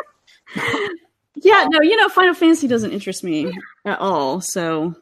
yeah, 1.36 1.66
no, 1.68 1.82
you 1.82 1.96
know, 1.96 2.08
Final 2.08 2.34
Fantasy 2.34 2.68
doesn't 2.68 2.92
interest 2.92 3.24
me 3.24 3.52
at 3.84 3.98
all. 3.98 4.40
So, 4.40 4.94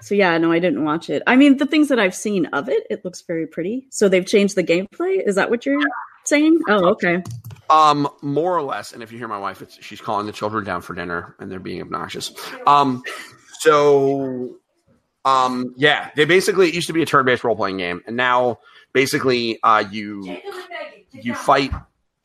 so 0.00 0.14
yeah, 0.14 0.36
no, 0.38 0.52
I 0.52 0.58
didn't 0.58 0.84
watch 0.84 1.10
it. 1.10 1.22
I 1.26 1.36
mean, 1.36 1.58
the 1.58 1.66
things 1.66 1.88
that 1.88 1.98
I've 1.98 2.14
seen 2.14 2.46
of 2.46 2.68
it, 2.68 2.86
it 2.90 3.04
looks 3.04 3.22
very 3.22 3.46
pretty. 3.46 3.86
So 3.90 4.08
they've 4.08 4.26
changed 4.26 4.56
the 4.56 4.64
gameplay. 4.64 5.26
Is 5.26 5.34
that 5.36 5.50
what 5.50 5.66
you're 5.66 5.80
saying? 6.24 6.60
Oh, 6.68 6.90
okay. 6.90 7.22
Um, 7.70 8.08
more 8.20 8.56
or 8.56 8.62
less, 8.62 8.92
and 8.92 9.02
if 9.02 9.10
you 9.10 9.18
hear 9.18 9.28
my 9.28 9.38
wife, 9.38 9.62
it's, 9.62 9.82
she's 9.82 10.00
calling 10.00 10.26
the 10.26 10.32
children 10.32 10.64
down 10.64 10.82
for 10.82 10.94
dinner 10.94 11.34
and 11.38 11.50
they're 11.50 11.58
being 11.58 11.80
obnoxious. 11.80 12.32
Um, 12.66 13.02
so, 13.60 14.56
um, 15.24 15.74
yeah, 15.76 16.10
they 16.14 16.26
basically 16.26 16.68
it 16.68 16.74
used 16.74 16.88
to 16.88 16.92
be 16.92 17.02
a 17.02 17.06
turn-based 17.06 17.42
role-playing 17.42 17.78
game, 17.78 18.02
and 18.06 18.16
now 18.16 18.58
basically, 18.92 19.58
uh, 19.62 19.84
you 19.90 20.38
you 21.12 21.34
fight 21.34 21.72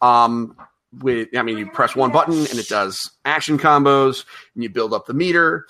um 0.02 0.56
with 1.02 1.30
I 1.36 1.44
mean 1.44 1.58
you 1.58 1.70
press 1.70 1.96
one 1.96 2.12
button 2.12 2.34
and 2.34 2.58
it 2.58 2.68
does 2.68 3.12
action 3.24 3.60
combos 3.60 4.26
and 4.56 4.64
you 4.64 4.70
build 4.70 4.94
up 4.94 5.06
the 5.06 5.14
meter. 5.14 5.68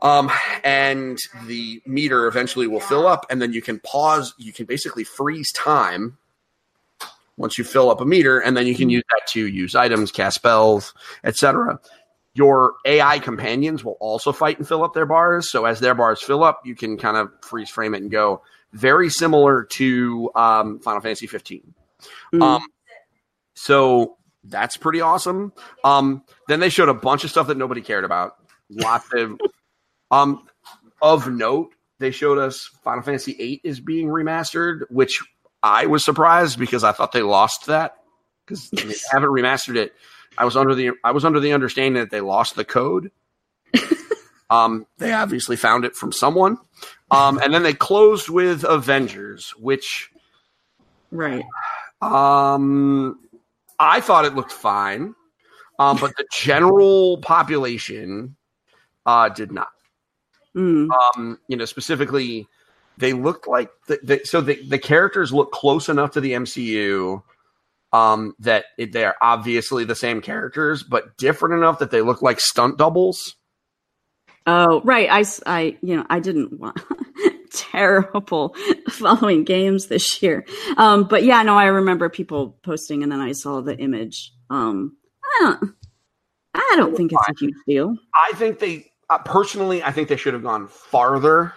Um, 0.00 0.30
and 0.62 1.18
the 1.46 1.80
meter 1.86 2.26
eventually 2.26 2.66
will 2.66 2.80
fill 2.80 3.06
up, 3.06 3.24
and 3.30 3.40
then 3.40 3.54
you 3.54 3.62
can 3.62 3.80
pause. 3.80 4.34
You 4.36 4.52
can 4.52 4.66
basically 4.66 5.04
freeze 5.04 5.50
time 5.52 6.18
once 7.36 7.58
you 7.58 7.64
fill 7.64 7.90
up 7.90 8.00
a 8.00 8.04
meter, 8.04 8.38
and 8.38 8.56
then 8.56 8.66
you 8.66 8.74
can 8.74 8.88
use 8.90 9.04
that 9.10 9.26
to 9.28 9.46
use 9.46 9.74
items, 9.74 10.10
cast 10.10 10.36
spells, 10.36 10.94
etc. 11.24 11.78
Your 12.34 12.74
AI 12.84 13.18
companions 13.18 13.84
will 13.84 13.96
also 14.00 14.32
fight 14.32 14.58
and 14.58 14.66
fill 14.68 14.84
up 14.84 14.94
their 14.94 15.06
bars. 15.06 15.50
So 15.50 15.64
as 15.64 15.80
their 15.80 15.94
bars 15.94 16.22
fill 16.22 16.44
up, 16.44 16.62
you 16.64 16.74
can 16.74 16.98
kind 16.98 17.16
of 17.16 17.30
freeze 17.42 17.70
frame 17.70 17.94
it 17.94 18.02
and 18.02 18.10
go. 18.10 18.42
Very 18.72 19.08
similar 19.08 19.64
to 19.64 20.30
um, 20.34 20.80
Final 20.80 21.00
Fantasy 21.00 21.26
15. 21.26 21.74
Mm. 22.34 22.42
Um, 22.42 22.66
so 23.54 24.16
that's 24.44 24.76
pretty 24.76 25.00
awesome. 25.00 25.52
Um, 25.82 26.22
then 26.48 26.60
they 26.60 26.68
showed 26.68 26.88
a 26.88 26.94
bunch 26.94 27.24
of 27.24 27.30
stuff 27.30 27.46
that 27.48 27.56
nobody 27.56 27.80
cared 27.80 28.04
about. 28.04 28.36
Lots 28.70 29.08
of 29.14 29.40
um 30.10 30.46
of 31.02 31.28
note. 31.28 31.72
They 31.98 32.10
showed 32.10 32.38
us 32.38 32.70
Final 32.84 33.02
Fantasy 33.02 33.32
VIII 33.32 33.60
is 33.64 33.80
being 33.80 34.08
remastered, 34.08 34.82
which 34.90 35.22
I 35.66 35.86
was 35.86 36.04
surprised 36.04 36.58
because 36.58 36.84
I 36.84 36.92
thought 36.92 37.12
they 37.12 37.22
lost 37.22 37.66
that 37.66 37.96
because 38.44 38.70
they 38.72 38.94
haven't 39.10 39.30
remastered 39.30 39.76
it. 39.76 39.92
I 40.38 40.44
was 40.44 40.56
under 40.56 40.74
the 40.74 40.90
I 41.02 41.12
was 41.12 41.24
under 41.24 41.40
the 41.40 41.52
understanding 41.52 42.00
that 42.00 42.10
they 42.10 42.20
lost 42.20 42.54
the 42.54 42.64
code. 42.64 43.10
um, 44.50 44.86
they 44.98 45.12
obviously 45.12 45.56
found 45.56 45.84
it 45.84 45.96
from 45.96 46.12
someone. 46.12 46.58
Um, 47.10 47.38
and 47.38 47.52
then 47.52 47.62
they 47.62 47.72
closed 47.72 48.28
with 48.28 48.64
Avengers, 48.64 49.54
which 49.58 50.10
Right. 51.10 51.44
um, 52.00 53.18
I 53.78 54.00
thought 54.00 54.24
it 54.24 54.34
looked 54.34 54.52
fine, 54.52 55.14
um, 55.78 55.96
but 55.98 56.16
the 56.16 56.26
general 56.32 57.18
population 57.18 58.36
uh, 59.04 59.28
did 59.28 59.52
not. 59.52 59.68
Mm. 60.56 60.88
Um, 60.90 61.38
you 61.48 61.56
know, 61.56 61.64
specifically, 61.64 62.48
they 62.98 63.12
looked 63.12 63.46
like 63.46 63.70
the, 63.88 63.98
the, 64.02 64.20
so 64.24 64.40
the 64.40 64.62
the 64.66 64.78
characters 64.78 65.32
look 65.32 65.52
close 65.52 65.88
enough 65.88 66.12
to 66.12 66.20
the 66.20 66.32
MCU 66.32 67.22
um, 67.92 68.34
that 68.40 68.66
it, 68.78 68.92
they 68.92 69.04
are 69.04 69.16
obviously 69.20 69.84
the 69.84 69.94
same 69.94 70.20
characters, 70.20 70.82
but 70.82 71.16
different 71.16 71.54
enough 71.54 71.78
that 71.78 71.90
they 71.90 72.02
look 72.02 72.22
like 72.22 72.40
stunt 72.40 72.78
doubles. 72.78 73.36
Oh, 74.46 74.80
right. 74.82 75.08
I, 75.10 75.24
I 75.46 75.76
you 75.82 75.96
know, 75.96 76.06
I 76.08 76.20
didn't 76.20 76.58
want 76.58 76.80
terrible 77.52 78.54
following 78.90 79.44
games 79.44 79.86
this 79.86 80.22
year. 80.22 80.44
Um, 80.76 81.04
but 81.04 81.24
yeah, 81.24 81.42
no, 81.42 81.56
I 81.56 81.66
remember 81.66 82.08
people 82.08 82.58
posting 82.62 83.02
and 83.02 83.10
then 83.10 83.20
I 83.20 83.32
saw 83.32 83.60
the 83.60 83.76
image. 83.76 84.32
Um, 84.50 84.96
I 85.22 85.38
don't, 85.40 85.74
I 86.54 86.74
don't 86.76 86.96
think 86.96 87.12
it's 87.12 87.28
a 87.28 87.44
huge 87.44 87.56
deal. 87.66 87.96
I 88.14 88.32
think 88.36 88.58
they 88.58 88.90
uh, 89.08 89.18
personally, 89.18 89.82
I 89.82 89.92
think 89.92 90.08
they 90.08 90.16
should 90.16 90.34
have 90.34 90.42
gone 90.42 90.68
farther 90.68 91.52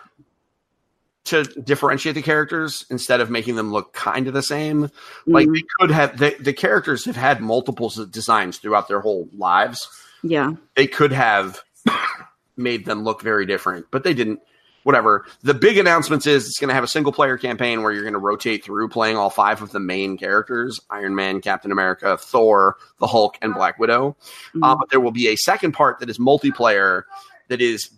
to 1.25 1.43
differentiate 1.43 2.15
the 2.15 2.21
characters 2.21 2.85
instead 2.89 3.21
of 3.21 3.29
making 3.29 3.55
them 3.55 3.71
look 3.71 3.93
kind 3.93 4.27
of 4.27 4.33
the 4.33 4.41
same. 4.41 4.89
Like 5.27 5.47
Mm, 5.47 5.55
they 5.55 5.63
could 5.79 5.91
have 5.91 6.17
the, 6.17 6.35
the 6.39 6.53
characters 6.53 7.05
have 7.05 7.15
had 7.17 7.41
multiple 7.41 7.89
designs 8.09 8.57
throughout 8.57 8.87
their 8.87 9.01
whole 9.01 9.27
lives. 9.37 9.87
yeah. 10.23 10.53
They 10.75 10.87
could 10.87 11.11
have 11.11 11.61
made 12.57 12.85
them 12.85 13.03
look 13.03 13.21
very 13.21 13.45
different, 13.45 13.87
but 13.91 14.03
they 14.03 14.13
didn't. 14.13 14.39
Whatever. 14.83 15.25
The 15.43 15.53
big 15.53 15.77
announcements 15.77 16.25
is 16.25 16.45
it's 16.47 16.57
going 16.57 16.69
to 16.69 16.73
have 16.73 16.85
a 16.85 16.87
single 16.87 17.11
player 17.11 17.37
campaign 17.37 17.83
where 17.83 17.91
you're 17.91 18.01
going 18.03 18.13
to 18.13 18.17
rotate 18.17 18.63
through 18.63 18.87
playing 18.87 19.17
all 19.17 19.29
five 19.29 19.61
of 19.61 19.71
the 19.71 19.79
main 19.79 20.17
characters: 20.17 20.79
Iron 20.89 21.15
Man, 21.15 21.41
Captain 21.41 21.71
America, 21.73 22.17
Thor, 22.17 22.77
the 22.99 23.05
Hulk, 23.05 23.37
and 23.41 23.53
Black 23.53 23.77
Widow. 23.77 24.15
Mm. 24.55 24.61
Uh, 24.63 24.77
but 24.77 24.89
there 24.89 25.01
will 25.01 25.11
be 25.11 25.27
a 25.27 25.35
second 25.35 25.73
part 25.73 25.99
that 25.99 26.09
is 26.09 26.17
multiplayer. 26.17 27.03
That 27.49 27.61
is, 27.61 27.89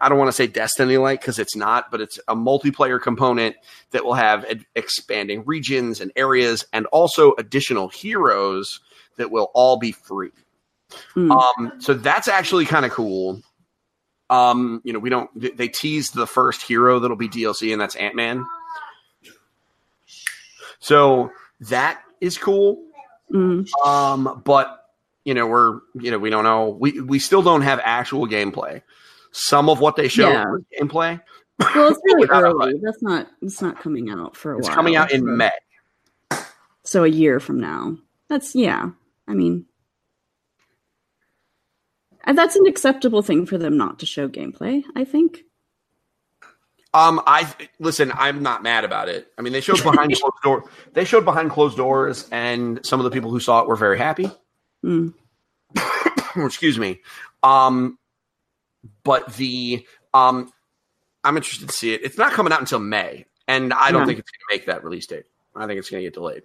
I 0.00 0.08
don't 0.08 0.18
want 0.18 0.28
to 0.28 0.32
say 0.32 0.46
Destiny 0.46 0.96
like 0.96 1.20
because 1.20 1.38
it's 1.38 1.56
not, 1.56 1.90
but 1.90 2.00
it's 2.00 2.18
a 2.28 2.34
multiplayer 2.36 3.00
component 3.00 3.56
that 3.90 4.04
will 4.04 4.14
have 4.14 4.44
ed- 4.44 4.66
expanding 4.74 5.44
regions 5.44 6.00
and 6.00 6.12
areas, 6.16 6.64
and 6.72 6.86
also 6.86 7.34
additional 7.38 7.88
heroes 7.88 8.80
that 9.16 9.30
will 9.30 9.50
all 9.54 9.76
be 9.78 9.92
free. 9.92 10.30
Mm. 11.16 11.30
Um, 11.30 11.72
so 11.80 11.94
that's 11.94 12.28
actually 12.28 12.66
kind 12.66 12.84
of 12.84 12.92
cool. 12.92 13.42
Um, 14.30 14.80
you 14.84 14.92
know, 14.92 14.98
we 14.98 15.10
don't. 15.10 15.30
th- 15.40 15.56
They 15.56 15.68
teased 15.68 16.14
the 16.14 16.26
first 16.26 16.62
hero 16.62 16.98
that'll 16.98 17.16
be 17.16 17.28
DLC, 17.28 17.72
and 17.72 17.80
that's 17.80 17.96
Ant 17.96 18.14
Man. 18.14 18.44
So 20.78 21.30
that 21.60 22.00
is 22.20 22.38
cool. 22.38 22.84
Mm. 23.32 23.66
Um, 23.84 24.42
but 24.44 24.80
you 25.24 25.34
know, 25.34 25.46
we're 25.46 25.80
you 25.94 26.10
know, 26.10 26.18
we 26.18 26.30
don't 26.30 26.44
know. 26.44 26.68
We 26.68 27.00
we 27.00 27.18
still 27.18 27.42
don't 27.42 27.62
have 27.62 27.80
actual 27.82 28.26
gameplay. 28.26 28.82
Some 29.36 29.68
of 29.68 29.80
what 29.80 29.96
they 29.96 30.06
showed 30.06 30.30
Yeah. 30.30 30.44
was 30.46 30.62
gameplay. 30.80 31.20
Well, 31.58 31.88
it's 31.88 32.00
really 32.04 32.28
early. 32.30 32.74
That's 32.80 33.02
not. 33.02 33.28
It's 33.42 33.60
not 33.60 33.80
coming 33.80 34.08
out 34.08 34.36
for 34.36 34.52
a 34.54 34.58
It's 34.58 34.66
while. 34.68 34.70
It's 34.72 34.74
coming 34.76 34.94
out 34.96 35.10
in 35.12 35.20
so- 35.22 35.26
May. 35.26 35.50
So 36.84 37.02
a 37.04 37.08
year 37.08 37.40
from 37.40 37.58
now. 37.60 37.96
That's 38.28 38.54
yeah. 38.54 38.90
I 39.26 39.34
mean, 39.34 39.66
and 42.24 42.38
that's 42.38 42.54
an 42.56 42.66
acceptable 42.66 43.22
thing 43.22 43.44
for 43.46 43.58
them 43.58 43.76
not 43.76 43.98
to 44.00 44.06
show 44.06 44.28
gameplay. 44.28 44.82
I 44.94 45.04
think. 45.04 45.40
Um, 46.92 47.20
I 47.26 47.52
listen. 47.80 48.12
I'm 48.14 48.42
not 48.42 48.62
mad 48.62 48.84
about 48.84 49.08
it. 49.08 49.26
I 49.36 49.42
mean, 49.42 49.52
they 49.52 49.60
showed 49.60 49.82
behind 49.82 50.12
closed 50.20 50.42
door. 50.44 50.64
They 50.92 51.04
showed 51.04 51.24
behind 51.24 51.50
closed 51.50 51.76
doors, 51.76 52.28
and 52.30 52.84
some 52.86 53.00
of 53.00 53.04
the 53.04 53.10
people 53.10 53.30
who 53.32 53.40
saw 53.40 53.62
it 53.62 53.66
were 53.68 53.74
very 53.76 53.98
happy. 53.98 54.30
Mm. 54.84 55.12
Excuse 56.36 56.78
me. 56.78 57.00
Um, 57.42 57.98
but 59.02 59.34
the 59.34 59.86
um, 60.12 60.50
I'm 61.24 61.36
interested 61.36 61.68
to 61.68 61.74
see 61.74 61.94
it. 61.94 62.02
It's 62.04 62.18
not 62.18 62.32
coming 62.32 62.52
out 62.52 62.60
until 62.60 62.78
May, 62.78 63.26
and 63.48 63.72
I 63.72 63.90
don't 63.90 64.02
Yeah. 64.02 64.06
think 64.06 64.18
it's 64.20 64.30
going 64.30 64.40
to 64.50 64.54
make 64.56 64.66
that 64.66 64.84
release 64.84 65.06
date. 65.06 65.24
I 65.56 65.66
think 65.66 65.78
it's 65.78 65.88
going 65.88 66.00
to 66.02 66.06
get 66.06 66.14
delayed. 66.14 66.42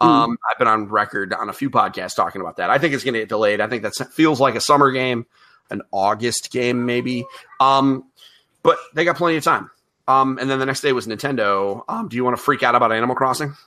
Mm. 0.00 0.06
Um, 0.06 0.38
I've 0.50 0.58
been 0.58 0.66
on 0.68 0.88
record 0.88 1.34
on 1.34 1.48
a 1.50 1.52
few 1.52 1.68
podcasts 1.70 2.16
talking 2.16 2.40
about 2.40 2.56
that. 2.56 2.70
I 2.70 2.78
think 2.78 2.94
it's 2.94 3.04
going 3.04 3.12
to 3.14 3.20
get 3.20 3.28
delayed. 3.28 3.60
I 3.60 3.66
think 3.68 3.82
that 3.82 3.94
feels 4.12 4.40
like 4.40 4.54
a 4.54 4.60
summer 4.60 4.90
game, 4.92 5.26
an 5.70 5.82
August 5.92 6.50
game 6.50 6.86
maybe. 6.86 7.26
Um, 7.60 8.04
but 8.62 8.78
they 8.94 9.04
got 9.04 9.16
plenty 9.16 9.36
of 9.36 9.44
time. 9.44 9.70
Um, 10.08 10.38
and 10.38 10.48
then 10.48 10.58
the 10.58 10.64
next 10.66 10.80
day 10.80 10.92
was 10.92 11.06
Nintendo. 11.06 11.82
Um, 11.88 12.08
do 12.08 12.16
you 12.16 12.24
want 12.24 12.36
to 12.36 12.42
freak 12.42 12.62
out 12.62 12.74
about 12.74 12.92
Animal 12.92 13.14
Crossing? 13.16 13.54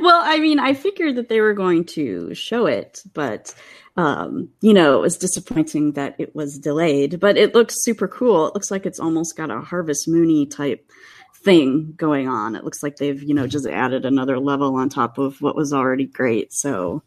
Well, 0.00 0.20
I 0.22 0.38
mean, 0.40 0.58
I 0.58 0.74
figured 0.74 1.16
that 1.16 1.28
they 1.30 1.40
were 1.40 1.54
going 1.54 1.84
to 1.86 2.34
show 2.34 2.66
it, 2.66 3.02
but 3.14 3.54
um, 3.96 4.48
you 4.60 4.74
know, 4.74 4.96
it 4.96 5.02
was 5.02 5.16
disappointing 5.16 5.92
that 5.92 6.16
it 6.18 6.34
was 6.34 6.58
delayed. 6.58 7.20
But 7.20 7.36
it 7.36 7.54
looks 7.54 7.82
super 7.82 8.08
cool. 8.08 8.48
It 8.48 8.54
looks 8.54 8.70
like 8.70 8.86
it's 8.86 9.00
almost 9.00 9.36
got 9.36 9.50
a 9.50 9.60
Harvest 9.60 10.08
Moony 10.08 10.46
type 10.46 10.90
thing 11.36 11.92
going 11.96 12.28
on. 12.28 12.56
It 12.56 12.64
looks 12.64 12.82
like 12.82 12.96
they've 12.96 13.22
you 13.22 13.34
know 13.34 13.46
just 13.46 13.66
added 13.66 14.04
another 14.04 14.38
level 14.38 14.74
on 14.76 14.88
top 14.88 15.18
of 15.18 15.40
what 15.40 15.56
was 15.56 15.72
already 15.72 16.06
great. 16.06 16.52
So. 16.52 17.02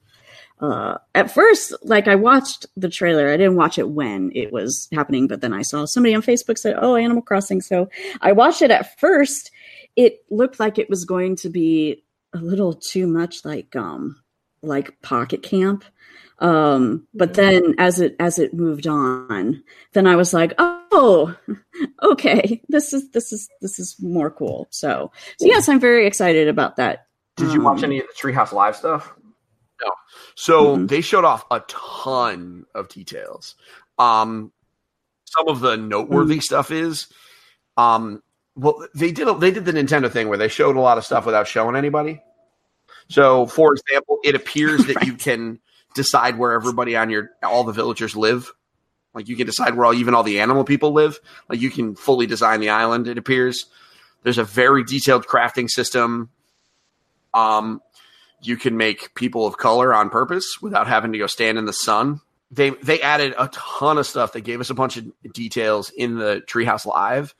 Uh, 0.59 0.97
at 1.13 1.29
first, 1.29 1.71
like 1.83 2.07
I 2.07 2.15
watched 2.15 2.65
the 2.75 2.89
trailer, 2.89 3.31
I 3.31 3.37
didn't 3.37 3.57
watch 3.57 3.77
it 3.77 3.89
when 3.89 4.31
it 4.33 4.51
was 4.51 4.87
happening, 4.91 5.27
but 5.27 5.39
then 5.39 5.53
I 5.53 5.61
saw 5.61 5.85
somebody 5.85 6.15
on 6.15 6.23
Facebook 6.23 6.57
said, 6.57 6.77
"Oh, 6.81 6.95
Animal 6.95 7.21
Crossing." 7.21 7.61
So 7.61 7.89
I 8.21 8.31
watched 8.31 8.63
it 8.63 8.71
at 8.71 8.99
first. 8.99 9.51
It 9.95 10.25
looked 10.31 10.59
like 10.59 10.79
it 10.79 10.89
was 10.89 11.05
going 11.05 11.35
to 11.35 11.49
be 11.49 12.03
a 12.33 12.39
little 12.39 12.73
too 12.73 13.05
much 13.05 13.45
like 13.45 13.75
um 13.75 14.19
like 14.63 14.99
pocket 15.03 15.43
camp 15.43 15.85
um 16.39 17.07
but 17.13 17.33
then 17.33 17.73
as 17.79 17.99
it 17.99 18.15
as 18.19 18.37
it 18.37 18.53
moved 18.53 18.85
on 18.87 19.63
then 19.93 20.05
i 20.05 20.15
was 20.15 20.33
like 20.33 20.53
oh 20.59 21.35
okay 22.03 22.61
this 22.69 22.93
is 22.93 23.09
this 23.11 23.33
is 23.33 23.49
this 23.61 23.79
is 23.79 23.95
more 23.99 24.29
cool 24.29 24.67
so 24.69 25.11
so 25.39 25.45
yes 25.47 25.67
i'm 25.67 25.79
very 25.79 26.05
excited 26.05 26.47
about 26.47 26.75
that 26.75 27.07
Did 27.37 27.51
you 27.53 27.61
watch 27.61 27.79
Um, 27.79 27.85
any 27.85 27.99
of 27.99 28.05
the 28.07 28.13
Treehouse 28.13 28.51
Live 28.51 28.75
stuff? 28.75 29.13
No. 29.81 29.91
So 30.35 30.77
Mhm. 30.77 30.87
they 30.89 31.01
showed 31.01 31.25
off 31.25 31.45
a 31.51 31.59
ton 31.67 32.65
of 32.73 32.87
details. 32.89 33.55
Um, 33.99 34.51
some 35.25 35.47
of 35.47 35.59
the 35.59 35.77
noteworthy 35.77 36.39
stuff 36.39 36.71
is, 36.71 37.07
um, 37.77 38.23
well, 38.55 38.87
they 38.95 39.11
did 39.11 39.27
a, 39.27 39.33
they 39.35 39.51
did 39.51 39.65
the 39.65 39.71
Nintendo 39.73 40.11
thing 40.11 40.29
where 40.29 40.37
they 40.37 40.47
showed 40.47 40.75
a 40.77 40.79
lot 40.81 40.97
of 40.97 41.05
stuff 41.05 41.25
without 41.27 41.47
showing 41.47 41.75
anybody. 41.75 42.21
So, 43.07 43.45
for 43.45 43.73
example, 43.73 44.17
it 44.23 44.33
appears 44.33 44.83
that 44.85 45.05
you 45.05 45.13
can 45.27 45.59
decide 45.95 46.37
where 46.37 46.53
everybody 46.53 46.95
on 46.95 47.09
your 47.09 47.31
all 47.43 47.63
the 47.63 47.71
villagers 47.73 48.15
live. 48.15 48.51
Like 49.13 49.27
you 49.27 49.35
can 49.35 49.47
decide 49.47 49.75
where 49.75 49.85
all, 49.85 49.93
even 49.93 50.13
all 50.13 50.23
the 50.23 50.39
animal 50.39 50.63
people 50.63 50.91
live. 50.93 51.19
Like 51.49 51.59
you 51.59 51.71
can 51.71 51.95
fully 51.95 52.27
design 52.27 52.59
the 52.59 52.69
island. 52.69 53.07
It 53.07 53.17
appears 53.17 53.65
there's 54.23 54.37
a 54.37 54.43
very 54.43 54.83
detailed 54.83 55.25
crafting 55.25 55.69
system. 55.69 56.29
Um, 57.33 57.81
you 58.41 58.57
can 58.57 58.77
make 58.77 59.15
people 59.15 59.47
of 59.47 59.57
color 59.57 59.93
on 59.93 60.09
purpose 60.09 60.57
without 60.61 60.87
having 60.87 61.13
to 61.13 61.17
go 61.17 61.27
stand 61.27 61.57
in 61.57 61.65
the 61.65 61.73
sun. 61.73 62.21
They 62.51 62.69
they 62.69 63.01
added 63.01 63.33
a 63.37 63.47
ton 63.49 63.97
of 63.97 64.05
stuff. 64.05 64.33
They 64.33 64.41
gave 64.41 64.61
us 64.61 64.69
a 64.69 64.73
bunch 64.75 64.97
of 64.97 65.05
details 65.33 65.89
in 65.89 66.17
the 66.17 66.41
Treehouse 66.47 66.85
Live. 66.85 67.33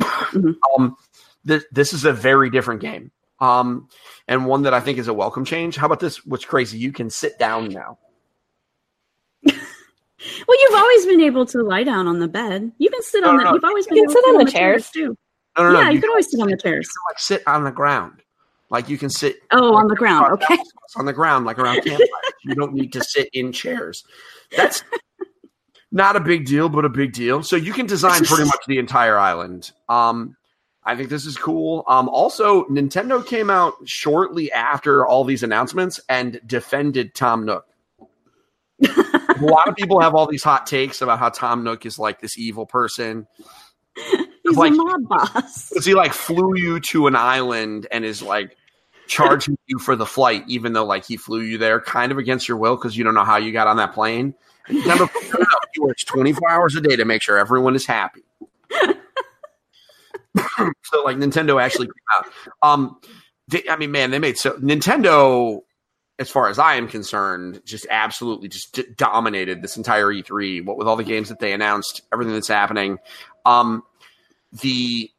Mhm. 0.00 0.56
Um, 0.76 0.96
this 1.44 1.64
this 1.72 1.92
is 1.92 2.04
a 2.04 2.12
very 2.12 2.50
different 2.50 2.80
game. 2.80 3.10
Um, 3.40 3.88
and 4.28 4.46
one 4.46 4.62
that 4.62 4.72
I 4.74 4.80
think 4.80 4.98
is 4.98 5.08
a 5.08 5.14
welcome 5.14 5.44
change. 5.44 5.76
How 5.76 5.86
about 5.86 6.00
this? 6.00 6.24
What's 6.24 6.44
crazy? 6.44 6.78
You 6.78 6.92
can 6.92 7.10
sit 7.10 7.38
down 7.38 7.68
now. 7.68 7.98
Well, 10.48 10.56
you've 10.60 10.74
always 10.80 11.06
been 11.06 11.20
able 11.20 11.46
to 11.46 11.62
lie 11.62 11.84
down 11.84 12.08
on 12.08 12.18
the 12.18 12.26
bed. 12.26 12.72
You 12.78 12.90
can 12.90 13.02
sit 13.02 13.22
No, 13.22 13.28
on 13.30 13.36
no, 13.36 13.42
the. 13.42 13.48
no. 13.50 13.54
You've 13.54 13.64
always 13.64 13.86
been 13.86 13.98
You 13.98 14.04
able 14.04 14.14
can 14.14 14.22
to 14.22 14.26
sit 14.28 14.34
on 14.40 14.44
the 14.44 14.50
chairs. 14.50 14.90
too. 14.90 15.16
No, 15.56 15.64
no, 15.64 15.72
no. 15.72 15.80
yeah, 15.80 15.88
you, 15.90 15.94
you 15.96 16.00
can 16.00 16.10
always 16.10 16.30
sit 16.30 16.40
on 16.40 16.48
the 16.48 16.56
chairs. 16.56 16.88
can, 16.88 16.94
like 17.08 17.18
sit 17.18 17.42
on 17.46 17.62
the 17.64 17.70
ground. 17.70 18.22
Like 18.70 18.88
you 18.88 18.98
can 18.98 19.08
sit 19.10 19.36
Oh, 19.52 19.76
on 19.76 19.86
the 19.86 19.94
ground. 19.94 20.32
Okay. 20.32 20.58
on 20.96 21.04
the 21.04 21.12
ground, 21.12 21.44
like 21.46 21.58
around 21.60 21.76
campfires. 21.84 22.08
you 22.44 22.54
don't 22.56 22.72
need 22.74 22.92
to 22.94 23.04
sit 23.04 23.28
in 23.34 23.52
chairs. 23.52 24.04
That's 24.56 24.82
not 25.92 26.16
a 26.16 26.20
big 26.20 26.44
deal, 26.46 26.68
but 26.68 26.84
a 26.84 26.88
big 26.88 27.12
deal. 27.12 27.42
So 27.44 27.54
you 27.54 27.72
can 27.72 27.86
design 27.86 28.24
pretty 28.24 28.44
much 28.44 28.66
the 28.66 28.78
entire 28.78 29.18
island. 29.18 29.70
Um, 29.88 30.36
I 30.86 30.94
think 30.96 31.08
this 31.10 31.26
is 31.26 31.36
cool. 31.36 31.82
Um, 31.88 32.08
also, 32.08 32.64
Nintendo 32.66 33.24
came 33.26 33.50
out 33.50 33.74
shortly 33.84 34.50
after 34.52 35.04
all 35.06 35.24
these 35.24 35.42
announcements 35.42 36.00
and 36.08 36.40
defended 36.46 37.14
Tom 37.14 37.44
Nook. 37.44 37.66
a 38.82 39.36
lot 39.40 39.68
of 39.68 39.74
people 39.74 40.00
have 40.00 40.14
all 40.14 40.26
these 40.26 40.44
hot 40.44 40.66
takes 40.66 41.02
about 41.02 41.18
how 41.18 41.28
Tom 41.28 41.64
Nook 41.64 41.84
is 41.86 41.98
like 41.98 42.20
this 42.20 42.38
evil 42.38 42.66
person. 42.66 43.26
He's 44.44 44.56
Like- 44.56 44.72
a 44.72 44.76
mob 44.76 45.08
boss. 45.08 45.68
Because 45.70 45.84
he 45.86 45.94
like 45.94 46.12
flew 46.12 46.56
you 46.56 46.78
to 46.80 47.06
an 47.08 47.16
island 47.16 47.86
and 47.90 48.04
is 48.04 48.22
like 48.22 48.56
charging 49.08 49.58
you 49.66 49.78
for 49.80 49.96
the 49.96 50.06
flight, 50.06 50.44
even 50.46 50.72
though 50.72 50.84
like 50.84 51.04
he 51.04 51.16
flew 51.16 51.40
you 51.40 51.58
there 51.58 51.80
kind 51.80 52.12
of 52.12 52.18
against 52.18 52.46
your 52.48 52.56
will 52.58 52.76
because 52.76 52.96
you 52.96 53.02
don't 53.02 53.14
know 53.14 53.24
how 53.24 53.36
you 53.38 53.50
got 53.52 53.66
on 53.66 53.76
that 53.78 53.92
plane. 53.92 54.34
And 54.68 54.78
Nintendo 54.82 55.10
he 55.74 55.80
works 55.80 56.04
24 56.04 56.48
hours 56.48 56.76
a 56.76 56.80
day 56.80 56.94
to 56.96 57.04
make 57.04 57.22
sure 57.22 57.38
everyone 57.38 57.74
is 57.74 57.86
happy. 57.86 58.22
so 60.84 61.02
like 61.04 61.16
Nintendo 61.16 61.60
actually 61.62 61.86
came 61.86 61.94
out. 62.18 62.26
Um, 62.62 63.00
they, 63.48 63.64
I 63.68 63.76
mean, 63.76 63.90
man, 63.90 64.10
they 64.10 64.18
made 64.18 64.38
so 64.38 64.52
Nintendo, 64.58 65.60
as 66.18 66.30
far 66.30 66.48
as 66.48 66.58
I 66.58 66.74
am 66.74 66.88
concerned, 66.88 67.62
just 67.64 67.86
absolutely 67.90 68.48
just 68.48 68.74
d- 68.74 68.84
dominated 68.96 69.62
this 69.62 69.76
entire 69.76 70.06
E3. 70.06 70.64
What 70.64 70.78
with 70.78 70.88
all 70.88 70.96
the 70.96 71.04
games 71.04 71.28
that 71.28 71.38
they 71.38 71.52
announced, 71.52 72.02
everything 72.12 72.34
that's 72.34 72.48
happening. 72.48 72.98
Um, 73.44 73.82
the 74.60 75.10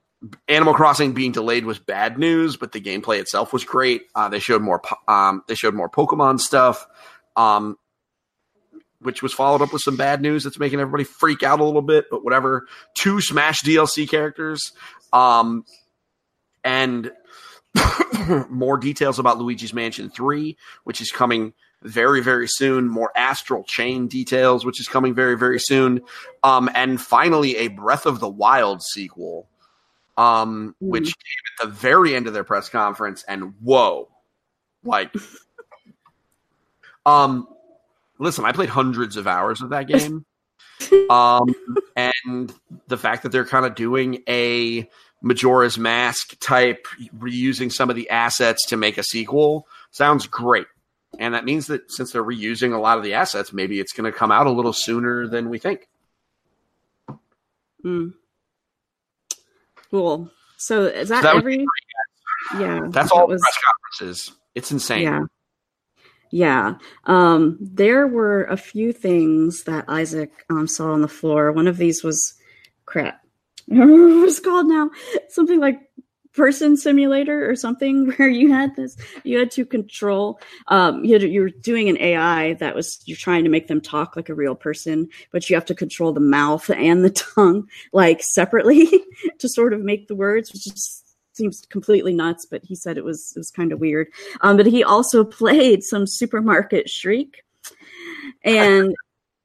Animal 0.47 0.73
Crossing 0.73 1.13
being 1.13 1.31
delayed 1.31 1.65
was 1.65 1.79
bad 1.79 2.17
news, 2.17 2.57
but 2.57 2.71
the 2.71 2.81
gameplay 2.81 3.19
itself 3.19 3.53
was 3.53 3.63
great. 3.63 4.03
Uh, 4.15 4.29
they 4.29 4.39
showed 4.39 4.61
more. 4.61 4.81
Um, 5.07 5.43
they 5.47 5.55
showed 5.55 5.75
more 5.75 5.89
Pokemon 5.89 6.39
stuff, 6.39 6.87
um, 7.35 7.77
which 8.99 9.21
was 9.21 9.33
followed 9.33 9.61
up 9.61 9.71
with 9.71 9.83
some 9.83 9.95
bad 9.95 10.21
news 10.21 10.43
that's 10.43 10.57
making 10.57 10.79
everybody 10.79 11.03
freak 11.03 11.43
out 11.43 11.59
a 11.59 11.63
little 11.63 11.83
bit. 11.83 12.05
But 12.09 12.23
whatever. 12.23 12.65
Two 12.95 13.21
Smash 13.21 13.61
DLC 13.61 14.09
characters, 14.09 14.71
um, 15.13 15.65
and 16.63 17.11
more 18.49 18.77
details 18.77 19.19
about 19.19 19.37
Luigi's 19.37 19.73
Mansion 19.73 20.09
Three, 20.09 20.57
which 20.83 21.01
is 21.01 21.11
coming 21.11 21.53
very 21.83 22.21
very 22.21 22.47
soon. 22.47 22.87
More 22.87 23.11
Astral 23.15 23.63
Chain 23.63 24.07
details, 24.07 24.65
which 24.65 24.79
is 24.79 24.87
coming 24.87 25.13
very 25.13 25.37
very 25.37 25.59
soon. 25.59 26.01
Um, 26.43 26.69
and 26.73 26.99
finally, 26.99 27.57
a 27.57 27.67
Breath 27.67 28.05
of 28.05 28.19
the 28.19 28.29
Wild 28.29 28.81
sequel, 28.81 29.47
um, 30.17 30.75
which 30.79 31.05
came 31.05 31.61
at 31.61 31.67
the 31.67 31.73
very 31.73 32.15
end 32.15 32.27
of 32.27 32.33
their 32.33 32.43
press 32.43 32.69
conference. 32.69 33.23
And 33.27 33.53
whoa, 33.61 34.09
like, 34.83 35.13
um, 37.05 37.47
listen, 38.19 38.45
I 38.45 38.51
played 38.51 38.69
hundreds 38.69 39.17
of 39.17 39.27
hours 39.27 39.61
of 39.61 39.69
that 39.69 39.87
game, 39.87 40.25
um, 41.09 41.53
and 41.95 42.53
the 42.87 42.97
fact 42.97 43.23
that 43.23 43.31
they're 43.31 43.45
kind 43.45 43.65
of 43.65 43.75
doing 43.75 44.23
a 44.27 44.89
Majora's 45.21 45.77
Mask 45.77 46.37
type, 46.39 46.87
reusing 47.17 47.71
some 47.71 47.89
of 47.89 47.95
the 47.95 48.09
assets 48.09 48.65
to 48.67 48.77
make 48.77 48.97
a 48.97 49.03
sequel 49.03 49.67
sounds 49.91 50.27
great. 50.27 50.67
And 51.19 51.33
that 51.33 51.45
means 51.45 51.67
that 51.67 51.91
since 51.91 52.11
they're 52.11 52.23
reusing 52.23 52.73
a 52.73 52.77
lot 52.77 52.97
of 52.97 53.03
the 53.03 53.15
assets, 53.15 53.51
maybe 53.51 53.79
it's 53.79 53.93
going 53.93 54.11
to 54.11 54.15
come 54.17 54.31
out 54.31 54.45
a 54.45 54.51
little 54.51 54.73
sooner 54.73 55.25
than 55.27 55.49
we 55.49 55.57
think. 55.57 55.87
Mm. 57.83 58.13
Cool. 59.89 60.29
So 60.57 60.83
is 60.83 61.09
that, 61.09 61.23
So 61.23 61.27
that 61.29 61.35
every? 61.37 61.65
Yeah. 62.59 62.87
That's 62.89 63.09
that 63.09 63.15
all 63.15 63.27
was- 63.27 63.41
press 63.41 63.57
conferences. 63.63 64.31
It's 64.53 64.71
insane. 64.71 65.03
Yeah. 65.03 65.21
Yeah. 66.31 66.75
Um, 67.05 67.57
there 67.61 68.07
were 68.07 68.43
a 68.45 68.57
few 68.57 68.91
things 68.91 69.63
that 69.63 69.85
Isaac 69.87 70.31
um, 70.49 70.67
saw 70.67 70.91
on 70.91 71.01
the 71.01 71.07
floor. 71.07 71.51
One 71.51 71.67
of 71.67 71.77
these 71.77 72.03
was 72.03 72.33
crap. 72.85 73.21
What 73.69 74.29
it's 74.29 74.39
called 74.39 74.67
now. 74.67 74.89
Something 75.29 75.59
like 75.59 75.81
person 76.37 76.77
simulator 76.77 77.49
or 77.49 77.55
something 77.55 78.07
where 78.17 78.29
you 78.29 78.53
had 78.53 78.75
this 78.75 78.95
you 79.23 79.39
had 79.39 79.49
to 79.49 79.65
control 79.65 80.39
um 80.67 81.03
you, 81.03 81.13
had, 81.13 81.23
you 81.23 81.41
were 81.41 81.49
doing 81.49 81.89
an 81.89 81.97
ai 81.99 82.53
that 82.53 82.75
was 82.75 83.01
you're 83.05 83.17
trying 83.17 83.43
to 83.43 83.49
make 83.49 83.67
them 83.67 83.81
talk 83.81 84.15
like 84.15 84.29
a 84.29 84.35
real 84.35 84.53
person 84.53 85.09
but 85.31 85.49
you 85.49 85.55
have 85.55 85.65
to 85.65 85.73
control 85.73 86.13
the 86.13 86.19
mouth 86.19 86.69
and 86.69 87.03
the 87.03 87.09
tongue 87.35 87.67
like 87.91 88.21
separately 88.21 88.87
to 89.39 89.49
sort 89.49 89.73
of 89.73 89.81
make 89.81 90.07
the 90.07 90.15
words 90.15 90.53
which 90.53 90.65
just 90.65 91.06
seems 91.37 91.61
completely 91.69 92.13
nuts 92.13 92.45
but 92.49 92.61
he 92.63 92.75
said 92.75 92.97
it 92.97 93.05
was 93.05 93.33
it 93.35 93.39
was 93.39 93.51
kind 93.51 93.71
of 93.71 93.79
weird. 93.79 94.07
Um 94.41 94.57
but 94.57 94.65
he 94.65 94.83
also 94.83 95.23
played 95.41 95.83
some 95.83 96.05
supermarket 96.07 96.89
shriek. 96.89 97.43
And 98.43 98.95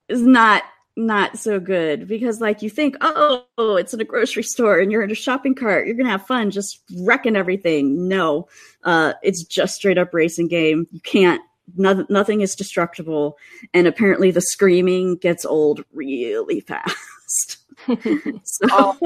it's 0.08 0.20
not 0.20 0.64
not 0.94 1.38
so 1.38 1.58
good 1.58 2.06
because 2.06 2.40
like 2.40 2.60
you 2.60 2.68
think 2.68 2.96
oh 3.00 3.44
it's 3.76 3.94
in 3.94 4.00
a 4.00 4.04
grocery 4.04 4.42
store 4.42 4.78
and 4.78 4.92
you're 4.92 5.02
in 5.02 5.10
a 5.10 5.14
shopping 5.14 5.54
cart. 5.54 5.86
You're 5.86 5.96
gonna 5.96 6.10
have 6.10 6.26
fun 6.26 6.50
just 6.50 6.80
wrecking 6.98 7.36
everything. 7.36 8.08
No. 8.08 8.48
Uh 8.84 9.14
it's 9.22 9.44
just 9.44 9.74
straight 9.74 9.98
up 9.98 10.12
racing 10.12 10.48
game. 10.48 10.86
You 10.90 11.00
can't 11.00 11.40
no, 11.76 12.04
nothing 12.08 12.40
is 12.40 12.54
destructible. 12.54 13.38
And 13.72 13.86
apparently 13.86 14.30
the 14.30 14.40
screaming 14.40 15.16
gets 15.16 15.44
old 15.44 15.84
really 15.92 16.60
fast. 16.68 17.58
So 18.44 18.68
I 18.70 18.96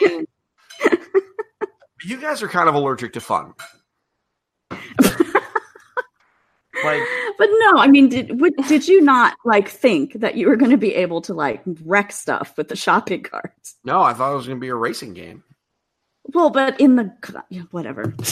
mean, 0.00 0.26
you 2.04 2.20
guys 2.20 2.42
are 2.42 2.48
kind 2.48 2.68
of 2.68 2.74
allergic 2.74 3.14
to 3.14 3.20
fun. 3.20 3.54
like, 4.70 4.80
but 7.36 7.48
no 7.58 7.76
i 7.76 7.88
mean 7.88 8.08
did 8.08 8.40
what, 8.40 8.52
did 8.68 8.88
you 8.88 9.02
not 9.02 9.36
like 9.44 9.68
think 9.68 10.14
that 10.14 10.36
you 10.36 10.48
were 10.48 10.56
going 10.56 10.70
to 10.70 10.78
be 10.78 10.94
able 10.94 11.20
to 11.20 11.34
like 11.34 11.60
wreck 11.84 12.12
stuff 12.12 12.56
with 12.56 12.68
the 12.68 12.76
shopping 12.76 13.22
carts 13.22 13.74
no, 13.84 14.00
I 14.00 14.14
thought 14.14 14.32
it 14.32 14.36
was 14.36 14.46
going 14.46 14.58
to 14.58 14.60
be 14.60 14.68
a 14.68 14.74
racing 14.74 15.12
game. 15.12 15.42
well 16.32 16.48
but 16.48 16.80
in 16.80 16.96
the 16.96 17.12
whatever 17.72 18.14
I 18.20 18.24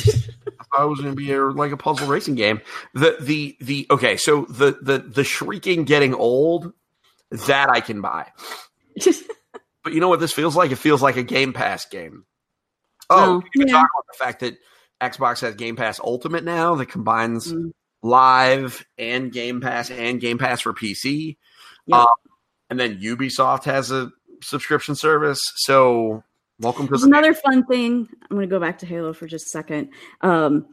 thought 0.76 0.84
it 0.84 0.88
was 0.88 1.00
going 1.00 1.12
to 1.12 1.16
be 1.16 1.32
a, 1.32 1.44
like 1.44 1.72
a 1.72 1.76
puzzle 1.76 2.06
racing 2.06 2.34
game. 2.34 2.60
The 2.94 3.16
the 3.20 3.56
the 3.60 3.86
okay, 3.90 4.16
so 4.16 4.44
the 4.46 4.78
the 4.80 4.98
the 4.98 5.24
shrieking 5.24 5.84
getting 5.84 6.14
old 6.14 6.72
that 7.30 7.70
I 7.70 7.80
can 7.80 8.00
buy. 8.00 8.28
But 9.84 9.94
you 9.94 10.00
know 10.00 10.08
what 10.08 10.20
this 10.20 10.32
feels 10.32 10.54
like? 10.54 10.70
It 10.70 10.76
feels 10.76 11.00
like 11.00 11.16
a 11.16 11.22
Game 11.22 11.54
Pass 11.54 11.86
game. 11.86 12.24
Oh, 13.10 13.42
you 13.54 13.60
can 13.60 13.68
yeah. 13.68 13.74
talk 13.74 13.88
about 13.94 14.04
the 14.12 14.24
fact 14.24 14.40
that 14.40 14.56
Xbox 15.00 15.40
has 15.40 15.54
Game 15.54 15.76
Pass 15.76 16.00
Ultimate 16.00 16.44
now 16.44 16.74
that 16.76 16.86
combines 16.86 17.52
Mm. 17.52 17.72
live 18.02 18.84
and 18.98 19.32
Game 19.32 19.60
Pass 19.60 19.90
and 19.90 20.20
Game 20.20 20.38
Pass 20.38 20.60
for 20.60 20.72
PC. 20.72 21.36
Yep. 21.86 21.98
Um, 21.98 22.06
and 22.70 22.78
then 22.78 22.98
Ubisoft 23.00 23.64
has 23.64 23.90
a 23.90 24.10
subscription 24.42 24.94
service. 24.94 25.40
So 25.56 26.22
welcome 26.60 26.86
to 26.86 26.90
There's 26.90 27.00
the 27.02 27.06
another 27.08 27.34
fun 27.34 27.64
thing. 27.66 28.08
I'm 28.30 28.36
going 28.36 28.48
to 28.48 28.50
go 28.54 28.60
back 28.60 28.78
to 28.78 28.86
Halo 28.86 29.12
for 29.12 29.26
just 29.26 29.46
a 29.46 29.50
second. 29.50 29.90
Um, 30.20 30.66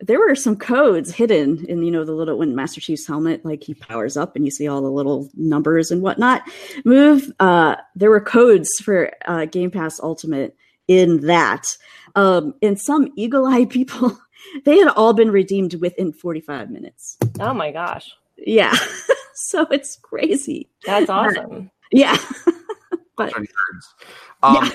there 0.00 0.18
were 0.18 0.34
some 0.34 0.56
codes 0.56 1.12
hidden 1.14 1.64
in, 1.66 1.82
you 1.84 1.90
know, 1.92 2.04
the 2.04 2.12
little 2.12 2.36
when 2.38 2.56
Master 2.56 2.80
Chief's 2.80 3.06
helmet, 3.06 3.44
like 3.44 3.62
he 3.62 3.72
powers 3.74 4.16
up 4.16 4.34
and 4.34 4.44
you 4.44 4.50
see 4.50 4.66
all 4.66 4.82
the 4.82 4.90
little 4.90 5.30
numbers 5.34 5.92
and 5.92 6.02
whatnot. 6.02 6.42
Move. 6.84 7.30
Uh, 7.38 7.76
there 7.94 8.10
were 8.10 8.20
codes 8.20 8.68
for 8.82 9.12
uh, 9.26 9.44
Game 9.44 9.70
Pass 9.70 10.00
Ultimate 10.00 10.56
in 10.88 11.26
that. 11.26 11.76
Um, 12.14 12.54
and 12.62 12.78
some 12.80 13.08
eagle-eyed 13.16 13.70
people 13.70 14.18
they 14.64 14.78
had 14.78 14.88
all 14.88 15.12
been 15.12 15.30
redeemed 15.30 15.74
within 15.74 16.12
45 16.12 16.70
minutes. 16.70 17.16
Oh 17.40 17.54
my 17.54 17.70
gosh. 17.70 18.10
Yeah. 18.36 18.74
so 19.34 19.66
it's 19.70 19.96
crazy. 19.96 20.68
That's 20.84 21.08
awesome. 21.10 21.70
Yeah. 21.90 22.16
but 23.16 23.32
Bunch 23.32 23.34
of 23.34 23.42
nerds. 23.42 23.48
Um, 24.42 24.72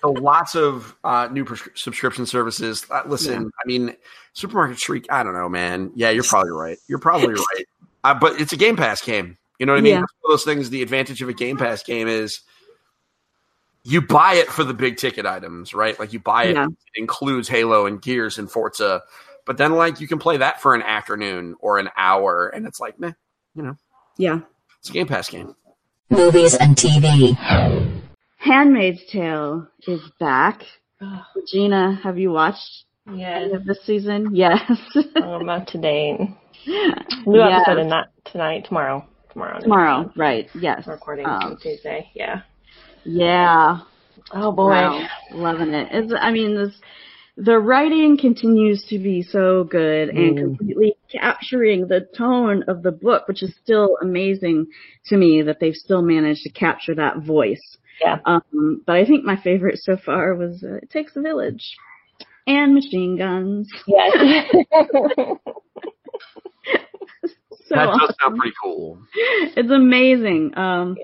so 0.00 0.10
lots 0.10 0.54
of 0.54 0.96
uh, 1.04 1.28
new 1.30 1.44
pres- 1.44 1.68
subscription 1.74 2.26
services. 2.26 2.86
Uh, 2.90 3.02
listen, 3.06 3.42
Yeah. 3.42 3.48
I 3.64 3.66
mean, 3.66 3.96
Supermarket 4.32 4.78
Shriek. 4.78 5.06
I 5.10 5.22
don't 5.22 5.34
know, 5.34 5.48
man. 5.48 5.92
Yeah, 5.94 6.10
you're 6.10 6.24
probably 6.24 6.50
right. 6.50 6.78
You're 6.88 6.98
probably 6.98 7.34
right. 7.34 7.64
Uh, 8.02 8.14
but 8.14 8.40
it's 8.40 8.52
a 8.52 8.56
Game 8.56 8.76
Pass 8.76 9.00
game. 9.00 9.36
You 9.58 9.66
know 9.66 9.72
what 9.72 9.78
I 9.78 9.82
mean? 9.82 9.92
Yeah. 9.92 9.98
One 9.98 10.04
of 10.24 10.30
those 10.30 10.44
things. 10.44 10.70
The 10.70 10.82
advantage 10.82 11.22
of 11.22 11.28
a 11.28 11.32
Game 11.32 11.56
Pass 11.56 11.82
game 11.84 12.08
is 12.08 12.40
you 13.84 14.00
buy 14.02 14.34
it 14.34 14.48
for 14.48 14.64
the 14.64 14.74
big 14.74 14.96
ticket 14.96 15.26
items, 15.26 15.74
right? 15.74 15.98
Like 15.98 16.12
you 16.12 16.18
buy 16.20 16.44
it, 16.44 16.54
Yeah. 16.54 16.66
it 16.66 16.72
includes 17.00 17.48
Halo 17.48 17.86
and 17.86 18.00
Gears 18.00 18.38
and 18.38 18.50
Forza, 18.50 19.02
but 19.46 19.58
then 19.58 19.72
like 19.74 20.00
you 20.00 20.08
can 20.08 20.18
play 20.18 20.38
that 20.38 20.60
for 20.62 20.74
an 20.74 20.82
afternoon 20.82 21.54
or 21.60 21.78
an 21.78 21.90
hour, 21.96 22.48
and 22.48 22.66
it's 22.66 22.80
like, 22.80 22.98
meh, 22.98 23.12
you 23.54 23.62
know, 23.62 23.76
yeah. 24.16 24.40
it's 24.78 24.88
a 24.90 24.92
Game 24.92 25.06
Pass 25.06 25.28
game. 25.28 25.54
Movies 26.10 26.54
and 26.54 26.76
TV. 26.76 27.36
Handmaid's 28.38 29.04
Tale 29.06 29.68
is 29.86 30.00
back. 30.20 30.62
Ugh. 31.00 31.20
Regina, 31.36 31.98
have 32.02 32.18
you 32.18 32.30
watched 32.30 32.84
Yes. 33.12 33.42
any 33.44 33.52
of 33.54 33.64
this 33.66 33.82
season? 33.84 34.30
Yes. 34.34 34.60
I'm 35.16 35.48
up 35.48 35.66
to 35.68 35.78
date. 35.78 36.18
New 36.66 37.38
Yes. 37.38 37.62
episode 37.66 37.80
in 37.80 37.88
that 37.90 38.08
tonight, 38.24 38.64
tomorrow. 38.66 39.06
Tomorrow. 39.32 39.60
Tomorrow, 39.60 40.12
right. 40.16 40.48
Yes. 40.54 40.86
Recording 40.86 41.26
Um, 41.26 41.58
Tuesday. 41.60 42.10
Yeah. 42.14 42.42
Yeah. 43.04 43.80
Oh 44.32 44.52
boy. 44.52 44.68
Wow. 44.68 45.06
Loving 45.32 45.74
it. 45.74 45.88
It's, 45.92 46.12
I 46.18 46.30
mean, 46.30 46.54
this, 46.54 46.74
the 47.36 47.58
writing 47.58 48.16
continues 48.16 48.84
to 48.88 48.98
be 48.98 49.22
so 49.22 49.64
good 49.64 50.08
and 50.10 50.36
Mm. 50.36 50.56
completely 50.58 50.94
capturing 51.10 51.88
the 51.88 52.06
tone 52.16 52.62
of 52.68 52.82
the 52.82 52.92
book, 52.92 53.26
which 53.28 53.42
is 53.42 53.54
still 53.62 53.98
amazing 54.02 54.66
to 55.06 55.16
me 55.16 55.42
that 55.42 55.58
they've 55.60 55.74
still 55.74 56.02
managed 56.02 56.42
to 56.42 56.50
capture 56.50 56.94
that 56.94 57.18
voice. 57.18 57.76
Yeah. 58.00 58.18
Um, 58.24 58.82
but 58.86 58.96
I 58.96 59.04
think 59.04 59.24
my 59.24 59.36
favorite 59.36 59.78
so 59.78 59.96
far 59.96 60.34
was 60.34 60.62
uh, 60.64 60.76
It 60.76 60.90
Takes 60.90 61.16
a 61.16 61.20
Village 61.20 61.76
and 62.46 62.74
Machine 62.74 63.16
Guns. 63.16 63.70
Yes. 63.86 64.54
So 67.66 67.76
that 67.76 67.96
does 67.98 68.14
sound 68.20 68.38
pretty 68.38 68.54
cool. 68.62 68.98
it's 69.14 69.70
amazing. 69.70 70.52
Um, 70.56 70.96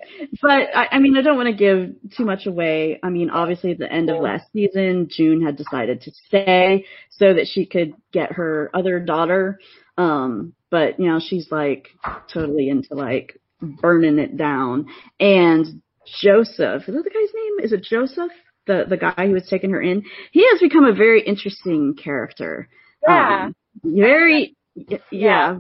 but 0.43 0.69
I, 0.75 0.89
I 0.93 0.99
mean, 0.99 1.17
I 1.17 1.23
don't 1.23 1.37
want 1.37 1.49
to 1.49 1.55
give 1.55 1.95
too 2.17 2.25
much 2.27 2.47
away. 2.47 3.01
I 3.03 3.09
mean, 3.09 3.31
obviously 3.31 3.73
at 3.73 3.79
the 3.79 3.91
end 3.91 4.11
of 4.11 4.21
last 4.21 4.45
season, 4.53 5.09
June 5.11 5.43
had 5.43 5.57
decided 5.57 6.03
to 6.03 6.13
stay 6.27 6.85
so 7.09 7.33
that 7.33 7.47
she 7.51 7.65
could 7.65 7.95
get 8.13 8.33
her 8.33 8.71
other 8.75 9.01
daughter. 9.01 9.59
Um, 9.97 10.53
but 10.71 11.01
you 11.01 11.07
know, 11.07 11.19
she's 11.19 11.51
like 11.51 11.89
totally 12.33 12.69
into 12.69 12.95
like 12.95 13.41
burning 13.61 14.19
it 14.19 14.37
down. 14.37 14.87
And 15.19 15.83
Joseph, 16.23 16.89
is 16.89 16.95
that 16.95 17.05
the 17.05 17.11
guy's 17.11 17.35
name? 17.35 17.65
Is 17.65 17.73
it 17.73 17.83
Joseph? 17.83 18.33
The, 18.67 18.85
the 18.89 18.99
guy 18.99 19.27
who 19.27 19.33
was 19.33 19.47
taking 19.49 19.71
her 19.71 19.81
in? 19.81 20.05
He 20.33 20.47
has 20.51 20.61
become 20.61 20.85
a 20.85 20.93
very 20.93 21.23
interesting 21.23 21.95
character. 21.95 22.69
Yeah. 23.07 23.47
Um, 23.47 23.57
very, 23.83 24.57
y- 24.75 25.01
yeah. 25.11 25.59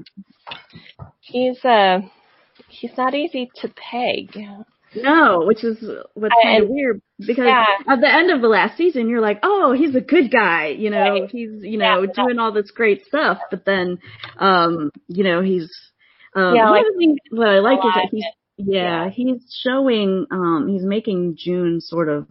he's 1.20 1.64
uh 1.64 2.00
he's 2.68 2.96
not 2.96 3.14
easy 3.14 3.50
to 3.56 3.68
peg. 3.68 4.36
No, 4.94 5.42
which 5.46 5.62
is 5.62 5.78
what's 6.14 6.34
kind 6.42 6.62
of 6.64 6.68
weird 6.68 7.00
because 7.20 7.44
Yeah. 7.46 7.64
at 7.88 8.00
the 8.00 8.12
end 8.12 8.32
of 8.32 8.40
the 8.40 8.48
last 8.48 8.76
season, 8.76 9.08
you're 9.08 9.20
like, 9.20 9.38
oh, 9.44 9.72
he's 9.72 9.94
a 9.94 10.00
good 10.00 10.32
guy, 10.32 10.68
you 10.68 10.90
know, 10.90 10.98
Right. 11.20 11.30
he's 11.30 11.62
you 11.62 11.78
know 11.78 12.02
Yeah. 12.02 12.12
doing 12.24 12.38
all 12.40 12.50
this 12.52 12.70
great 12.72 13.04
stuff, 13.06 13.38
but 13.50 13.64
then, 13.64 13.98
um, 14.38 14.90
you 15.08 15.22
know, 15.24 15.42
he's 15.42 15.70
um, 16.34 16.54
Yeah, 16.54 16.70
like- 16.70 16.84
what 17.30 17.48
I 17.48 17.58
like 17.61 17.78
is 17.78 17.94
that 17.94 18.08
he's 18.11 18.24
yeah, 18.56 19.04
yeah. 19.06 19.11
he's 19.11 19.42
showing, 19.64 20.26
um, 20.30 20.68
he's 20.68 20.84
making 20.84 21.36
June 21.36 21.80
sort 21.80 22.08
of 22.08 22.26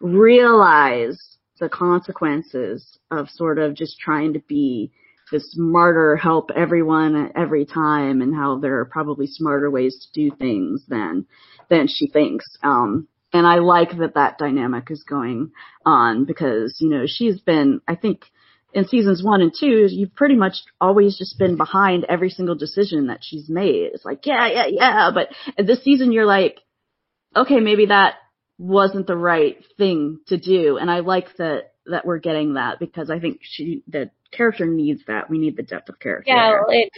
realize 0.00 1.18
the 1.60 1.68
consequences 1.68 2.98
of 3.10 3.28
sort 3.30 3.58
of 3.58 3.74
just 3.74 3.98
trying 3.98 4.32
to 4.34 4.40
be 4.48 4.90
this 5.30 5.54
martyr, 5.56 6.16
help 6.16 6.50
everyone 6.54 7.32
every 7.34 7.64
time, 7.64 8.20
and 8.20 8.34
how 8.34 8.58
there 8.58 8.80
are 8.80 8.84
probably 8.84 9.26
smarter 9.26 9.70
ways 9.70 10.06
to 10.06 10.20
do 10.20 10.34
things 10.36 10.84
than 10.88 11.26
than 11.68 11.88
she 11.88 12.06
thinks. 12.08 12.46
Um, 12.62 13.08
and 13.32 13.46
I 13.46 13.56
like 13.56 13.98
that 13.98 14.14
that 14.14 14.38
dynamic 14.38 14.90
is 14.90 15.02
going 15.02 15.52
on 15.84 16.24
because 16.24 16.78
you 16.80 16.88
know 16.88 17.04
she's 17.06 17.40
been, 17.40 17.80
I 17.86 17.94
think, 17.94 18.24
in 18.72 18.86
seasons 18.86 19.22
one 19.22 19.40
and 19.40 19.52
two, 19.58 19.86
you've 19.88 20.14
pretty 20.14 20.36
much 20.36 20.54
always 20.80 21.16
just 21.16 21.38
been 21.38 21.56
behind 21.56 22.04
every 22.08 22.30
single 22.30 22.54
decision 22.54 23.08
that 23.08 23.20
she's 23.22 23.48
made. 23.48 23.90
It's 23.92 24.04
like, 24.04 24.26
yeah, 24.26 24.46
yeah, 24.48 24.66
yeah, 24.70 25.10
but 25.12 25.28
this 25.62 25.82
season 25.82 26.12
you're 26.12 26.26
like, 26.26 26.58
okay, 27.36 27.60
maybe 27.60 27.86
that 27.86 28.14
wasn't 28.58 29.06
the 29.06 29.16
right 29.16 29.62
thing 29.76 30.20
to 30.26 30.38
do, 30.38 30.78
and 30.78 30.90
I 30.90 31.00
like 31.00 31.36
that 31.36 31.72
that 31.86 32.06
we're 32.06 32.18
getting 32.18 32.54
that 32.54 32.78
because 32.78 33.10
I 33.10 33.18
think 33.18 33.40
she 33.42 33.82
the 33.88 34.10
character 34.30 34.66
needs 34.66 35.02
that. 35.06 35.28
We 35.30 35.38
need 35.38 35.56
the 35.56 35.62
depth 35.62 35.88
of 35.88 35.98
character. 35.98 36.30
Yeah, 36.30 36.60
it 36.68 36.90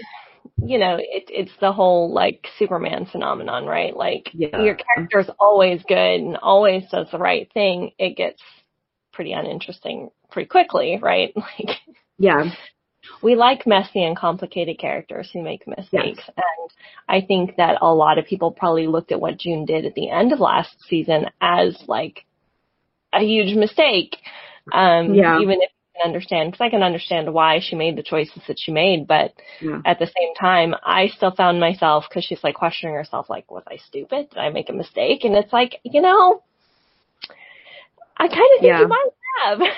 you 0.62 0.78
know, 0.78 0.97
it 0.99 1.24
it's 1.28 1.53
the 1.61 1.72
whole 1.72 2.12
like 2.12 2.47
Superman 2.59 3.07
phenomenon, 3.07 3.66
right? 3.66 3.97
Like 3.97 4.31
Yeah. 4.33 4.62
your 4.62 4.76
character's 4.95 5.31
always 5.39 5.83
good 5.87 6.20
and 6.20 6.37
always 6.39 6.85
does 6.91 7.09
the 7.11 7.18
right 7.18 7.51
thing. 7.53 7.93
It 7.99 8.16
gets 8.16 8.43
pretty 9.12 9.33
uninteresting 9.33 10.11
pretty 10.31 10.49
quickly, 10.49 10.99
right? 11.01 11.35
Like 11.59 11.76
yeah, 12.18 12.51
we 13.22 13.35
like 13.35 13.66
messy 13.66 14.05
and 14.05 14.16
complicated 14.16 14.78
characters 14.78 15.31
who 15.33 15.43
make 15.43 15.66
mistakes. 15.66 16.22
And 16.37 16.70
I 17.09 17.22
think 17.26 17.57
that 17.57 17.78
a 17.81 17.93
lot 17.93 18.18
of 18.18 18.26
people 18.26 18.51
probably 18.51 18.87
looked 18.87 19.11
at 19.12 19.20
what 19.20 19.39
June 19.39 19.64
did 19.64 19.87
at 19.87 19.95
the 19.95 20.11
end 20.11 20.33
of 20.33 20.41
last 20.41 20.76
season 20.89 21.26
as 21.41 21.83
like 21.89 22.26
a 23.12 23.20
huge 23.20 23.57
mistake. 23.57 24.16
Um, 24.72 25.14
Yeah. 25.14 25.41
even 25.41 25.62
if 25.62 25.70
can 26.01 26.07
understand, 26.07 26.53
because 26.53 26.64
I 26.64 26.70
can 26.70 26.82
understand 26.82 27.32
why 27.32 27.61
she 27.61 27.76
made 27.76 27.96
the 27.96 28.03
choices 28.03 28.42
that 28.48 28.59
she 28.59 28.72
made, 28.72 29.07
but 29.07 29.32
yeah. 29.61 29.80
at 29.84 29.98
the 29.98 30.07
same 30.07 30.34
time, 30.38 30.74
I 30.84 31.09
still 31.09 31.30
found 31.32 31.61
myself, 31.61 32.05
because 32.09 32.24
she's 32.24 32.42
like 32.42 32.55
questioning 32.55 32.94
herself, 32.94 33.28
like, 33.28 33.51
was 33.51 33.64
I 33.66 33.76
stupid? 33.76 34.30
Did 34.30 34.38
I 34.38 34.51
make 34.51 34.68
a 34.68 34.72
mistake? 34.72 35.24
And 35.24 35.34
it's 35.34 35.53
like, 35.53 35.80
you 35.84 36.01
know, 36.01 36.42
I 38.16 38.28
kind 38.28 38.40
of 38.57 38.61
think 38.61 38.62
Yeah. 38.62 38.80
you 38.80 38.88
might 38.88 39.09
have. 39.44 39.61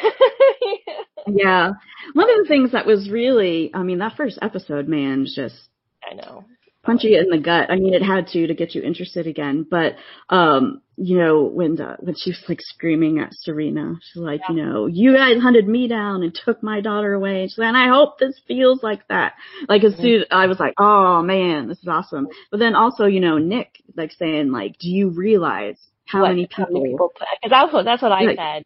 Yeah. 1.28 1.70
One 2.14 2.28
of 2.30 2.36
the 2.42 2.48
things 2.48 2.72
that 2.72 2.84
was 2.84 3.08
really, 3.08 3.70
I 3.72 3.84
mean, 3.84 3.98
that 3.98 4.16
first 4.16 4.40
episode, 4.42 4.88
man, 4.88 5.24
just 5.24 5.54
I 6.02 6.14
know. 6.14 6.44
Punch 6.82 7.04
you 7.04 7.18
in 7.18 7.28
the 7.30 7.38
gut. 7.38 7.70
I 7.70 7.76
mean, 7.76 7.94
it 7.94 8.02
had 8.02 8.26
to 8.28 8.46
to 8.46 8.54
get 8.54 8.74
you 8.74 8.82
interested 8.82 9.26
again. 9.26 9.66
But 9.70 9.94
um, 10.28 10.82
you 10.96 11.16
know, 11.18 11.42
when 11.44 11.76
the, 11.76 11.96
when 12.00 12.14
she 12.16 12.30
was 12.30 12.42
like 12.48 12.60
screaming 12.60 13.18
at 13.18 13.32
Serena, 13.32 13.94
she's 14.02 14.22
like, 14.22 14.40
you 14.48 14.56
know, 14.56 14.86
you 14.86 15.14
guys 15.16 15.40
hunted 15.40 15.66
me 15.66 15.88
down 15.88 16.22
and 16.22 16.34
took 16.34 16.62
my 16.62 16.80
daughter 16.80 17.14
away. 17.14 17.46
She's 17.46 17.58
like, 17.58 17.68
and 17.68 17.76
I 17.76 17.88
hope 17.88 18.18
this 18.18 18.40
feels 18.46 18.82
like 18.82 19.06
that. 19.08 19.34
Like 19.68 19.84
as 19.84 19.96
soon 19.96 20.24
I 20.30 20.46
was 20.46 20.60
like, 20.60 20.74
oh 20.78 21.22
man, 21.22 21.68
this 21.68 21.78
is 21.78 21.88
awesome. 21.88 22.28
But 22.50 22.58
then 22.58 22.74
also, 22.74 23.06
you 23.06 23.20
know, 23.20 23.38
Nick 23.38 23.82
like 23.96 24.12
saying 24.12 24.50
like, 24.52 24.78
do 24.78 24.88
you 24.88 25.10
realize 25.10 25.78
how 26.06 26.22
What- 26.22 26.28
many 26.30 26.46
people? 26.46 26.82
Because 27.14 27.50
that's 27.50 27.72
what, 27.72 27.84
that's 27.84 28.02
what 28.02 28.12
I 28.12 28.22
Like, 28.24 28.36
said. 28.38 28.62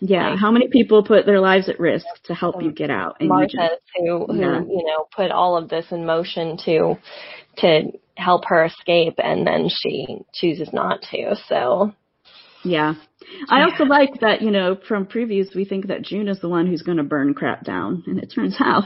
Yeah, 0.00 0.30
like- 0.30 0.38
how 0.38 0.50
many 0.50 0.68
people 0.68 1.02
put 1.02 1.26
their 1.26 1.40
lives 1.40 1.68
at 1.68 1.80
risk 1.80 2.06
to 2.24 2.34
help 2.34 2.62
you 2.62 2.70
get 2.72 2.90
out? 2.90 3.16
And 3.20 3.26
you 3.26 3.34
Martha 3.34 3.52
just, 3.52 3.82
who, 3.96 4.26
who 4.26 4.34
you 4.34 4.84
know 4.86 5.06
put 5.14 5.30
all 5.30 5.56
of 5.56 5.68
this 5.68 5.86
in 5.90 6.04
motion 6.06 6.56
to 6.64 6.96
to 7.58 7.92
help 8.16 8.44
her 8.46 8.64
escape 8.64 9.14
and 9.18 9.46
then 9.46 9.68
she 9.68 10.18
chooses 10.34 10.70
not 10.72 11.02
to 11.10 11.36
so 11.48 11.92
Yeah. 12.64 12.94
I 13.50 13.62
also 13.62 13.84
like 13.84 14.20
that, 14.20 14.40
you 14.40 14.50
know, 14.50 14.76
from 14.88 15.06
previews, 15.06 15.54
we 15.54 15.64
think 15.64 15.88
that 15.88 16.02
June 16.02 16.28
is 16.28 16.40
the 16.40 16.48
one 16.48 16.66
who's 16.66 16.82
going 16.82 16.98
to 16.98 17.04
burn 17.04 17.34
crap 17.34 17.64
down. 17.64 18.02
And 18.06 18.18
it 18.18 18.32
turns 18.34 18.56
out 18.60 18.84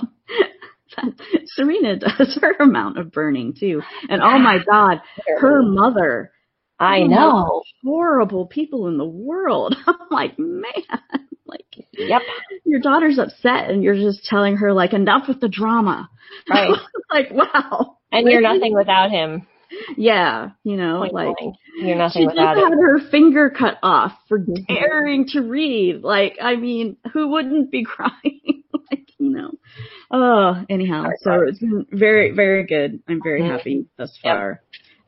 that 0.96 1.12
Serena 1.46 1.96
does 1.96 2.38
her 2.40 2.56
amount 2.58 2.98
of 2.98 3.12
burning 3.12 3.54
too. 3.58 3.82
And 4.08 4.22
oh 4.22 4.38
my 4.38 4.58
God, 4.68 5.00
her 5.38 5.62
mother. 5.62 6.32
I 6.80 7.00
one 7.00 7.04
of 7.04 7.10
the 7.10 7.16
know 7.16 7.62
Horrible 7.84 8.46
people 8.46 8.88
in 8.88 8.98
the 8.98 9.06
world. 9.06 9.74
I'm 9.86 9.96
like, 10.10 10.38
man, 10.38 10.72
like 11.46 11.64
yep 11.98 12.22
your 12.64 12.80
daughter's 12.80 13.18
upset 13.18 13.70
and 13.70 13.82
you're 13.82 13.94
just 13.94 14.24
telling 14.24 14.56
her 14.56 14.72
like 14.72 14.92
enough 14.92 15.28
with 15.28 15.40
the 15.40 15.48
drama. 15.48 16.08
right 16.50 16.70
like, 17.12 17.30
wow. 17.32 17.96
and 18.12 18.28
you're 18.28 18.40
nothing 18.40 18.74
without 18.74 19.10
him 19.10 19.46
Yeah. 19.96 20.50
You 20.64 20.76
know, 20.76 20.98
Point 20.98 21.12
like, 21.14 21.36
blank. 21.38 21.54
you're 21.80 21.96
nothing 21.96 22.22
She 22.22 22.26
just 22.26 22.36
without 22.36 22.56
had 22.56 22.72
him 22.72 22.78
her 22.78 22.98
finger 23.10 23.50
cut 23.50 23.78
off 23.82 24.12
for 24.28 24.38
Mhm. 24.40 24.66
daring 24.68 25.26
to 25.28 25.40
read. 25.42 26.02
Like, 26.02 26.36
I 26.40 26.56
mean, 26.56 26.96
who 27.12 27.28
wouldn't 27.28 27.70
be 27.70 27.84
crying? 27.84 28.64
like, 28.90 29.08
you 29.18 29.30
know. 29.30 29.50
Oh, 30.10 30.64
anyhow, 30.68 31.06
so 31.22 31.42
it's 31.46 31.58
been 31.60 31.86
very, 31.92 32.32
very 32.32 32.64
good. 32.66 33.00
I'm 33.08 33.22
very 33.22 33.42
Mhm. 33.42 33.50
happy 33.50 33.86
thus 33.96 34.18
Yep. 34.24 34.36
far. 34.36 34.60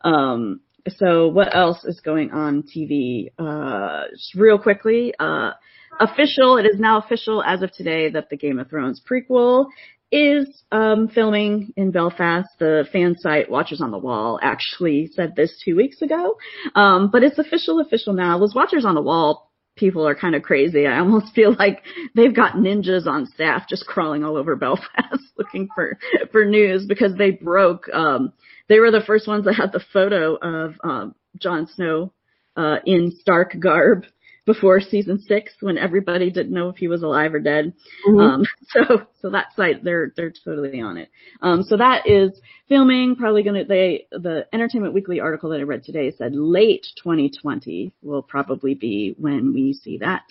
Um, 0.05 0.61
so 0.89 1.29
what 1.29 1.55
else 1.55 1.85
is 1.85 2.01
going 2.01 2.31
on 2.31 2.63
TV? 2.63 3.33
Uh, 3.39 4.05
just 4.11 4.35
real 4.35 4.59
quickly, 4.59 5.15
uh, 5.19 5.53
official. 6.01 6.57
It 6.57 6.67
is 6.67 6.79
now 6.79 6.99
official 6.99 7.43
as 7.43 7.63
of 7.63 7.73
today 7.73 8.11
that 8.11 8.31
the 8.31 8.37
Game 8.37 8.59
of 8.59 8.69
Thrones 8.69 9.01
prequel 9.01 9.67
is 10.11 10.47
um, 10.71 11.09
filming 11.09 11.73
in 11.77 11.91
Belfast. 11.91 12.49
The 12.59 12.87
fan 12.93 13.17
site 13.19 13.51
Watchers 13.51 13.81
on 13.81 13.91
the 13.91 13.99
Wall 13.99 14.39
actually 14.43 15.11
said 15.15 15.35
this 15.37 15.61
two 15.65 15.77
weeks 15.77 16.03
ago, 16.03 16.37
um, 16.75 17.11
but 17.11 17.23
it's 17.23 17.39
official, 17.39 17.81
official 17.81 18.13
now. 18.13 18.39
Those 18.39 18.55
Watchers 18.55 18.85
on 18.85 18.95
the 18.95 19.03
Wall 19.03 19.53
people 19.77 20.07
are 20.07 20.15
kind 20.15 20.35
of 20.35 20.43
crazy. 20.43 20.87
I 20.87 20.99
almost 20.99 21.35
feel 21.35 21.55
like 21.59 21.83
they've 22.15 22.35
got 22.35 22.55
ninjas 22.55 23.07
on 23.07 23.27
staff 23.27 23.69
just 23.69 23.87
crawling 23.87 24.25
all 24.25 24.37
over 24.37 24.57
Belfast 24.57 24.89
looking 25.39 25.69
for 25.75 25.99
for 26.31 26.45
news 26.45 26.87
because 26.87 27.15
they 27.17 27.31
broke. 27.31 27.89
Um, 27.93 28.33
they 28.69 28.79
were 28.81 28.91
the 28.91 29.03
first 29.07 29.27
ones 29.27 29.45
that 29.45 29.55
had 29.55 29.73
the 29.73 29.85
photo 29.93 30.37
of 30.37 30.75
um, 30.85 31.15
Jon 31.39 31.67
Snow 31.75 32.13
uh, 32.57 32.77
in 32.85 33.13
Stark 33.21 33.57
garb 33.59 34.05
before 34.45 34.81
season 34.81 35.21
six 35.21 35.53
when 35.61 35.79
everybody 35.79 36.31
didn't 36.31 36.53
know 36.53 36.69
if 36.69 36.77
he 36.77 36.89
was 36.89 37.03
alive 37.03 37.33
or 37.33 37.39
dead. 37.39 37.73
Mhm. 38.07 38.21
Um, 38.21 38.45
so, 38.69 39.07
so 39.21 39.31
that 39.31 39.55
site, 39.55 39.85
they're, 39.85 40.13
they're 40.17 40.33
totally 40.45 40.81
on 40.81 40.97
it. 40.97 41.11
Um, 41.41 41.63
so 41.63 41.77
that 41.77 42.09
is 42.09 42.33
filming, 42.69 43.15
probably 43.15 43.43
gonna, 43.45 43.65
they, 43.65 44.07
the 44.11 44.47
Entertainment 44.53 44.95
Weekly 44.95 45.21
article 45.21 45.51
that 45.51 45.61
I 45.61 45.63
read 45.63 45.85
today 45.85 46.11
said 46.11 46.35
late 46.35 46.87
2020 47.03 47.93
will 48.03 48.23
probably 48.23 48.75
be 48.75 49.15
when 49.17 49.53
we 49.53 49.75
see 49.75 49.99
that. 49.99 50.25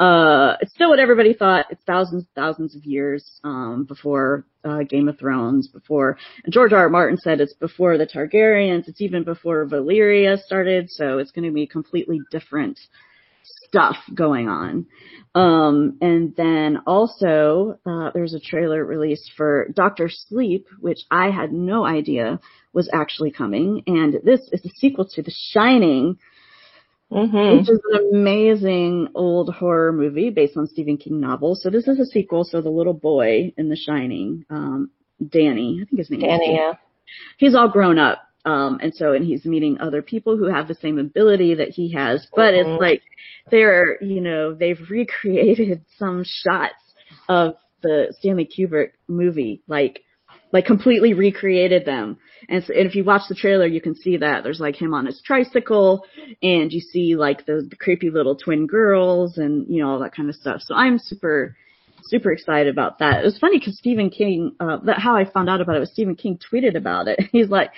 Uh, 0.00 0.56
it's 0.60 0.72
still 0.74 0.90
what 0.90 0.98
everybody 0.98 1.32
thought. 1.32 1.66
It's 1.70 1.84
thousands, 1.84 2.24
thousands 2.34 2.74
of 2.74 2.84
years, 2.84 3.40
um, 3.44 3.84
before, 3.84 4.46
uh, 4.64 4.82
Game 4.82 5.08
of 5.08 5.18
Thrones, 5.18 5.68
before, 5.68 6.16
George 6.48 6.72
R. 6.72 6.80
R. 6.80 6.88
Martin 6.88 7.18
said 7.18 7.40
it's 7.40 7.52
before 7.52 7.98
the 7.98 8.06
Targaryens, 8.06 8.88
it's 8.88 9.00
even 9.00 9.22
before 9.22 9.66
Valyria 9.66 10.38
started, 10.38 10.90
so 10.90 11.18
it's 11.18 11.30
gonna 11.30 11.52
be 11.52 11.66
completely 11.66 12.20
different 12.30 12.78
stuff 13.66 13.96
going 14.14 14.48
on. 14.48 14.86
Um, 15.34 15.98
and 16.00 16.34
then 16.36 16.78
also, 16.86 17.78
uh, 17.84 18.10
there's 18.14 18.34
a 18.34 18.40
trailer 18.40 18.84
released 18.84 19.32
for 19.36 19.68
Doctor 19.74 20.08
Sleep, 20.08 20.66
which 20.80 21.00
I 21.10 21.30
had 21.30 21.52
no 21.52 21.84
idea 21.84 22.40
was 22.72 22.88
actually 22.92 23.32
coming. 23.32 23.82
And 23.86 24.20
this 24.24 24.48
is 24.52 24.64
a 24.64 24.68
sequel 24.70 25.06
to 25.06 25.22
The 25.22 25.32
Shining, 25.34 26.18
Mhm. 27.12 27.58
which 27.58 27.70
is 27.70 27.80
an 27.92 28.10
amazing 28.12 29.08
old 29.14 29.52
horror 29.54 29.92
movie 29.92 30.30
based 30.30 30.56
on 30.56 30.66
Stephen 30.66 30.96
King 30.96 31.20
novel. 31.20 31.54
So 31.54 31.70
this 31.70 31.86
is 31.86 31.98
a 32.00 32.06
sequel. 32.06 32.44
So 32.44 32.60
the 32.60 32.70
little 32.70 32.94
boy 32.94 33.52
in 33.56 33.68
The 33.68 33.76
Shining, 33.76 34.44
um, 34.50 34.90
Danny, 35.26 35.80
I 35.82 35.84
think 35.84 35.98
his 35.98 36.10
name 36.10 36.20
is 36.20 36.26
Danny, 36.26 36.54
yeah. 36.54 36.72
he's 37.38 37.54
all 37.54 37.68
grown 37.68 37.98
up. 37.98 38.23
Um, 38.44 38.78
and 38.82 38.94
so, 38.94 39.12
and 39.12 39.24
he's 39.24 39.44
meeting 39.44 39.78
other 39.80 40.02
people 40.02 40.36
who 40.36 40.46
have 40.46 40.68
the 40.68 40.74
same 40.74 40.98
ability 40.98 41.54
that 41.54 41.70
he 41.70 41.92
has, 41.92 42.26
but 42.36 42.52
it's 42.52 42.80
like 42.80 43.02
they're, 43.50 44.02
you 44.02 44.20
know, 44.20 44.54
they've 44.54 44.80
recreated 44.90 45.84
some 45.98 46.24
shots 46.24 46.74
of 47.28 47.54
the 47.82 48.14
Stanley 48.18 48.46
Kubrick 48.46 48.92
movie, 49.08 49.62
like, 49.66 50.00
like 50.52 50.66
completely 50.66 51.14
recreated 51.14 51.84
them. 51.84 52.18
And, 52.48 52.62
so, 52.64 52.74
and 52.74 52.86
if 52.86 52.94
you 52.94 53.02
watch 53.02 53.22
the 53.28 53.34
trailer, 53.34 53.66
you 53.66 53.80
can 53.80 53.94
see 53.94 54.18
that 54.18 54.44
there's 54.44 54.60
like 54.60 54.76
him 54.76 54.94
on 54.94 55.06
his 55.06 55.22
tricycle 55.24 56.04
and 56.42 56.72
you 56.72 56.80
see 56.80 57.16
like 57.16 57.46
the, 57.46 57.66
the 57.68 57.76
creepy 57.76 58.10
little 58.10 58.36
twin 58.36 58.66
girls 58.66 59.38
and, 59.38 59.66
you 59.68 59.82
know, 59.82 59.90
all 59.90 59.98
that 60.00 60.14
kind 60.14 60.28
of 60.28 60.34
stuff. 60.34 60.60
So 60.60 60.74
I'm 60.74 60.98
super, 60.98 61.56
super 62.06 62.32
excited 62.32 62.72
about 62.72 62.98
that. 62.98 63.20
It 63.20 63.24
was 63.24 63.38
funny 63.38 63.58
because 63.58 63.78
Stephen 63.78 64.10
King, 64.10 64.54
uh, 64.60 64.78
that 64.84 64.98
how 64.98 65.16
I 65.16 65.24
found 65.24 65.48
out 65.48 65.60
about 65.60 65.76
it 65.76 65.80
was 65.80 65.92
Stephen 65.92 66.16
King 66.16 66.38
tweeted 66.38 66.76
about 66.76 67.08
it. 67.08 67.20
He's 67.32 67.48
like, 67.48 67.70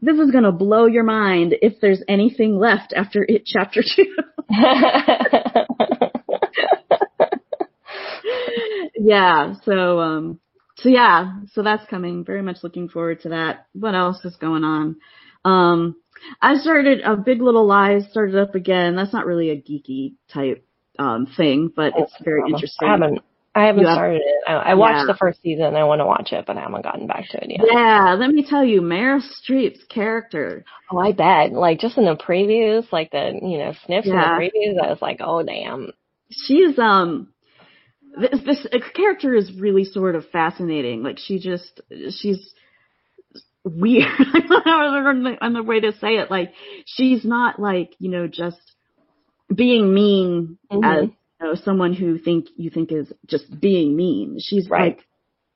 "This 0.00 0.18
is 0.18 0.30
gonna 0.30 0.52
blow 0.52 0.86
your 0.86 1.04
mind 1.04 1.54
if 1.62 1.80
there's 1.80 2.02
anything 2.08 2.58
left 2.58 2.92
after 2.94 3.24
it 3.26 3.44
chapter 3.44 3.82
two. 3.96 4.16
yeah. 8.98 9.54
So, 9.64 10.00
um, 10.00 10.40
so 10.76 10.88
yeah. 10.88 11.40
So 11.52 11.62
that's 11.62 11.88
coming. 11.88 12.24
Very 12.24 12.42
much 12.42 12.58
looking 12.62 12.88
forward 12.88 13.20
to 13.22 13.30
that. 13.30 13.66
What 13.72 13.94
else 13.94 14.24
is 14.24 14.36
going 14.36 14.64
on? 14.64 14.96
Um, 15.44 15.96
I 16.40 16.56
started 16.56 17.00
a 17.00 17.16
Big 17.16 17.42
Little 17.42 17.66
Lies 17.66 18.04
started 18.10 18.36
up 18.36 18.54
again. 18.54 18.96
That's 18.96 19.12
not 19.12 19.26
really 19.26 19.50
a 19.50 19.56
geeky 19.56 20.14
type 20.32 20.64
um 20.98 21.26
thing, 21.36 21.72
but 21.74 21.94
it's 21.96 22.14
very 22.22 22.42
interesting. 22.48 22.88
I 22.88 22.92
haven't. 22.92 23.20
I 23.54 23.66
haven't 23.66 23.84
have- 23.84 23.94
started 23.94 24.22
it. 24.24 24.42
I, 24.48 24.52
I 24.52 24.74
watched 24.74 25.00
Yeah. 25.00 25.12
the 25.12 25.16
first 25.18 25.42
season. 25.42 25.76
I 25.76 25.84
want 25.84 26.00
to 26.00 26.06
watch 26.06 26.32
it, 26.32 26.46
but 26.46 26.56
I 26.56 26.62
haven't 26.62 26.82
gotten 26.82 27.06
back 27.06 27.28
to 27.30 27.36
it 27.44 27.50
yet. 27.50 27.60
Yeah, 27.70 28.14
let 28.18 28.30
me 28.30 28.44
tell 28.48 28.64
you, 28.64 28.80
Meryl 28.80 29.20
Streep's 29.20 29.84
character. 29.84 30.64
Oh, 30.90 30.98
I 30.98 31.12
bet. 31.12 31.52
Like 31.52 31.78
just 31.78 31.98
in 31.98 32.04
the 32.04 32.16
previews, 32.16 32.90
like 32.92 33.10
the 33.10 33.38
you 33.42 33.58
know 33.58 33.72
sniffs 33.84 34.06
Yeah. 34.06 34.14
in 34.14 34.18
the 34.18 34.50
previews, 34.50 34.82
I 34.82 34.88
was 34.90 35.02
like, 35.02 35.18
oh 35.20 35.42
damn. 35.42 35.92
She's 36.30 36.78
um 36.78 37.28
this 38.18 38.40
this 38.44 38.66
character 38.94 39.34
is 39.34 39.52
really 39.58 39.84
sort 39.84 40.14
of 40.16 40.28
fascinating. 40.30 41.02
Like 41.02 41.18
she 41.18 41.38
just 41.38 41.80
she's 42.20 42.54
weird. 43.64 44.06
I 44.18 44.40
don't 45.04 45.22
know 45.22 45.36
on 45.40 45.52
the, 45.52 45.62
way 45.62 45.80
to 45.80 45.92
say 45.92 46.16
it. 46.16 46.30
Like 46.30 46.52
she's 46.86 47.24
not 47.24 47.58
like 47.60 47.90
you 47.98 48.10
know 48.10 48.26
just 48.26 48.60
being 49.54 49.92
mean 49.92 50.58
Mhm. 50.70 51.04
as 51.04 51.10
know 51.42 51.54
someone 51.54 51.92
who 51.92 52.18
think 52.18 52.46
you 52.56 52.70
think 52.70 52.92
is 52.92 53.12
just 53.26 53.60
being 53.60 53.96
mean. 53.96 54.38
She's 54.40 54.68
Right. 54.68 54.96
like 54.96 55.06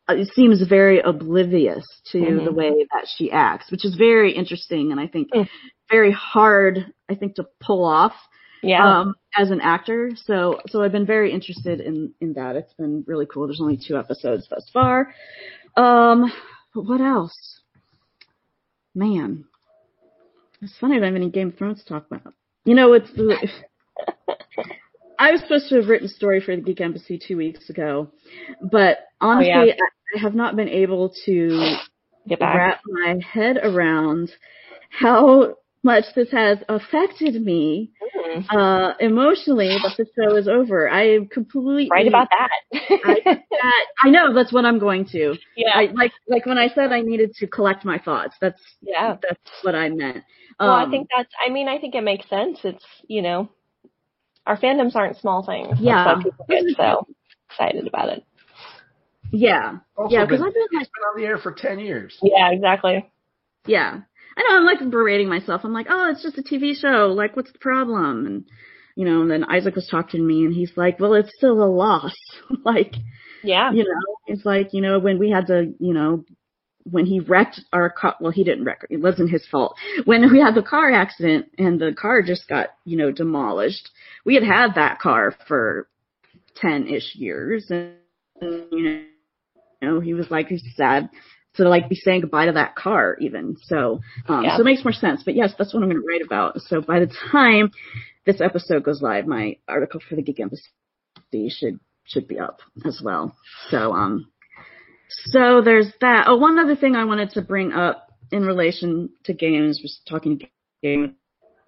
uh, 0.09 0.15
it 0.15 0.29
seems 0.35 0.63
very 0.63 1.01
oblivious 1.01 1.85
to 2.13 2.19
Mhm. 2.19 2.45
the 2.45 2.53
way 2.53 2.87
that 2.93 3.09
she 3.17 3.31
acts, 3.33 3.71
which 3.73 3.85
is 3.85 3.97
very 3.97 4.31
interesting 4.33 4.93
and 4.93 5.01
I 5.01 5.07
think 5.09 5.31
Mm. 5.33 5.49
very 5.91 6.13
hard 6.13 6.93
I 7.09 7.15
think 7.17 7.35
to 7.37 7.47
pull 7.61 7.85
off 7.85 8.15
Yeah. 8.63 8.85
um, 9.01 9.15
as 9.37 9.51
an 9.51 9.61
actor. 9.61 10.13
So, 10.17 10.61
so 10.69 10.83
I've 10.83 10.93
been 10.93 11.07
very 11.07 11.31
interested 11.33 11.81
in, 11.81 12.13
in 12.21 12.33
that. 12.35 12.57
It's 12.57 12.73
been 12.75 13.05
really 13.07 13.27
cool. 13.27 13.47
There's 13.47 13.61
only 13.61 13.77
two 13.77 13.97
episodes 13.97 14.49
thus 14.49 14.69
far. 14.73 15.13
Um, 15.77 16.33
but 16.75 16.83
what 16.87 17.01
else? 17.01 17.35
Man, 18.95 19.45
it's 20.63 20.77
funny 20.79 20.97
I 20.97 21.01
don't 21.01 21.09
have 21.09 21.17
any 21.17 21.31
Game 21.31 21.49
of 21.49 21.57
Thrones 21.57 21.83
to 21.83 21.89
talk 21.89 22.07
about. 22.11 22.33
You 22.65 22.75
know, 22.75 22.93
it's, 22.95 23.11
I 25.19 25.31
was 25.33 25.41
supposed 25.41 25.69
to 25.71 25.77
have 25.77 25.89
written 25.89 26.07
a 26.07 26.11
story 26.11 26.41
for 26.41 26.55
the 26.55 26.63
Geek 26.63 26.81
Embassy 26.81 27.19
two 27.19 27.37
weeks 27.37 27.69
ago, 27.71 28.09
but 28.63 28.99
honestly, 29.21 29.53
Oh, 29.53 29.65
yeah. 29.65 29.73
I, 29.73 30.19
I 30.19 30.21
have 30.23 30.35
not 30.35 30.57
been 30.57 30.69
able 30.69 31.13
to 31.27 31.77
Get 32.29 32.41
back. 32.41 32.55
wrap 32.57 32.81
my 32.87 33.17
head 33.33 33.59
around 33.63 34.31
how 34.91 35.55
much 35.83 36.05
this 36.17 36.31
has 36.33 36.59
affected 36.69 37.41
me 37.41 37.93
Mhm. 38.17 38.45
uh 38.53 38.95
emotionally 38.99 39.69
that 39.69 39.95
the 39.97 40.07
show 40.17 40.37
is 40.37 40.49
over. 40.49 40.89
I 40.91 41.03
am 41.15 41.27
completely 41.29 41.89
Right 41.91 42.09
about 42.09 42.29
that. 42.31 42.51
I, 43.05 43.17
that- 43.25 43.41
I 44.05 44.11
know 44.11 44.35
that's 44.35 44.53
what 44.53 44.65
I'm 44.65 44.79
going 44.81 45.05
to. 45.13 45.37
yeah. 45.57 45.71
I 45.75 45.87
like 45.95 46.13
like 46.29 46.45
when 46.47 46.59
I 46.59 46.69
said 46.69 46.93
I 46.93 47.03
needed 47.03 47.35
to 47.37 47.47
collect 47.47 47.85
my 47.85 47.99
thoughts. 47.99 48.35
That's 48.41 48.61
yeah. 48.81 49.17
that's 49.23 49.41
what 49.63 49.75
I 49.77 49.89
meant. 49.91 50.25
Well, 50.59 50.71
I 50.71 50.85
Um, 50.85 50.91
think 50.91 51.09
that's. 51.17 51.31
I 51.47 51.51
mean, 51.53 51.69
I 51.69 51.79
think 51.79 51.95
it 51.95 52.03
makes 52.03 52.29
sense. 52.29 52.59
It's 52.65 52.85
you 53.07 53.23
know, 53.23 53.49
our 54.47 54.57
fandoms 54.59 54.95
aren't 54.95 55.17
small 55.19 55.45
things. 55.45 55.71
That's 55.71 55.81
Yeah. 55.81 56.05
why 56.17 56.23
people 56.23 56.47
get 56.49 56.65
so 56.77 57.07
excited 57.51 57.87
about 57.87 58.09
it. 58.11 58.25
yeah 59.33 59.79
Also 59.97 60.15
yeah 60.15 60.25
because 60.25 60.41
I've 60.41 60.55
been 60.55 60.63
like 60.79 60.87
been 60.89 61.03
on 61.13 61.21
the 61.21 61.27
air 61.27 61.39
for 61.39 61.53
ten 61.53 61.79
years. 61.79 62.17
Yeah, 62.23 62.51
exactly. 62.53 63.11
yeah 63.67 64.01
I 64.39 64.43
know 64.43 64.57
I'm 64.57 64.65
like 64.67 64.91
berating 64.91 65.29
myself. 65.29 65.63
I'm 65.65 65.73
like 65.73 65.87
oh 65.91 66.11
it's 66.11 66.23
just 66.23 66.39
a 66.39 66.43
TV 66.43 66.75
show. 66.77 67.13
Like 67.15 67.37
what's 67.37 67.53
the 67.53 67.59
problem? 67.59 68.27
And 68.27 68.45
you 68.95 69.05
know 69.05 69.23
and 69.23 69.31
then 69.31 69.45
Isaac 69.45 69.75
was 69.75 69.89
talking 69.89 70.21
to 70.21 70.27
me 70.27 70.45
and 70.45 70.55
he's 70.55 70.73
like 70.77 71.01
well 71.01 71.15
it's 71.15 71.33
still 71.37 71.63
a 71.63 71.67
loss. 71.67 72.15
like 72.65 72.95
Yeah. 73.43 73.73
you 73.73 73.85
know, 73.85 74.01
it's 74.27 74.45
like, 74.45 74.73
you 74.73 74.81
know, 74.81 74.99
when 74.99 75.19
we 75.19 75.31
had 75.31 75.47
to, 75.49 75.73
you 75.79 75.95
know, 75.95 76.25
when 76.91 77.07
he 77.07 77.21
wrecked 77.21 77.61
our 77.73 77.91
car, 77.91 78.15
well, 78.21 78.31
he 78.33 78.45
didn't 78.45 78.65
wreck 78.65 78.81
it. 78.89 78.95
It 78.95 79.01
wasn't 79.03 79.31
his 79.31 79.47
fault. 79.47 79.77
When 80.05 80.31
we 80.33 80.41
had 80.41 80.55
the 80.55 80.63
car 80.63 80.91
accident 80.93 81.47
and 81.59 81.81
the 81.81 81.93
car 81.93 82.23
just 82.23 82.49
got, 82.49 82.69
you 82.85 82.97
know, 82.97 83.11
demolished, 83.11 83.91
we 84.25 84.35
had 84.35 84.45
had 84.45 84.75
that 84.77 84.99
car 85.01 85.35
for 85.49 85.89
10-ish 86.63 87.15
years. 87.17 87.71
And, 87.71 87.95
you 88.41 89.07
know, 89.83 90.01
he 90.01 90.15
was 90.15 90.31
like, 90.31 90.49
he's 90.49 90.65
sad 90.77 91.09
to 91.55 91.69
like 91.69 91.89
be 91.89 91.95
saying 91.97 92.21
goodbye 92.21 92.47
to 92.47 92.53
that 92.53 92.77
car 92.77 93.17
even. 93.21 93.57
So, 93.65 94.01
um, 94.29 94.45
Yeah. 94.45 94.57
so 94.57 94.63
it 94.63 94.67
makes 94.67 94.85
more 94.85 94.93
sense. 94.93 95.23
But 95.25 95.35
yes, 95.35 95.55
that's 95.59 95.73
what 95.75 95.83
I'm 95.83 95.89
going 95.89 96.03
to 96.03 96.07
write 96.07 96.23
about. 96.25 96.61
So 96.63 96.81
by 96.81 97.01
the 97.01 97.13
time 97.33 97.71
this 98.27 98.41
episode 98.41 98.85
goes 98.85 99.03
live, 99.03 99.27
my 99.27 99.57
article 99.67 100.01
for 100.09 100.17
the 100.17 100.23
Geek 100.23 100.41
Embassy 100.41 100.65
should 101.49 101.81
should 102.05 102.29
be 102.29 102.39
up 102.39 102.61
as 102.85 103.01
well. 103.03 103.35
So 103.71 103.93
um 103.93 104.31
so 105.09 105.61
there's 105.63 105.93
that. 106.01 106.25
Oh, 106.29 106.37
one 106.37 106.59
other 106.59 106.77
thing 106.77 106.97
I 106.97 107.05
wanted 107.05 107.31
to 107.31 107.43
bring 107.43 107.73
up 107.73 108.09
in 108.33 108.45
relation 108.45 109.11
to 109.25 109.33
games 109.33 109.81
was 109.83 110.01
talking 110.09 110.41
Game 110.83 111.15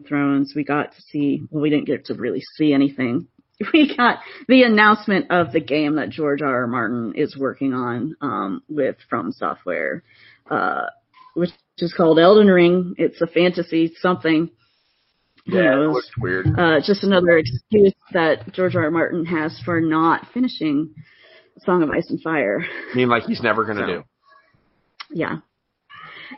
of 0.01 0.07
Thrones. 0.07 0.53
We 0.55 0.65
got 0.65 0.93
to 0.95 1.03
see 1.03 1.43
well 1.51 1.63
we 1.63 1.71
didn't 1.71 1.87
get 1.87 2.07
to 2.07 2.15
really 2.15 2.43
see 2.57 2.73
anything. 2.73 3.29
We 3.73 3.93
got 3.97 4.21
the 4.47 4.63
announcement 4.63 5.33
of 5.33 5.51
the 5.51 5.59
game 5.59 5.97
that 5.97 6.11
George 6.11 6.43
R. 6.43 6.61
R. 6.61 6.67
Martin 6.69 7.15
is 7.17 7.37
working 7.37 7.75
on 7.75 8.15
um 8.21 8.63
with 8.69 8.95
From 9.11 9.33
Software. 9.33 10.05
Uh 10.49 10.87
which 11.35 11.51
is 11.79 11.93
called 11.93 12.21
Elden 12.21 12.47
Ring. 12.47 12.95
It's 12.99 13.21
a 13.21 13.27
fantasy 13.27 13.93
something 14.01 14.51
Yeah, 15.45 15.73
it 15.73 15.77
knows? 15.77 15.95
looks 15.95 16.11
weird. 16.19 16.47
Uh, 16.57 16.79
just 16.85 17.03
another 17.03 17.39
excuse 17.39 17.93
that 18.13 18.53
George 18.53 18.77
R. 18.77 18.85
R. 18.85 18.91
Martin 18.93 19.25
has 19.25 19.61
for 19.65 19.81
not 19.81 20.27
finishing 20.33 20.95
Song 21.65 21.83
of 21.83 21.91
Ice 21.91 22.09
and 22.11 22.21
Fire. 22.21 22.65
I 22.93 22.97
mean, 22.97 23.09
like 23.09 23.25
he's 23.25 23.43
never 23.43 23.65
gonna 23.65 23.81
So. 23.81 23.87
do. 23.87 24.03
Yeah. 25.11 25.37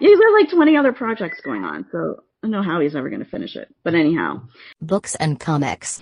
Yeah, 0.00 0.08
he's 0.08 0.18
got 0.18 0.32
like 0.32 0.50
20 0.50 0.76
other 0.76 0.92
projects 0.92 1.40
going 1.44 1.64
on, 1.64 1.84
so 1.90 2.22
I 2.42 2.46
don't 2.46 2.52
know 2.52 2.62
how 2.62 2.80
he's 2.80 2.94
ever 2.94 3.10
going 3.10 3.24
to 3.24 3.28
finish 3.28 3.56
it. 3.56 3.74
But 3.82 3.94
anyhow, 3.94 4.42
Books 4.80 5.16
and 5.16 5.38
comics. 5.38 6.00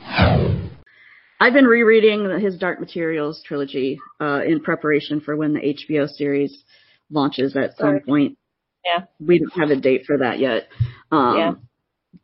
I've 1.40 1.52
been 1.54 1.64
rereading 1.66 2.38
his 2.40 2.58
Dark 2.58 2.80
Materials 2.80 3.42
trilogy 3.46 3.98
uh, 4.20 4.42
in 4.46 4.60
preparation 4.60 5.20
for 5.20 5.36
when 5.36 5.54
the 5.54 5.60
HBO 5.60 6.06
series 6.08 6.64
launches 7.10 7.56
at 7.56 7.76
some 7.78 8.00
point. 8.00 8.36
Yeah. 8.84 9.04
We 9.20 9.38
don't 9.38 9.58
have 9.58 9.70
a 9.70 9.80
date 9.80 10.04
for 10.06 10.18
that 10.18 10.38
yet. 10.38 10.68
Um, 11.10 11.36
Yeah. 11.36 11.52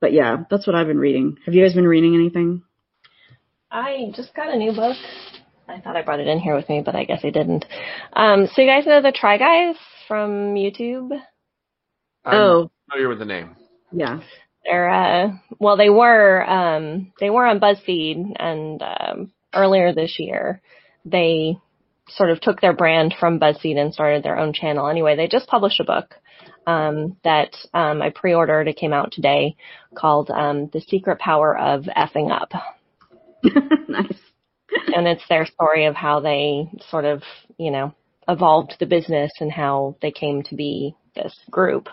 But 0.00 0.12
yeah, 0.12 0.44
that's 0.50 0.66
what 0.66 0.74
I've 0.76 0.86
been 0.88 0.98
reading. 0.98 1.36
Have 1.46 1.54
you 1.54 1.62
guys 1.64 1.74
been 1.74 1.86
reading 1.88 2.14
anything? 2.14 2.62
I 3.70 4.10
just 4.14 4.34
got 4.34 4.52
a 4.52 4.56
new 4.56 4.72
book. 4.72 4.96
I 5.68 5.80
thought 5.80 5.96
I 5.96 6.02
brought 6.02 6.20
it 6.20 6.28
in 6.28 6.38
here 6.38 6.54
with 6.54 6.68
me, 6.68 6.82
but 6.84 6.94
I 6.94 7.04
guess 7.04 7.20
I 7.24 7.30
didn't. 7.30 7.64
Um, 8.12 8.46
so 8.52 8.62
you 8.62 8.68
guys 8.68 8.86
know 8.86 9.00
the 9.00 9.12
Try 9.12 9.38
Guys 9.38 9.76
from 10.06 10.54
YouTube? 10.54 11.10
I'm 12.24 12.34
oh, 12.34 12.70
familiar 12.90 13.08
with 13.08 13.18
the 13.18 13.24
name. 13.24 13.56
yeah. 13.92 14.20
They're 14.64 14.88
uh, 14.88 15.32
well, 15.58 15.76
they 15.76 15.90
were 15.90 16.42
um, 16.48 17.12
they 17.20 17.28
were 17.28 17.44
on 17.44 17.60
BuzzFeed, 17.60 18.32
and 18.36 18.82
um, 18.82 19.32
earlier 19.54 19.92
this 19.92 20.16
year 20.18 20.62
they 21.04 21.58
sort 22.08 22.30
of 22.30 22.40
took 22.40 22.60
their 22.60 22.72
brand 22.72 23.14
from 23.18 23.38
BuzzFeed 23.38 23.76
and 23.76 23.92
started 23.92 24.22
their 24.22 24.38
own 24.38 24.54
channel. 24.54 24.88
Anyway, 24.88 25.16
they 25.16 25.28
just 25.28 25.48
published 25.48 25.80
a 25.80 25.84
book 25.84 26.14
um, 26.66 27.16
that 27.24 27.54
um, 27.74 28.00
I 28.00 28.10
pre-ordered. 28.10 28.68
It 28.68 28.76
came 28.76 28.92
out 28.92 29.12
today, 29.12 29.56
called 29.94 30.30
um, 30.30 30.70
"The 30.72 30.80
Secret 30.80 31.18
Power 31.18 31.56
of 31.56 31.82
Effing 31.84 32.30
Up." 32.30 32.52
nice. 33.88 34.18
And 34.94 35.06
it's 35.06 35.26
their 35.28 35.46
story 35.46 35.86
of 35.86 35.94
how 35.94 36.20
they 36.20 36.68
sort 36.90 37.04
of, 37.04 37.22
you 37.58 37.70
know, 37.70 37.94
evolved 38.28 38.76
the 38.80 38.86
business 38.86 39.30
and 39.40 39.50
how 39.52 39.96
they 40.02 40.10
came 40.10 40.42
to 40.44 40.54
be 40.54 40.94
this 41.14 41.34
group. 41.50 41.88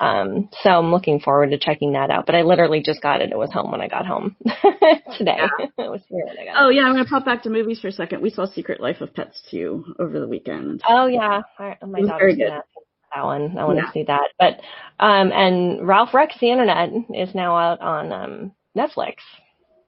Um, 0.00 0.48
so 0.62 0.70
I'm 0.70 0.90
looking 0.90 1.20
forward 1.20 1.50
to 1.50 1.58
checking 1.58 1.92
that 1.92 2.10
out. 2.10 2.26
But 2.26 2.34
I 2.34 2.42
literally 2.42 2.82
just 2.84 3.02
got 3.02 3.20
it. 3.22 3.30
It 3.30 3.38
was 3.38 3.52
home 3.52 3.70
when 3.70 3.80
I 3.80 3.88
got 3.88 4.06
home 4.06 4.36
today. 5.18 5.38
it 5.78 5.90
was 5.90 6.00
here 6.08 6.24
when 6.26 6.38
I 6.38 6.44
got 6.44 6.56
Oh 6.56 6.64
home. 6.64 6.74
yeah, 6.74 6.82
I'm 6.82 6.92
gonna 6.94 7.04
pop 7.06 7.24
back 7.24 7.42
to 7.44 7.50
movies 7.50 7.80
for 7.80 7.88
a 7.88 7.92
second. 7.92 8.22
We 8.22 8.30
saw 8.30 8.46
Secret 8.46 8.80
Life 8.80 9.00
of 9.00 9.14
Pets 9.14 9.42
too 9.50 9.84
over 9.98 10.18
the 10.20 10.28
weekend. 10.28 10.82
Oh 10.88 11.06
yeah, 11.06 11.42
I, 11.58 11.76
my 11.86 12.00
It 12.00 12.06
daughter's 12.06 12.36
gonna 12.36 12.50
good. 12.50 12.62
see 12.74 12.80
that 13.14 13.24
one. 13.24 13.58
I 13.58 13.64
want 13.64 13.78
to 13.86 13.92
see 13.92 14.04
that. 14.04 14.30
But 14.38 14.60
um, 15.04 15.32
and 15.32 15.86
Ralph 15.86 16.12
Breaks 16.12 16.38
the 16.40 16.50
Internet 16.50 16.90
is 17.14 17.34
now 17.34 17.56
out 17.56 17.80
on 17.80 18.12
um 18.12 18.52
Netflix. 18.76 19.16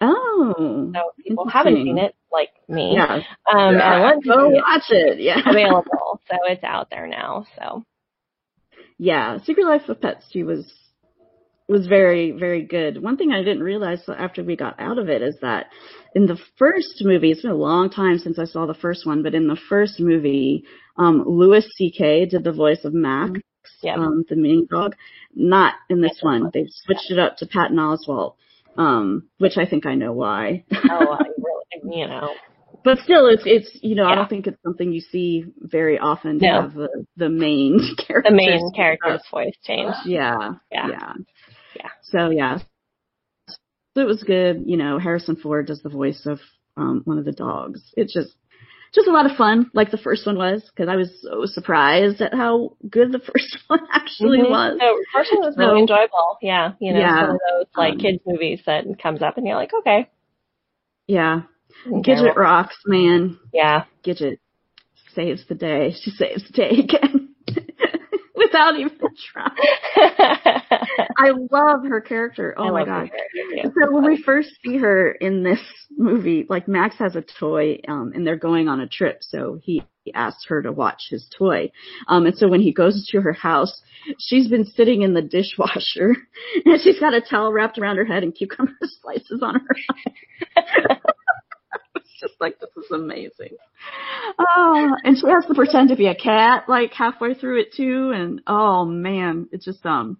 Oh, 0.00 0.92
So 0.94 1.00
people 1.24 1.48
haven't 1.48 1.76
seen 1.76 1.98
it, 1.98 2.14
like 2.32 2.50
me. 2.68 2.94
Yeah, 2.94 3.14
Um, 3.50 3.74
and 3.74 3.82
I 3.82 4.00
want 4.00 4.22
to 4.24 4.28
go 4.28 4.48
watch 4.50 4.84
it. 4.90 5.20
Yeah, 5.20 5.40
available, 5.48 6.20
so 6.28 6.36
it's 6.46 6.64
out 6.64 6.90
there 6.90 7.06
now. 7.06 7.46
So 7.58 7.82
yeah. 8.98 9.38
Secret 9.44 9.66
Life 9.66 9.88
of 9.88 10.00
Pets 10.00 10.26
2 10.32 10.46
was 10.46 10.72
was 11.68 11.86
very 11.88 12.30
very 12.30 12.62
good. 12.62 13.02
One 13.02 13.16
thing 13.16 13.32
I 13.32 13.42
didn't 13.42 13.62
realize 13.62 14.00
after 14.08 14.44
we 14.44 14.56
got 14.56 14.78
out 14.78 14.98
of 14.98 15.08
it 15.08 15.20
is 15.22 15.36
that 15.42 15.66
in 16.14 16.26
the 16.26 16.38
first 16.56 17.02
movie, 17.02 17.32
it's 17.32 17.42
been 17.42 17.50
a 17.50 17.54
long 17.54 17.90
time 17.90 18.18
since 18.18 18.38
I 18.38 18.44
saw 18.44 18.66
the 18.66 18.74
first 18.74 19.04
one, 19.04 19.22
but 19.22 19.34
in 19.34 19.48
the 19.48 19.58
first 19.68 19.98
movie, 19.98 20.64
um, 20.96 21.24
Louis 21.26 21.66
C.K. 21.76 22.26
did 22.26 22.44
the 22.44 22.52
voice 22.52 22.84
of 22.84 22.94
Max, 22.94 23.40
yeah. 23.82 23.96
um, 23.96 24.24
the 24.28 24.36
mean 24.36 24.66
dog. 24.70 24.94
Not 25.34 25.74
in 25.90 26.00
this 26.00 26.18
one. 26.22 26.50
They've 26.54 26.70
switched 26.70 27.10
it 27.10 27.18
up 27.18 27.36
to 27.38 27.46
Patton 27.46 27.76
Oswalt, 27.76 28.36
um, 28.78 29.28
which 29.38 29.56
I 29.56 29.66
think 29.66 29.86
I 29.86 29.94
know 29.94 30.12
why. 30.12 30.64
oh, 30.72 31.16
I 31.18 31.24
really, 31.38 31.96
you 31.98 32.06
know, 32.06 32.34
but 32.84 32.98
still, 32.98 33.26
it's 33.26 33.42
it's 33.46 33.70
you 33.82 33.94
know 33.94 34.04
I 34.06 34.14
don't 34.14 34.28
think 34.28 34.46
it's 34.46 34.62
something 34.62 34.92
you 34.92 35.00
see 35.00 35.44
very 35.60 35.98
often 35.98 36.38
to 36.38 36.44
No. 36.46 36.62
have 36.62 36.74
the 36.74 37.06
the 37.16 37.28
main 37.28 37.80
character. 38.06 38.30
the 38.30 38.36
main 38.36 38.72
character's 38.74 39.22
voice 39.30 39.54
change. 39.64 39.94
Yeah, 40.04 40.52
Yeah. 40.70 40.88
yeah, 40.88 41.12
Yeah. 41.76 41.88
So 42.02 42.30
yeah, 42.30 42.58
so 43.48 44.02
it 44.02 44.06
was 44.06 44.22
good. 44.22 44.62
You 44.66 44.76
know, 44.76 44.98
Harrison 44.98 45.36
Ford 45.36 45.66
does 45.66 45.82
the 45.82 45.88
voice 45.88 46.26
of 46.26 46.38
um, 46.76 47.02
one 47.04 47.18
of 47.18 47.24
the 47.24 47.32
dogs. 47.32 47.82
It's 47.96 48.12
just 48.12 48.34
just 48.94 49.08
a 49.08 49.12
lot 49.12 49.30
of 49.30 49.36
fun, 49.36 49.70
like 49.74 49.90
the 49.90 49.98
first 49.98 50.26
one 50.26 50.36
was, 50.38 50.62
because 50.74 50.88
I 50.88 50.96
was 50.96 51.10
so 51.22 51.44
surprised 51.46 52.20
at 52.20 52.32
how 52.34 52.76
good 52.88 53.12
the 53.12 53.18
first 53.32 53.58
one 53.66 53.80
actually 53.92 54.38
Mhm. 54.38 54.50
was. 54.50 54.78
So 54.80 54.98
first 55.12 55.32
one 55.32 55.42
was 55.44 55.54
So- 55.54 55.60
really 55.66 55.80
enjoyable. 55.80 56.38
Yeah, 56.42 56.72
you 56.80 56.92
know, 56.92 57.00
Yeah. 57.00 57.20
some 57.26 57.30
of 57.30 57.40
those 57.50 57.66
like 57.76 57.92
Um, 57.94 57.98
kids 57.98 58.18
movies 58.26 58.62
that 58.66 58.84
comes 59.02 59.22
up 59.22 59.36
and 59.36 59.46
you're 59.46 59.56
like, 59.56 59.72
okay, 59.80 60.08
Yeah. 61.06 61.42
Gidget 61.86 62.36
rocks, 62.36 62.76
man. 62.86 63.38
Yeah, 63.52 63.84
Gidget 64.02 64.38
saves 65.14 65.46
the 65.46 65.54
day. 65.54 65.92
She 65.92 66.10
saves 66.10 66.46
the 66.46 66.52
day 66.52 66.70
again. 66.78 67.34
Without 68.34 68.76
even 68.78 68.98
trying. 69.32 69.56
I 71.18 71.30
love 71.50 71.84
her 71.84 72.00
character. 72.00 72.54
Oh 72.58 72.68
I 72.68 72.70
my 72.70 72.84
god. 72.84 73.10
too. 73.10 73.72
So 73.80 73.90
when 73.90 74.04
we 74.04 74.22
first 74.22 74.50
see 74.64 74.76
her 74.78 75.12
in 75.12 75.42
this 75.42 75.60
movie, 75.96 76.46
like 76.48 76.68
Max 76.68 76.96
has 76.98 77.16
a 77.16 77.24
toy, 77.38 77.80
um, 77.88 78.12
and 78.14 78.26
they're 78.26 78.36
going 78.36 78.68
on 78.68 78.80
a 78.80 78.86
trip, 78.86 79.18
so 79.22 79.58
he 79.62 79.82
asks 80.14 80.46
her 80.48 80.62
to 80.62 80.72
watch 80.72 81.06
his 81.10 81.28
toy. 81.36 81.70
Um, 82.08 82.26
and 82.26 82.36
so 82.36 82.48
when 82.48 82.60
he 82.60 82.72
goes 82.72 83.06
to 83.10 83.20
her 83.20 83.32
house, 83.32 83.80
she's 84.18 84.48
been 84.48 84.64
sitting 84.64 85.02
in 85.02 85.14
the 85.14 85.22
dishwasher, 85.22 86.16
and 86.64 86.80
she's 86.80 87.00
got 87.00 87.14
a 87.14 87.20
towel 87.20 87.52
wrapped 87.52 87.78
around 87.78 87.96
her 87.96 88.04
head 88.04 88.22
and 88.22 88.34
cucumber 88.34 88.72
slices 89.02 89.42
on 89.42 89.54
her 89.54 89.76
it's 91.96 92.20
just 92.20 92.34
like 92.40 92.58
this 92.60 92.70
is 92.76 92.90
amazing. 92.90 93.56
Oh, 94.38 94.90
and 95.02 95.16
she 95.16 95.26
has 95.28 95.46
to 95.46 95.54
pretend 95.54 95.88
to 95.88 95.96
be 95.96 96.06
a 96.06 96.14
cat 96.14 96.64
like 96.68 96.92
halfway 96.92 97.34
through 97.34 97.60
it 97.60 97.72
too, 97.74 98.12
and 98.14 98.42
oh 98.46 98.84
man, 98.84 99.48
it's 99.52 99.64
just 99.64 99.84
um, 99.86 100.18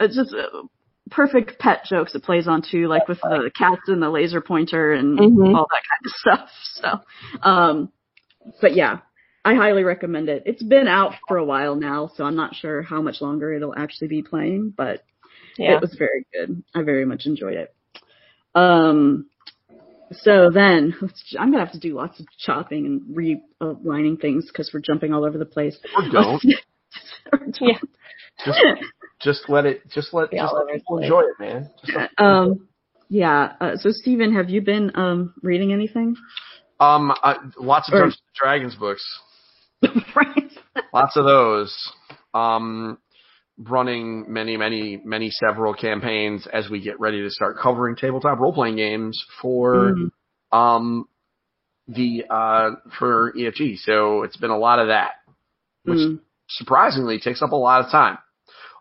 it's 0.00 0.16
just. 0.16 0.34
Uh, 0.34 0.62
perfect 1.10 1.58
pet 1.58 1.80
jokes 1.88 2.14
it 2.14 2.22
plays 2.22 2.46
on 2.46 2.62
too, 2.62 2.86
like 2.86 3.08
with 3.08 3.18
the 3.22 3.50
cats 3.58 3.80
and 3.88 4.00
the 4.00 4.08
laser 4.08 4.40
pointer 4.40 4.92
and 4.92 5.18
Mhm. 5.18 5.56
all 5.56 5.66
that 5.68 5.82
kind 5.90 6.04
of 6.06 6.12
stuff. 6.14 6.50
So, 7.42 7.48
um, 7.48 7.92
but 8.60 8.76
yeah, 8.76 8.98
I 9.44 9.54
highly 9.56 9.82
recommend 9.82 10.28
it. 10.28 10.44
It's 10.46 10.62
been 10.62 10.86
out 10.86 11.14
for 11.26 11.36
a 11.38 11.44
while 11.44 11.74
now, 11.74 12.12
so 12.14 12.22
I'm 12.22 12.36
not 12.36 12.54
sure 12.54 12.82
how 12.82 13.02
much 13.02 13.20
longer 13.20 13.52
it'll 13.52 13.74
actually 13.76 14.06
be 14.06 14.22
playing, 14.22 14.72
but 14.76 15.02
yeah. 15.58 15.74
it 15.74 15.80
was 15.80 15.96
very 15.98 16.26
good. 16.32 16.62
I 16.76 16.82
very 16.82 17.04
much 17.04 17.26
enjoyed 17.26 17.56
it. 17.56 17.74
Um, 18.54 19.26
so 20.12 20.50
then 20.50 20.94
I'm 21.38 21.50
gonna 21.50 21.64
have 21.64 21.72
to 21.72 21.80
do 21.80 21.94
lots 21.96 22.20
of 22.20 22.26
chopping 22.38 22.86
and 22.86 23.16
realigning 23.16 24.20
things 24.20 24.46
because 24.46 24.70
we're 24.72 24.78
jumping 24.80 25.12
all 25.12 25.24
over 25.24 25.38
the 25.38 25.44
place. 25.44 25.76
Or 25.96 26.08
don't. 26.08 26.44
Yeah. 27.60 27.78
Just 28.44 28.58
just 29.22 29.48
let 29.48 29.66
it 29.66 29.82
just 29.90 30.12
let 30.14 30.32
Yeah, 30.32 30.42
just 30.44 30.54
let 30.54 30.74
people 30.74 30.98
enjoy 30.98 31.20
it, 31.22 31.40
man. 31.40 31.70
Let- 31.94 32.10
um, 32.18 32.68
yeah. 33.08 33.52
Uh, 33.60 33.76
so 33.76 33.90
Stephen, 33.90 34.34
have 34.34 34.48
you 34.50 34.60
been 34.62 34.92
um 34.94 35.34
reading 35.42 35.72
anything? 35.72 36.16
um 36.78 37.12
lots 37.58 37.88
of 37.88 37.94
Or- 37.94 37.98
Dungeons 38.00 38.22
and 38.26 38.34
Dragons 38.34 38.74
books. 38.76 39.04
right. 40.16 40.50
Lots 40.92 41.16
of 41.16 41.24
those. 41.24 41.74
Um 42.34 42.98
running 43.58 44.32
many, 44.32 44.56
many, 44.56 44.98
many 45.04 45.28
several 45.30 45.74
campaigns 45.74 46.46
as 46.50 46.70
we 46.70 46.80
get 46.80 46.98
ready 46.98 47.20
to 47.20 47.28
start 47.30 47.58
covering 47.58 47.94
tabletop 47.96 48.38
role 48.38 48.54
playing 48.54 48.76
games 48.76 49.22
for 49.42 49.92
Mm. 49.94 50.10
um 50.56 51.06
the 51.88 52.24
uh 52.30 52.70
for 52.98 53.32
EFG. 53.36 53.76
So 53.78 54.22
it's 54.22 54.36
been 54.36 54.50
a 54.50 54.58
lot 54.58 54.78
of 54.78 54.88
that. 54.88 55.12
Which 55.84 55.98
Mm. 55.98 56.20
surprisingly 56.48 57.18
takes 57.18 57.42
up 57.42 57.52
a 57.52 57.56
lot 57.56 57.84
of 57.84 57.90
time. 57.90 58.18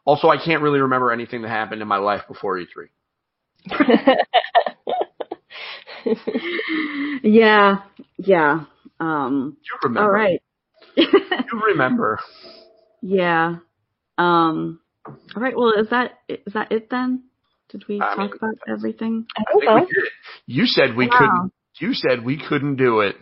Also, 0.06 0.28
I 0.30 0.38
can't 0.44 0.62
really 0.62 0.80
remember 0.80 1.12
anything 1.12 1.42
that 1.44 1.50
happened 1.50 1.82
in 1.82 1.88
my 1.88 1.98
life 1.98 2.22
before 2.28 2.58
E 2.58 2.66
E3. 3.68 4.16
Yeah, 7.24 7.80
yeah. 8.18 8.62
Um, 9.00 9.58
You 9.62 9.78
remember. 9.90 10.02
all 10.08 10.10
right. 10.12 10.42
You 10.98 11.62
remember. 11.68 12.20
yeah. 13.02 13.58
Um, 14.18 14.80
all 15.06 15.16
right. 15.42 15.56
Well, 15.58 15.74
is 15.78 15.90
that 15.90 16.20
is 16.28 16.54
that 16.54 16.72
it 16.72 16.90
then? 16.90 17.24
Did 17.70 17.86
we 17.88 18.02
I 18.02 18.16
talk 18.16 18.18
mean, 18.18 18.32
about 18.36 18.56
everything? 18.68 19.26
I 19.38 19.42
I 19.42 19.52
think 19.52 19.64
think 19.64 19.76
we 19.76 19.82
so. 19.82 20.02
did. 20.02 20.10
You 20.48 20.66
said 20.66 20.96
we 20.96 21.08
Wow. 21.08 21.18
couldn't. 21.20 21.54
You 21.80 21.94
said 21.94 22.26
we 22.26 22.38
couldn't 22.38 22.76
do 22.76 23.00
it 23.02 23.16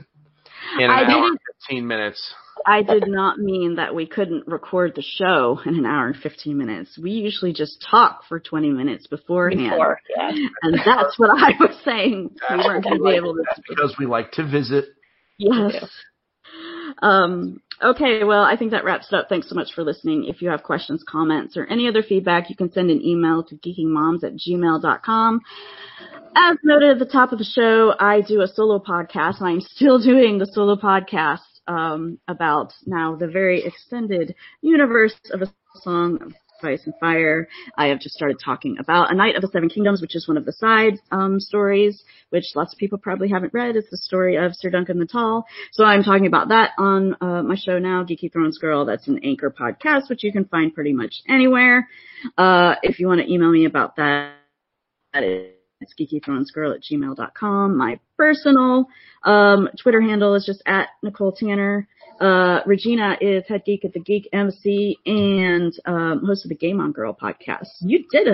in 0.79 0.85
an 0.85 0.89
I 0.89 1.03
hour 1.03 1.05
didn't- 1.05 1.39
fifteen 1.59 1.87
minutes. 1.87 2.33
I 2.65 2.81
did 2.81 3.07
not 3.07 3.39
mean 3.39 3.75
that 3.75 3.95
we 3.95 4.05
couldn't 4.05 4.47
record 4.47 4.93
the 4.95 5.01
show 5.01 5.59
in 5.65 5.75
an 5.75 5.85
hour 5.85 6.07
and 6.07 6.15
15 6.15 6.57
minutes. 6.57 6.97
We 7.01 7.11
usually 7.11 7.53
just 7.53 7.85
talk 7.89 8.21
for 8.27 8.39
20 8.39 8.69
minutes 8.71 9.07
beforehand. 9.07 9.71
Before, 9.71 9.99
yeah. 10.15 10.31
And 10.61 10.79
that's 10.85 11.17
what 11.17 11.29
I 11.31 11.51
was 11.59 11.77
saying. 11.83 12.35
We 12.49 12.57
weren't 12.57 12.83
going 12.83 12.97
to 12.97 13.03
be 13.03 13.15
able 13.15 13.35
to 13.35 13.43
that's 13.45 13.61
because 13.67 13.95
we 13.99 14.05
like 14.05 14.31
to 14.33 14.47
visit. 14.47 14.85
Yes. 15.37 15.85
Um, 17.01 17.61
Okay, 17.81 18.23
well, 18.23 18.41
I 18.41 18.57
think 18.57 18.71
that 18.71 18.83
wraps 18.83 19.07
it 19.11 19.15
up. 19.15 19.29
Thanks 19.29 19.49
so 19.49 19.55
much 19.55 19.73
for 19.75 19.83
listening. 19.83 20.25
If 20.25 20.41
you 20.41 20.49
have 20.49 20.63
questions, 20.63 21.03
comments, 21.07 21.55
or 21.55 21.67
any 21.67 21.87
other 21.87 22.01
feedback, 22.01 22.49
you 22.49 22.55
can 22.55 22.71
send 22.71 22.89
an 22.89 23.03
email 23.03 23.43
to 23.43 23.55
geekingmoms 23.55 24.23
at 24.23 24.33
gmail.com. 24.35 25.41
As 26.35 26.57
noted 26.63 26.89
at 26.89 26.99
the 26.99 27.11
top 27.11 27.31
of 27.31 27.37
the 27.37 27.45
show, 27.45 27.93
I 27.99 28.21
do 28.21 28.41
a 28.41 28.47
solo 28.47 28.79
podcast, 28.79 29.41
and 29.41 29.47
I'm 29.47 29.61
still 29.61 29.99
doing 29.99 30.39
the 30.39 30.47
solo 30.47 30.75
podcast 30.75 31.41
um, 31.67 32.19
about 32.27 32.73
now 32.85 33.15
the 33.15 33.27
very 33.27 33.63
extended 33.63 34.35
universe 34.61 35.15
of 35.31 35.41
a 35.41 35.51
song 35.75 36.19
of 36.21 36.33
Ice 36.63 36.81
and 36.85 36.93
Fire. 36.99 37.47
I 37.77 37.87
have 37.87 37.99
just 37.99 38.15
started 38.15 38.37
talking 38.43 38.77
about 38.79 39.11
A 39.11 39.15
Knight 39.15 39.35
of 39.35 39.41
the 39.41 39.47
Seven 39.47 39.69
Kingdoms, 39.69 40.01
which 40.01 40.15
is 40.15 40.27
one 40.27 40.37
of 40.37 40.45
the 40.45 40.53
side 40.53 40.99
um, 41.11 41.39
stories, 41.39 42.03
which 42.29 42.45
lots 42.55 42.73
of 42.73 42.79
people 42.79 42.97
probably 42.97 43.29
haven't 43.29 43.53
read. 43.53 43.75
It's 43.75 43.89
the 43.89 43.97
story 43.97 44.35
of 44.37 44.55
Sir 44.55 44.69
Duncan 44.69 44.99
the 44.99 45.05
Tall. 45.05 45.45
So 45.73 45.83
I'm 45.83 46.03
talking 46.03 46.27
about 46.27 46.49
that 46.49 46.71
on 46.77 47.15
uh, 47.21 47.43
my 47.43 47.55
show 47.55 47.79
now, 47.79 48.03
Geeky 48.03 48.31
Thrones 48.31 48.57
Girl. 48.57 48.85
That's 48.85 49.07
an 49.07 49.19
anchor 49.23 49.53
podcast, 49.57 50.09
which 50.09 50.23
you 50.23 50.31
can 50.31 50.45
find 50.45 50.73
pretty 50.73 50.93
much 50.93 51.21
anywhere. 51.27 51.87
Uh, 52.37 52.75
if 52.83 52.99
you 52.99 53.07
want 53.07 53.21
to 53.21 53.31
email 53.31 53.51
me 53.51 53.65
about 53.65 53.95
that, 53.97 54.33
that 55.13 55.23
is 55.23 55.56
it's 55.81 55.93
geekythronesgirl 55.99 56.75
at 56.75 56.81
gmail.com. 56.83 57.77
My 57.77 57.99
personal 58.17 58.87
um, 59.23 59.69
Twitter 59.81 60.01
handle 60.01 60.35
is 60.35 60.45
just 60.45 60.61
at 60.65 60.89
Nicole 61.03 61.31
Tanner. 61.31 61.87
Uh, 62.19 62.61
Regina 62.65 63.17
is 63.21 63.43
head 63.47 63.63
geek 63.65 63.85
at 63.85 63.93
the 63.93 63.99
Geek 63.99 64.27
Embassy 64.33 64.97
and 65.05 65.73
um, 65.85 66.23
host 66.25 66.45
of 66.45 66.49
the 66.49 66.55
Game 66.55 66.79
On 66.79 66.91
Girl 66.91 67.15
podcast. 67.19 67.67
You 67.81 68.05
did 68.09 68.27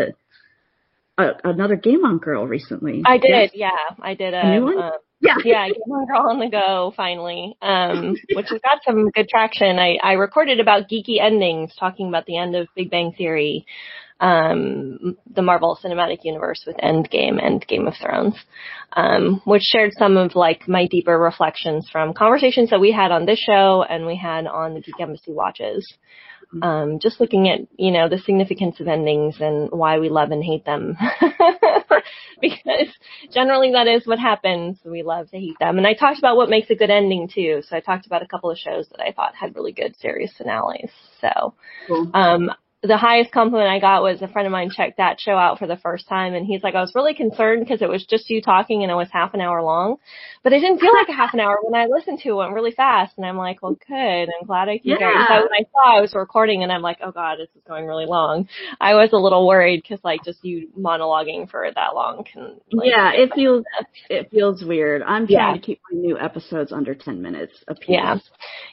a, 1.18 1.32
another 1.44 1.76
Game 1.76 2.06
On 2.06 2.18
Girl 2.18 2.48
recently. 2.48 3.02
I 3.06 3.18
did, 3.18 3.30
yes? 3.30 3.52
yeah. 3.54 3.96
I 4.02 4.14
did 4.14 4.34
a, 4.34 4.42
a 4.42 4.56
new 4.56 4.64
one. 4.64 4.82
Uh, 4.82 4.92
yeah, 5.20 5.36
yeah, 5.44 5.68
Game 5.68 5.92
On 5.92 6.06
Girl 6.06 6.30
on 6.30 6.40
the 6.40 6.50
go 6.50 6.94
finally, 6.96 7.58
um, 7.62 8.16
which 8.34 8.48
has 8.50 8.62
got 8.62 8.80
some 8.86 9.10
good 9.10 9.28
traction. 9.28 9.80
I, 9.80 9.98
I 10.02 10.14
recorded 10.14 10.60
about 10.60 10.90
geeky 10.90 11.22
endings, 11.22 11.74
talking 11.78 12.08
about 12.08 12.26
the 12.26 12.38
end 12.38 12.56
of 12.56 12.68
Big 12.76 12.90
Bang 12.90 13.14
Theory 13.18 13.66
um, 14.20 15.18
the 15.34 15.42
Marvel 15.42 15.78
Cinematic 15.84 16.20
Universe 16.24 16.64
with 16.66 16.78
Endgame 16.78 17.44
and 17.44 17.66
Game 17.68 17.88
of 17.88 17.96
Thrones, 18.02 18.36
um, 18.94 19.42
which 19.46 19.64
shared 19.64 19.92
some 19.98 20.18
of 20.18 20.36
like 20.36 20.68
my 20.68 20.88
deeper 20.88 21.18
reflections 21.18 21.90
from 21.92 22.14
conversations 22.14 22.70
that 22.70 22.80
we 22.80 22.92
had 22.92 23.12
on 23.12 23.26
this 23.26 23.40
show 23.40 23.84
and 23.88 24.06
we 24.06 24.16
had 24.16 24.48
on 24.48 24.74
the 24.74 24.82
Geek 24.82 25.00
Embassy 25.00 25.32
watches. 25.32 25.98
Um, 26.62 27.00
just 27.00 27.20
looking 27.20 27.50
at, 27.50 27.62
you 27.78 27.90
know, 27.90 28.08
the 28.08 28.20
significance 28.20 28.80
of 28.80 28.88
endings 28.88 29.38
and 29.40 29.72
why 29.72 29.98
we 29.98 30.10
love 30.10 30.30
and 30.30 30.44
hate 30.44 30.66
them. 30.66 30.96
because 32.42 32.90
generally 33.32 33.72
that 33.72 33.88
is 33.88 34.06
what 34.06 34.20
happens. 34.20 34.78
We 34.86 35.02
love 35.02 35.32
to 35.32 35.40
hate 35.40 35.58
them. 35.60 35.80
And 35.80 35.88
I 35.88 35.94
talked 35.96 36.20
about 36.20 36.38
what 36.38 36.50
makes 36.50 36.70
a 36.70 36.76
good 36.76 36.92
ending 36.92 37.28
too. 37.34 37.64
So 37.68 37.76
I 37.76 37.80
talked 37.80 38.06
about 38.06 38.22
a 38.22 38.28
couple 38.28 38.52
of 38.52 38.60
shows 38.60 38.88
that 38.90 39.02
I 39.02 39.12
thought 39.14 39.34
had 39.34 39.56
really 39.56 39.72
good 39.72 39.96
series 40.00 40.32
finales. 40.38 40.92
So, 41.22 41.56
Cool. 41.88 42.12
um, 42.14 42.52
the 42.84 42.98
highest 42.98 43.32
compliment 43.32 43.70
I 43.70 43.80
got 43.80 44.04
was 44.04 44.22
a 44.22 44.28
friend 44.28 44.46
of 44.46 44.52
mine 44.52 44.70
checked 44.70 44.98
that 44.98 45.18
show 45.20 45.38
out 45.38 45.58
for 45.58 45.68
the 45.68 45.78
first 45.78 46.06
time 46.10 46.34
and 46.34 46.46
he's 46.46 46.62
like, 46.64 46.76
I 46.76 46.82
was 46.82 46.94
really 46.94 47.14
concerned 47.14 47.64
because 47.64 47.82
it 47.82 47.88
was 47.88 48.06
just 48.06 48.30
you 48.30 48.42
talking 48.42 48.84
and 48.84 48.92
it 48.92 48.96
was 48.96 49.08
half 49.10 49.34
an 49.34 49.40
hour 49.40 49.62
long, 49.64 49.96
but 50.44 50.52
it 50.52 50.60
didn't 50.60 50.80
feel 50.80 50.94
like 50.94 51.08
a 51.08 51.14
half 51.14 51.34
an 51.34 51.40
hour 51.40 51.60
when 51.64 51.80
I 51.82 51.86
listened 51.86 52.20
to 52.24 52.30
it. 52.30 52.32
It 52.34 52.36
went 52.36 52.54
really 52.54 52.72
fast. 52.74 53.14
And 53.16 53.26
I'm 53.26 53.38
like, 53.38 53.62
well, 53.64 53.78
good. 53.88 53.96
I'm 53.96 54.46
glad 54.46 54.68
I 54.68 54.80
can 54.80 54.98
Yeah. 55.00 55.28
So 55.30 55.34
when 55.36 55.54
I 55.54 55.64
saw 55.72 55.98
I 55.98 56.02
was 56.02 56.14
recording 56.14 56.62
and 56.64 56.74
I'm 56.74 56.82
like, 56.82 56.98
oh 57.02 57.12
God, 57.12 57.38
this 57.40 57.48
is 57.56 57.62
going 57.66 57.86
really 57.86 58.06
long. 58.06 58.50
I 58.82 58.96
was 58.96 59.12
a 59.14 59.18
little 59.18 59.48
worried 59.48 59.82
because 59.82 60.04
like 60.04 60.26
just 60.26 60.44
you 60.44 60.68
monologuing 60.78 61.50
for 61.50 61.66
that 61.74 61.96
long 61.96 62.26
can, 62.26 62.60
like, 62.74 62.90
yeah, 62.90 63.12
it 63.14 63.32
feels 63.34 63.64
it 64.10 64.30
feels 64.30 64.62
weird. 64.62 65.04
I'm 65.04 65.26
trying 65.26 65.30
Yeah. 65.30 65.54
to 65.54 65.60
keep 65.60 65.80
my 65.90 65.98
new 65.98 66.20
episodes 66.20 66.74
under 66.74 66.94
ten 66.96 67.22
minutes 67.22 67.54
a 67.70 67.76
piece. 67.76 67.86
Yeah. 67.88 68.18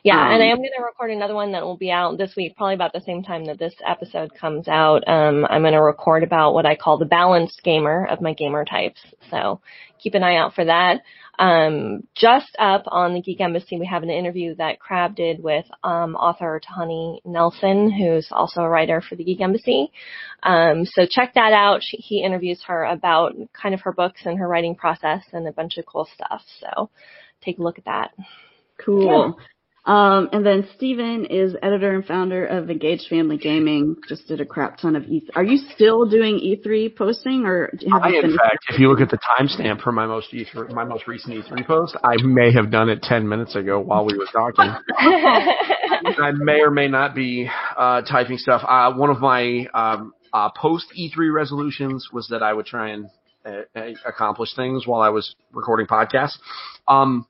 Yeah, 0.03 0.33
and 0.35 0.43
I 0.43 0.47
Um, 0.47 0.53
am 0.53 0.57
going 0.57 0.71
to 0.77 0.83
record 0.85 1.13
another 1.13 1.35
one 1.35 1.53
that 1.53 1.63
will 1.63 1.77
be 1.77 1.93
out 1.93 2.19
this 2.19 2.35
week, 2.37 2.57
probably 2.57 2.75
about 2.75 2.93
the 2.93 3.03
same 3.03 3.23
time 3.23 3.45
that 3.45 3.59
this 3.61 3.75
episode 3.87 4.00
comes 4.41 4.69
out. 4.69 5.07
Um, 5.07 5.47
I'm 5.49 5.63
going 5.63 5.75
to 5.75 5.83
record 5.83 6.23
about 6.23 6.55
what 6.55 6.67
I 6.67 6.77
call 6.77 6.99
the 6.99 7.05
balanced 7.05 7.63
gamer 7.63 8.07
of 8.07 8.21
my 8.21 8.35
gamer 8.35 8.65
types. 8.65 9.01
So 9.31 9.61
keep 10.03 10.15
an 10.15 10.23
eye 10.23 10.37
out 10.37 10.55
for 10.55 10.65
that. 10.65 11.03
Um, 11.39 12.07
just 12.15 12.55
up 12.59 12.83
on 12.87 13.15
the 13.15 13.23
Geek 13.23 13.41
Embassy, 13.41 13.79
we 13.79 13.87
have 13.87 14.03
an 14.03 14.11
interview 14.11 14.55
that 14.57 14.79
Crab 14.79 15.17
did 15.17 15.43
with 15.43 15.65
um, 15.83 16.15
author 16.15 16.61
Tahani 16.61 17.21
Nelson, 17.25 17.91
who's 17.91 18.29
also 18.31 18.61
a 18.61 18.69
writer 18.69 19.01
for 19.01 19.17
the 19.17 19.25
Geek 19.25 19.41
Embassy. 19.41 19.91
Um, 20.43 20.85
so 20.85 21.07
check 21.09 21.33
that 21.35 21.53
out. 21.55 21.81
She, 21.83 21.97
he 21.97 22.23
interviews 22.23 22.61
her 22.67 22.85
about 22.85 23.33
kind 23.53 23.75
of 23.75 23.81
her 23.83 23.93
books 23.93 24.21
and 24.27 24.39
her 24.39 24.49
writing 24.49 24.75
process 24.75 25.23
and 25.33 25.49
a 25.49 25.53
bunch 25.53 25.79
of 25.79 25.87
cool 25.87 26.07
stuff. 26.15 26.43
So 26.61 26.91
take 27.43 27.59
a 27.59 27.63
look 27.63 27.79
at 27.79 27.87
that. 27.87 28.13
Cool. 28.85 29.39
Um, 29.87 30.29
and 30.33 30.45
then 30.45 30.69
Stephen 30.77 31.25
is 31.25 31.57
editor 31.63 31.95
and 31.95 32.05
founder 32.05 32.45
of 32.45 32.71
Engaged 32.71 33.07
Family 33.09 33.39
Gaming. 33.39 33.97
Just 34.09 34.29
did 34.29 34.41
a 34.41 34.45
crap 34.45 34.79
ton 34.79 34.95
of 34.95 35.05
E. 35.05 35.27
Are 35.35 35.43
you 35.43 35.57
still 35.75 36.05
doing 36.05 36.39
E3 36.39 36.95
posting, 36.95 37.45
or 37.47 37.73
have 37.91 38.03
I, 38.03 38.09
you 38.11 38.17
in 38.17 38.23
finished? 38.23 38.41
fact, 38.41 38.59
if 38.69 38.79
you 38.79 38.89
look 38.89 39.01
at 39.01 39.11
the 39.11 39.19
timestamp 39.39 39.81
for 39.83 39.91
my 39.91 40.07
most 40.07 40.33
E3, 40.33 40.73
my 40.73 40.85
most 40.85 41.07
recent 41.07 41.35
E3 41.35 41.67
post, 41.67 41.97
I 42.05 42.17
may 42.23 42.53
have 42.53 42.71
done 42.71 42.91
it 42.91 43.03
10 43.03 43.27
minutes 43.27 43.57
ago 43.57 43.81
while 43.81 44.05
we 44.05 44.19
were 44.19 44.27
talking. 44.31 44.71
I 44.99 46.33
may 46.35 46.61
or 46.61 46.71
may 46.71 46.89
not 46.89 47.15
be 47.15 47.49
uh, 47.77 48.03
typing 48.03 48.37
stuff. 48.37 48.63
Uh, 48.69 48.93
one 48.93 49.09
of 49.09 49.21
my 49.21 49.67
um, 49.73 50.13
uh, 50.33 50.51
post 50.51 50.87
E3 50.99 51.33
resolutions 51.33 52.09
was 52.13 52.29
that 52.29 52.43
I 52.43 52.53
would 52.53 52.67
try 52.67 52.91
and 52.91 53.09
uh, 53.47 53.63
uh, 53.75 53.81
accomplish 54.07 54.55
things 54.55 54.87
while 54.87 55.01
I 55.01 55.09
was 55.09 55.35
recording 55.53 55.87
podcasts. 55.87 56.37
Um, 56.87 57.27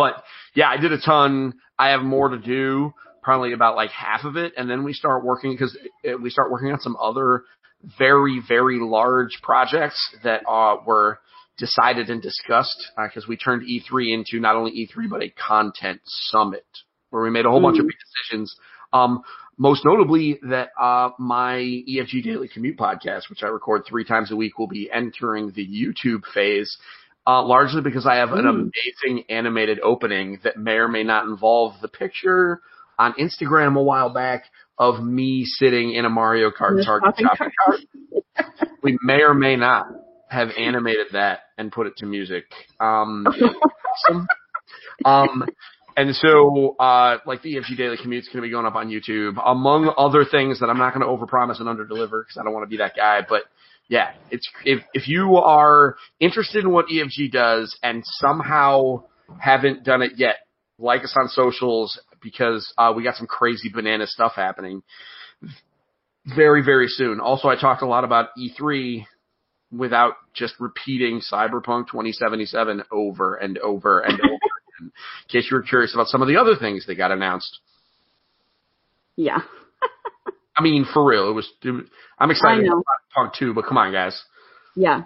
but 0.00 0.22
yeah, 0.54 0.68
I 0.68 0.78
did 0.78 0.92
a 0.92 1.00
ton. 1.00 1.54
I 1.78 1.90
have 1.90 2.00
more 2.00 2.30
to 2.30 2.38
do, 2.38 2.94
probably 3.22 3.52
about 3.52 3.76
like 3.76 3.90
half 3.90 4.24
of 4.24 4.36
it, 4.36 4.54
and 4.56 4.68
then 4.70 4.82
we 4.82 4.94
start 4.94 5.24
working 5.24 5.52
because 5.52 5.76
we 6.22 6.30
start 6.30 6.50
working 6.50 6.72
on 6.72 6.80
some 6.80 6.96
other 6.96 7.44
very 7.98 8.40
very 8.46 8.78
large 8.80 9.40
projects 9.42 9.98
that 10.24 10.42
uh, 10.48 10.76
were 10.86 11.18
decided 11.58 12.08
and 12.08 12.22
discussed 12.22 12.90
because 12.96 13.28
we 13.28 13.36
turned 13.36 13.62
E3 13.62 14.14
into 14.14 14.40
not 14.40 14.56
only 14.56 14.72
E3 14.72 15.10
but 15.10 15.22
a 15.22 15.28
content 15.30 16.00
summit 16.04 16.64
where 17.10 17.22
we 17.22 17.30
made 17.30 17.44
a 17.44 17.50
whole 17.50 17.60
bunch 17.60 17.78
of 17.78 17.86
big 17.86 17.96
decisions. 18.16 18.56
Um, 18.92 19.20
most 19.58 19.84
notably 19.84 20.40
that 20.48 20.70
uh, 20.80 21.10
my 21.18 21.56
EFG 21.56 22.24
Daily 22.24 22.48
Commute 22.48 22.78
podcast, 22.78 23.28
which 23.28 23.42
I 23.42 23.48
record 23.48 23.82
three 23.86 24.04
times 24.04 24.32
a 24.32 24.36
week, 24.36 24.58
will 24.58 24.68
be 24.68 24.90
entering 24.90 25.52
the 25.54 25.66
YouTube 25.66 26.22
phase. 26.32 26.78
Uh, 27.26 27.44
largely 27.44 27.82
because 27.82 28.06
I 28.06 28.16
have 28.16 28.32
an 28.32 28.46
Ooh. 28.46 28.70
amazing 29.06 29.24
animated 29.28 29.78
opening 29.80 30.40
that 30.42 30.56
may 30.56 30.76
or 30.76 30.88
may 30.88 31.04
not 31.04 31.26
involve 31.26 31.74
the 31.82 31.88
picture 31.88 32.60
on 32.98 33.14
Instagram 33.14 33.78
a 33.78 33.82
while 33.82 34.10
back 34.12 34.44
of 34.78 35.02
me 35.02 35.44
sitting 35.44 35.92
in 35.92 36.06
a 36.06 36.10
Mario 36.10 36.50
Kart 36.50 36.84
Target 36.84 37.14
shopping 37.18 37.50
cart. 37.64 37.80
we 38.82 38.98
may 39.02 39.22
or 39.22 39.34
may 39.34 39.56
not 39.56 39.86
have 40.30 40.48
animated 40.56 41.08
that 41.12 41.40
and 41.58 41.70
put 41.70 41.86
it 41.86 41.96
to 41.98 42.06
music. 42.06 42.44
Um, 42.78 43.26
awesome. 43.26 44.26
Um, 45.04 45.44
and 45.96 46.14
so, 46.14 46.76
uh, 46.78 47.18
like 47.26 47.42
the 47.42 47.56
EFG 47.56 47.76
Daily 47.76 47.96
Commute's 48.00 48.28
going 48.28 48.38
to 48.38 48.42
be 48.42 48.50
going 48.50 48.64
up 48.64 48.74
on 48.74 48.88
YouTube, 48.88 49.40
among 49.44 49.92
other 49.98 50.24
things 50.24 50.60
that 50.60 50.70
I'm 50.70 50.78
not 50.78 50.94
going 50.94 51.04
to 51.04 51.06
overpromise 51.06 51.60
and 51.60 51.68
underdeliver 51.68 52.22
because 52.22 52.38
I 52.38 52.44
don't 52.44 52.52
want 52.52 52.64
to 52.64 52.70
be 52.70 52.78
that 52.78 52.96
guy. 52.96 53.20
But 53.28 53.42
yeah, 53.90 54.12
it's 54.30 54.48
if 54.64 54.84
if 54.94 55.08
you 55.08 55.36
are 55.36 55.96
interested 56.20 56.62
in 56.62 56.70
what 56.70 56.86
EFG 56.86 57.32
does 57.32 57.76
and 57.82 58.04
somehow 58.06 59.02
haven't 59.40 59.82
done 59.82 60.00
it 60.00 60.12
yet, 60.14 60.36
like 60.78 61.02
us 61.02 61.16
on 61.20 61.28
socials 61.28 62.00
because 62.22 62.72
uh, 62.78 62.92
we 62.94 63.02
got 63.02 63.16
some 63.16 63.26
crazy 63.26 63.68
banana 63.68 64.06
stuff 64.06 64.34
happening 64.36 64.84
very 66.24 66.62
very 66.62 66.86
soon. 66.86 67.18
Also, 67.18 67.48
I 67.48 67.60
talked 67.60 67.82
a 67.82 67.86
lot 67.86 68.04
about 68.04 68.28
E3 68.38 69.06
without 69.72 70.14
just 70.34 70.54
repeating 70.60 71.20
Cyberpunk 71.20 71.88
2077 71.88 72.84
over 72.92 73.34
and 73.34 73.58
over 73.58 74.02
and 74.02 74.20
over. 74.20 74.38
In 74.80 74.92
case 75.28 75.48
you 75.50 75.56
were 75.56 75.64
curious 75.64 75.94
about 75.94 76.06
some 76.06 76.22
of 76.22 76.28
the 76.28 76.36
other 76.36 76.54
things 76.54 76.86
that 76.86 76.94
got 76.94 77.10
announced. 77.10 77.58
Yeah. 79.16 79.40
I 80.60 80.62
mean, 80.62 80.84
for 80.92 81.02
real, 81.02 81.30
it 81.30 81.32
was. 81.32 81.50
It 81.64 81.70
was 81.70 81.84
I'm 82.18 82.30
excited 82.30 82.64
I 82.64 82.68
know. 82.68 82.72
about 82.74 82.84
Punk 83.14 83.34
2, 83.38 83.54
but 83.54 83.64
come 83.66 83.78
on, 83.78 83.92
guys. 83.92 84.22
Yeah. 84.76 85.04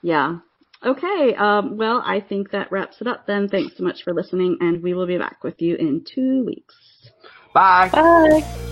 Yeah. 0.00 0.38
Okay. 0.82 1.34
Um, 1.36 1.76
well, 1.76 2.02
I 2.04 2.20
think 2.26 2.52
that 2.52 2.72
wraps 2.72 2.96
it 3.02 3.06
up 3.06 3.26
then. 3.26 3.48
Thanks 3.48 3.76
so 3.76 3.84
much 3.84 4.02
for 4.02 4.14
listening, 4.14 4.56
and 4.60 4.82
we 4.82 4.94
will 4.94 5.06
be 5.06 5.18
back 5.18 5.44
with 5.44 5.60
you 5.60 5.76
in 5.76 6.02
two 6.14 6.44
weeks. 6.46 6.74
Bye. 7.52 7.90
Bye. 7.92 8.68